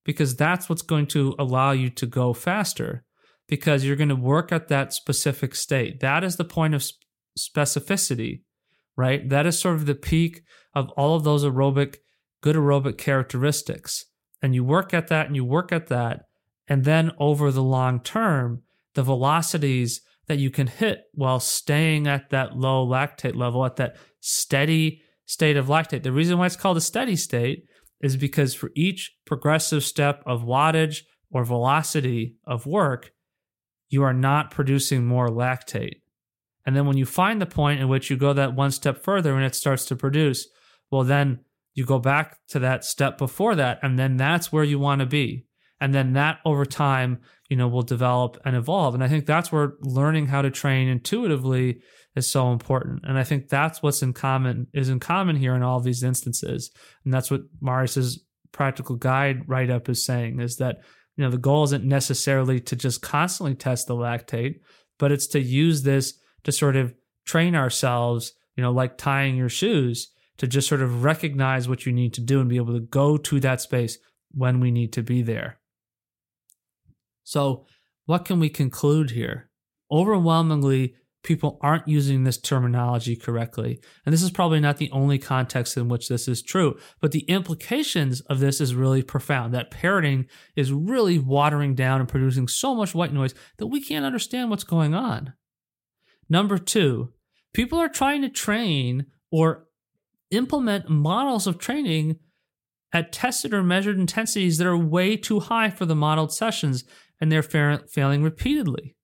because 0.05 0.37
that's 0.37 0.69
what's 0.69 0.83
going 0.83 1.07
to 1.09 1.35
allow 1.39 1.73
you 1.73 1.91
to 1.91 2.07
go 2.07 2.33
faster 2.33 3.05
because 3.51 3.85
you're 3.85 3.97
going 3.97 4.09
to 4.09 4.17
work 4.17 4.53
at 4.53 4.69
that 4.69 4.95
specific 4.95 5.57
state. 5.57 5.99
That 5.99 6.23
is 6.23 6.37
the 6.37 6.45
point 6.45 6.73
of 6.73 6.89
specificity, 7.37 8.43
right? 8.97 9.29
That 9.29 9.45
is 9.45 9.59
sort 9.59 9.75
of 9.75 9.87
the 9.87 9.97
peak 9.97 10.43
of 10.73 10.89
all 10.91 11.17
of 11.17 11.25
those 11.25 11.45
aerobic, 11.45 11.97
good 12.43 12.55
aerobic 12.55 12.97
characteristics. 12.97 14.07
And 14.41 14.55
you 14.55 14.63
work 14.63 14.95
at 14.95 15.09
that 15.09 15.27
and 15.27 15.35
you 15.35 15.45
work 15.45 15.73
at 15.73 15.89
that. 15.89 16.21
And 16.69 16.85
then 16.85 17.11
over 17.19 17.51
the 17.51 17.63
long 17.63 18.01
term, 18.01 18.63
the 18.95 19.03
velocities 19.03 20.01
that 20.29 20.39
you 20.39 20.51
can 20.51 20.69
hit 20.69 21.03
while 21.13 21.41
staying 21.41 22.07
at 22.07 22.31
that 22.31 22.57
low 22.57 22.87
lactate 22.87 23.35
level, 23.35 23.67
at 23.67 23.77
that 23.77 23.97
steady 24.21 25.03
state 25.27 25.57
of 25.57 25.67
lactate. 25.67 26.05
The 26.05 26.13
reason 26.13 26.39
why 26.39 26.47
it's 26.47 26.55
called 26.55 26.77
a 26.77 26.81
steady 26.81 27.17
state 27.17 27.65
is 28.01 28.17
because 28.17 28.55
for 28.55 28.71
each 28.77 29.13
progressive 29.27 29.83
step 29.83 30.23
of 30.25 30.43
wattage 30.43 30.99
or 31.33 31.45
velocity 31.45 32.37
of 32.47 32.65
work, 32.65 33.11
you 33.91 34.03
are 34.05 34.15
not 34.15 34.51
producing 34.51 35.05
more 35.05 35.29
lactate. 35.29 36.01
And 36.65 36.77
then 36.77 36.87
when 36.87 36.97
you 36.97 37.05
find 37.05 37.41
the 37.41 37.47
point 37.47 37.81
in 37.81 37.89
which 37.89 38.09
you 38.09 38.17
go 38.17 38.33
that 38.33 38.55
one 38.55 38.71
step 38.71 39.03
further 39.03 39.35
and 39.35 39.45
it 39.45 39.55
starts 39.55 39.85
to 39.87 39.97
produce, 39.97 40.49
well, 40.91 41.03
then 41.03 41.41
you 41.75 41.85
go 41.85 41.99
back 41.99 42.39
to 42.49 42.59
that 42.61 42.85
step 42.85 43.19
before 43.19 43.55
that. 43.57 43.81
And 43.83 43.99
then 43.99 44.17
that's 44.17 44.53
where 44.53 44.65
you 44.65 44.79
want 44.79 45.01
to 45.01 45.07
be. 45.07 45.47
And 45.81 45.95
then 45.95 46.13
that 46.13 46.39
over 46.45 46.65
time, 46.65 47.21
you 47.49 47.57
know, 47.57 47.67
will 47.67 47.83
develop 47.83 48.39
and 48.45 48.55
evolve. 48.55 48.95
And 48.95 49.03
I 49.03 49.09
think 49.09 49.27
that's 49.27 49.51
where 49.51 49.73
learning 49.81 50.27
how 50.27 50.43
to 50.43 50.51
train 50.51 50.89
intuitively 50.89 51.81
is 52.15 52.31
so 52.31 52.53
important. 52.53 53.01
And 53.05 53.19
I 53.19 53.25
think 53.25 53.49
that's 53.49 53.83
what's 53.83 54.03
in 54.03 54.13
common 54.13 54.67
is 54.73 54.89
in 54.89 55.01
common 55.01 55.37
here 55.37 55.55
in 55.55 55.63
all 55.63 55.81
these 55.81 56.03
instances. 56.03 56.71
And 57.05 57.13
that's 57.13 57.31
what 57.31 57.43
Marius's 57.61 58.23
practical 58.53 58.97
guide 58.97 59.49
write 59.49 59.71
up 59.71 59.89
is 59.89 60.05
saying 60.05 60.41
is 60.41 60.57
that, 60.57 60.77
you 61.21 61.27
know, 61.27 61.31
the 61.31 61.37
goal 61.37 61.65
isn't 61.65 61.85
necessarily 61.85 62.61
to 62.61 62.75
just 62.75 63.03
constantly 63.03 63.55
test 63.55 63.87
the 63.87 63.95
lactate, 63.95 64.61
but 64.99 65.13
it's 65.13 65.27
to 65.27 65.39
use 65.39 65.83
this 65.83 66.15
to 66.45 66.51
sort 66.51 66.77
of 66.77 66.95
train 67.27 67.55
ourselves, 67.55 68.33
you 68.57 68.63
know, 68.63 68.73
like 68.73 68.97
tying 68.97 69.37
your 69.37 69.51
shoes 69.51 70.11
to 70.39 70.47
just 70.47 70.67
sort 70.67 70.81
of 70.81 71.05
recognize 71.05 71.69
what 71.69 71.85
you 71.85 71.93
need 71.93 72.15
to 72.15 72.23
do 72.23 72.41
and 72.41 72.49
be 72.49 72.57
able 72.57 72.73
to 72.73 72.81
go 72.81 73.19
to 73.19 73.39
that 73.41 73.61
space 73.61 73.99
when 74.31 74.61
we 74.61 74.71
need 74.71 74.95
to 74.95 75.03
be 75.03 75.21
there. 75.21 75.61
So, 77.23 77.67
what 78.07 78.25
can 78.25 78.41
we 78.41 78.49
conclude 78.49 79.11
here? 79.11 79.51
Overwhelmingly, 79.93 80.95
people 81.23 81.59
aren't 81.61 81.87
using 81.87 82.25
this 82.25 82.39
terminology 82.39 83.15
correctly. 83.15 83.81
And 84.05 84.13
this 84.13 84.23
is 84.23 84.31
probably 84.31 84.61
not 84.61 84.79
the 84.79 84.91
only 84.91 85.19
context 85.19 85.77
in 85.77 85.89
which 85.89 86.09
this 86.09 86.27
is 86.27 86.43
true, 86.43 86.79
but 87.01 87.13
the 87.13 87.25
implications 87.29 88.21
of 88.23 88.41
this 88.41 88.61
is 88.61 88.75
really 88.75 89.03
profound. 89.03 89.53
That 89.53 89.71
parroting 89.71 90.27
is 90.57 90.73
really 90.73 91.19
watering 91.19 91.75
down 91.75 92.01
and 92.01 92.09
producing 92.09 92.49
so 92.49 92.75
much 92.75 92.95
white 92.95 93.13
noise 93.13 93.35
that 93.59 93.67
we 93.67 93.83
can't 93.83 94.05
understand 94.05 94.51
what's 94.51 94.65
going 94.65 94.95
on. 94.95 95.35
Number 96.29 96.59
two, 96.59 97.13
people 97.53 97.79
are 97.79 97.89
trying 97.89 98.23
to 98.23 98.31
train 98.31 99.07
or 99.31 99.67
implement 100.31 100.89
models 100.89 101.47
of 101.47 101.59
training 101.59 102.17
at 102.93 103.13
tested 103.13 103.53
or 103.53 103.63
measured 103.63 103.99
intensities 103.99 104.59
that 104.59 104.67
are 104.67 104.77
way 104.77 105.17
too 105.17 105.41
high 105.41 105.71
for 105.71 105.87
the 105.87 105.95
modeled 105.95 106.33
sessions, 106.33 106.85
and 107.21 107.31
they're 107.31 107.43
fa- 107.43 107.85
failing 107.89 108.23
repeatedly. 108.23 108.97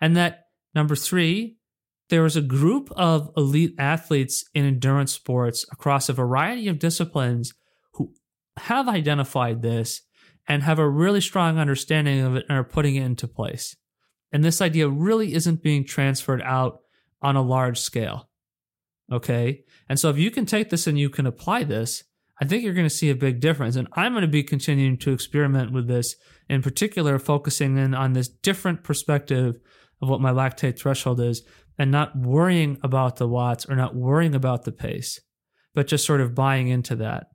And 0.00 0.16
that 0.16 0.44
Number 0.78 0.94
three, 0.94 1.56
there 2.08 2.24
is 2.24 2.36
a 2.36 2.40
group 2.40 2.88
of 2.92 3.32
elite 3.36 3.74
athletes 3.80 4.44
in 4.54 4.64
endurance 4.64 5.12
sports 5.12 5.66
across 5.72 6.08
a 6.08 6.12
variety 6.12 6.68
of 6.68 6.78
disciplines 6.78 7.52
who 7.94 8.14
have 8.58 8.86
identified 8.86 9.60
this 9.60 10.02
and 10.46 10.62
have 10.62 10.78
a 10.78 10.88
really 10.88 11.20
strong 11.20 11.58
understanding 11.58 12.20
of 12.20 12.36
it 12.36 12.44
and 12.48 12.56
are 12.56 12.62
putting 12.62 12.94
it 12.94 13.02
into 13.02 13.26
place. 13.26 13.74
And 14.30 14.44
this 14.44 14.62
idea 14.62 14.88
really 14.88 15.34
isn't 15.34 15.64
being 15.64 15.84
transferred 15.84 16.42
out 16.42 16.78
on 17.20 17.34
a 17.34 17.42
large 17.42 17.80
scale. 17.80 18.30
Okay. 19.10 19.64
And 19.88 19.98
so 19.98 20.10
if 20.10 20.16
you 20.16 20.30
can 20.30 20.46
take 20.46 20.70
this 20.70 20.86
and 20.86 20.96
you 20.96 21.10
can 21.10 21.26
apply 21.26 21.64
this, 21.64 22.04
I 22.40 22.44
think 22.44 22.62
you're 22.62 22.72
going 22.72 22.86
to 22.86 22.88
see 22.88 23.10
a 23.10 23.16
big 23.16 23.40
difference. 23.40 23.74
And 23.74 23.88
I'm 23.94 24.12
going 24.12 24.22
to 24.22 24.28
be 24.28 24.44
continuing 24.44 24.96
to 24.98 25.10
experiment 25.10 25.72
with 25.72 25.88
this, 25.88 26.14
in 26.48 26.62
particular, 26.62 27.18
focusing 27.18 27.76
in 27.78 27.94
on 27.94 28.12
this 28.12 28.28
different 28.28 28.84
perspective 28.84 29.56
of 30.00 30.08
what 30.08 30.20
my 30.20 30.30
lactate 30.30 30.78
threshold 30.78 31.20
is 31.20 31.42
and 31.78 31.90
not 31.90 32.16
worrying 32.16 32.78
about 32.82 33.16
the 33.16 33.28
watts 33.28 33.66
or 33.66 33.76
not 33.76 33.94
worrying 33.94 34.34
about 34.34 34.64
the 34.64 34.72
pace, 34.72 35.20
but 35.74 35.86
just 35.86 36.06
sort 36.06 36.20
of 36.20 36.34
buying 36.34 36.68
into 36.68 36.96
that. 36.96 37.28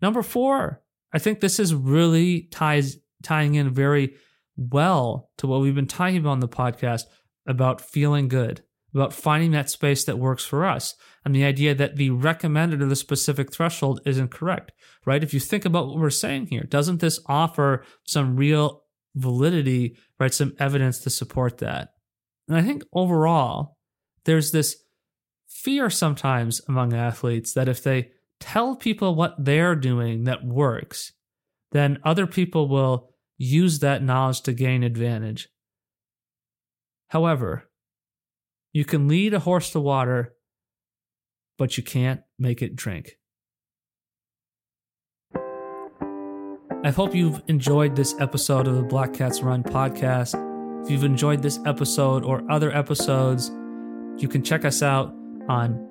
Number 0.00 0.22
four, 0.22 0.82
I 1.12 1.18
think 1.18 1.40
this 1.40 1.58
is 1.58 1.74
really 1.74 2.42
ties 2.50 2.96
tying 3.22 3.54
in 3.54 3.72
very 3.72 4.14
well 4.56 5.30
to 5.38 5.46
what 5.46 5.60
we've 5.60 5.74
been 5.74 5.86
talking 5.86 6.18
about 6.18 6.30
on 6.30 6.40
the 6.40 6.48
podcast 6.48 7.02
about 7.46 7.80
feeling 7.80 8.28
good, 8.28 8.62
about 8.94 9.12
finding 9.12 9.52
that 9.52 9.70
space 9.70 10.04
that 10.04 10.18
works 10.18 10.44
for 10.44 10.66
us, 10.66 10.94
and 11.24 11.34
the 11.34 11.44
idea 11.44 11.74
that 11.74 11.96
the 11.96 12.10
recommended 12.10 12.82
or 12.82 12.86
the 12.86 12.96
specific 12.96 13.52
threshold 13.52 14.00
isn't 14.04 14.30
correct, 14.30 14.72
right? 15.04 15.22
If 15.22 15.32
you 15.32 15.40
think 15.40 15.64
about 15.64 15.88
what 15.88 15.98
we're 15.98 16.10
saying 16.10 16.48
here, 16.48 16.62
doesn't 16.62 17.00
this 17.00 17.20
offer 17.26 17.84
some 18.04 18.36
real 18.36 18.84
validity, 19.14 19.96
right? 20.18 20.32
Some 20.32 20.54
evidence 20.58 21.00
to 21.00 21.10
support 21.10 21.58
that. 21.58 21.90
And 22.46 22.56
I 22.56 22.62
think 22.62 22.82
overall, 22.92 23.76
there's 24.24 24.52
this 24.52 24.76
fear 25.48 25.90
sometimes 25.90 26.60
among 26.68 26.92
athletes 26.94 27.52
that 27.54 27.68
if 27.68 27.82
they 27.82 28.10
tell 28.40 28.76
people 28.76 29.14
what 29.14 29.34
they're 29.42 29.74
doing 29.74 30.24
that 30.24 30.44
works, 30.44 31.12
then 31.72 31.98
other 32.04 32.26
people 32.26 32.68
will 32.68 33.10
use 33.36 33.80
that 33.80 34.02
knowledge 34.02 34.42
to 34.42 34.52
gain 34.52 34.82
advantage. 34.82 35.48
However, 37.08 37.70
you 38.72 38.84
can 38.84 39.08
lead 39.08 39.34
a 39.34 39.40
horse 39.40 39.70
to 39.70 39.80
water, 39.80 40.34
but 41.56 41.76
you 41.76 41.82
can't 41.82 42.20
make 42.38 42.62
it 42.62 42.76
drink. 42.76 43.17
I 46.84 46.90
hope 46.90 47.12
you've 47.12 47.42
enjoyed 47.48 47.96
this 47.96 48.14
episode 48.20 48.68
of 48.68 48.76
the 48.76 48.84
Black 48.84 49.12
Cats 49.12 49.42
Run 49.42 49.64
podcast. 49.64 50.36
If 50.84 50.90
you've 50.92 51.02
enjoyed 51.02 51.42
this 51.42 51.58
episode 51.66 52.24
or 52.24 52.48
other 52.48 52.70
episodes, 52.70 53.50
you 54.16 54.28
can 54.28 54.44
check 54.44 54.64
us 54.64 54.80
out 54.80 55.12
on 55.48 55.88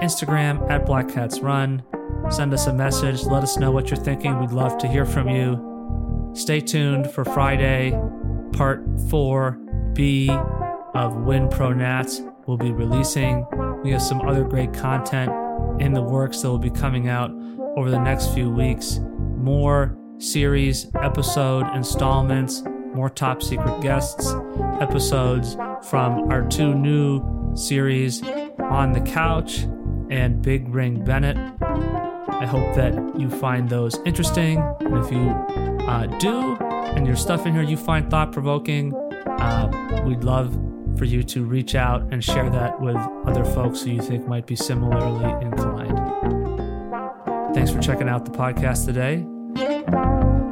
Instagram 0.00 0.70
at 0.70 0.86
Black 0.86 1.08
Cats 1.08 1.40
Run. 1.40 1.82
Send 2.30 2.54
us 2.54 2.68
a 2.68 2.72
message. 2.72 3.24
Let 3.24 3.42
us 3.42 3.56
know 3.56 3.72
what 3.72 3.90
you're 3.90 3.98
thinking. 3.98 4.38
We'd 4.38 4.52
love 4.52 4.78
to 4.78 4.86
hear 4.86 5.04
from 5.04 5.28
you. 5.28 6.30
Stay 6.34 6.60
tuned 6.60 7.10
for 7.10 7.24
Friday, 7.24 7.90
part 8.52 8.86
4B 9.08 10.30
of 10.94 11.16
Win 11.16 11.48
Pro 11.48 11.72
Nats. 11.72 12.22
We'll 12.46 12.58
be 12.58 12.70
releasing. 12.70 13.44
We 13.82 13.90
have 13.90 14.02
some 14.02 14.20
other 14.20 14.44
great 14.44 14.72
content 14.72 15.32
in 15.82 15.94
the 15.94 16.02
works 16.02 16.42
that 16.42 16.48
will 16.48 16.58
be 16.58 16.70
coming 16.70 17.08
out 17.08 17.32
over 17.76 17.90
the 17.90 17.98
next 17.98 18.32
few 18.34 18.48
weeks. 18.48 19.00
More 19.36 19.98
series, 20.18 20.90
episode, 20.96 21.66
installments, 21.74 22.62
more 22.94 23.08
top 23.08 23.42
secret 23.42 23.80
guests, 23.80 24.34
episodes 24.80 25.54
from 25.88 26.30
our 26.30 26.46
two 26.48 26.74
new 26.74 27.56
series, 27.56 28.22
On 28.58 28.92
the 28.92 29.00
Couch 29.00 29.60
and 30.10 30.42
Big 30.42 30.68
Ring 30.68 31.04
Bennett. 31.04 31.36
I 31.60 32.46
hope 32.46 32.74
that 32.76 32.94
you 33.18 33.30
find 33.30 33.68
those 33.68 33.98
interesting. 34.04 34.58
And 34.80 35.04
if 35.04 35.10
you 35.10 35.30
uh, 35.86 36.06
do, 36.18 36.56
and 36.96 37.06
your 37.06 37.16
stuff 37.16 37.46
in 37.46 37.52
here 37.52 37.62
you 37.62 37.76
find 37.76 38.10
thought 38.10 38.32
provoking, 38.32 38.94
uh, 39.26 40.02
we'd 40.06 40.24
love 40.24 40.52
for 40.96 41.04
you 41.04 41.22
to 41.22 41.44
reach 41.44 41.74
out 41.74 42.02
and 42.12 42.22
share 42.22 42.50
that 42.50 42.80
with 42.80 42.96
other 43.24 43.44
folks 43.44 43.82
who 43.82 43.92
you 43.92 44.02
think 44.02 44.26
might 44.26 44.46
be 44.46 44.56
similarly 44.56 45.46
inclined. 45.46 45.96
Thanks 47.54 47.70
for 47.70 47.80
checking 47.80 48.08
out 48.08 48.24
the 48.24 48.30
podcast 48.30 48.84
today. 48.84 49.24
Thank 49.58 49.88
you. 49.88 50.47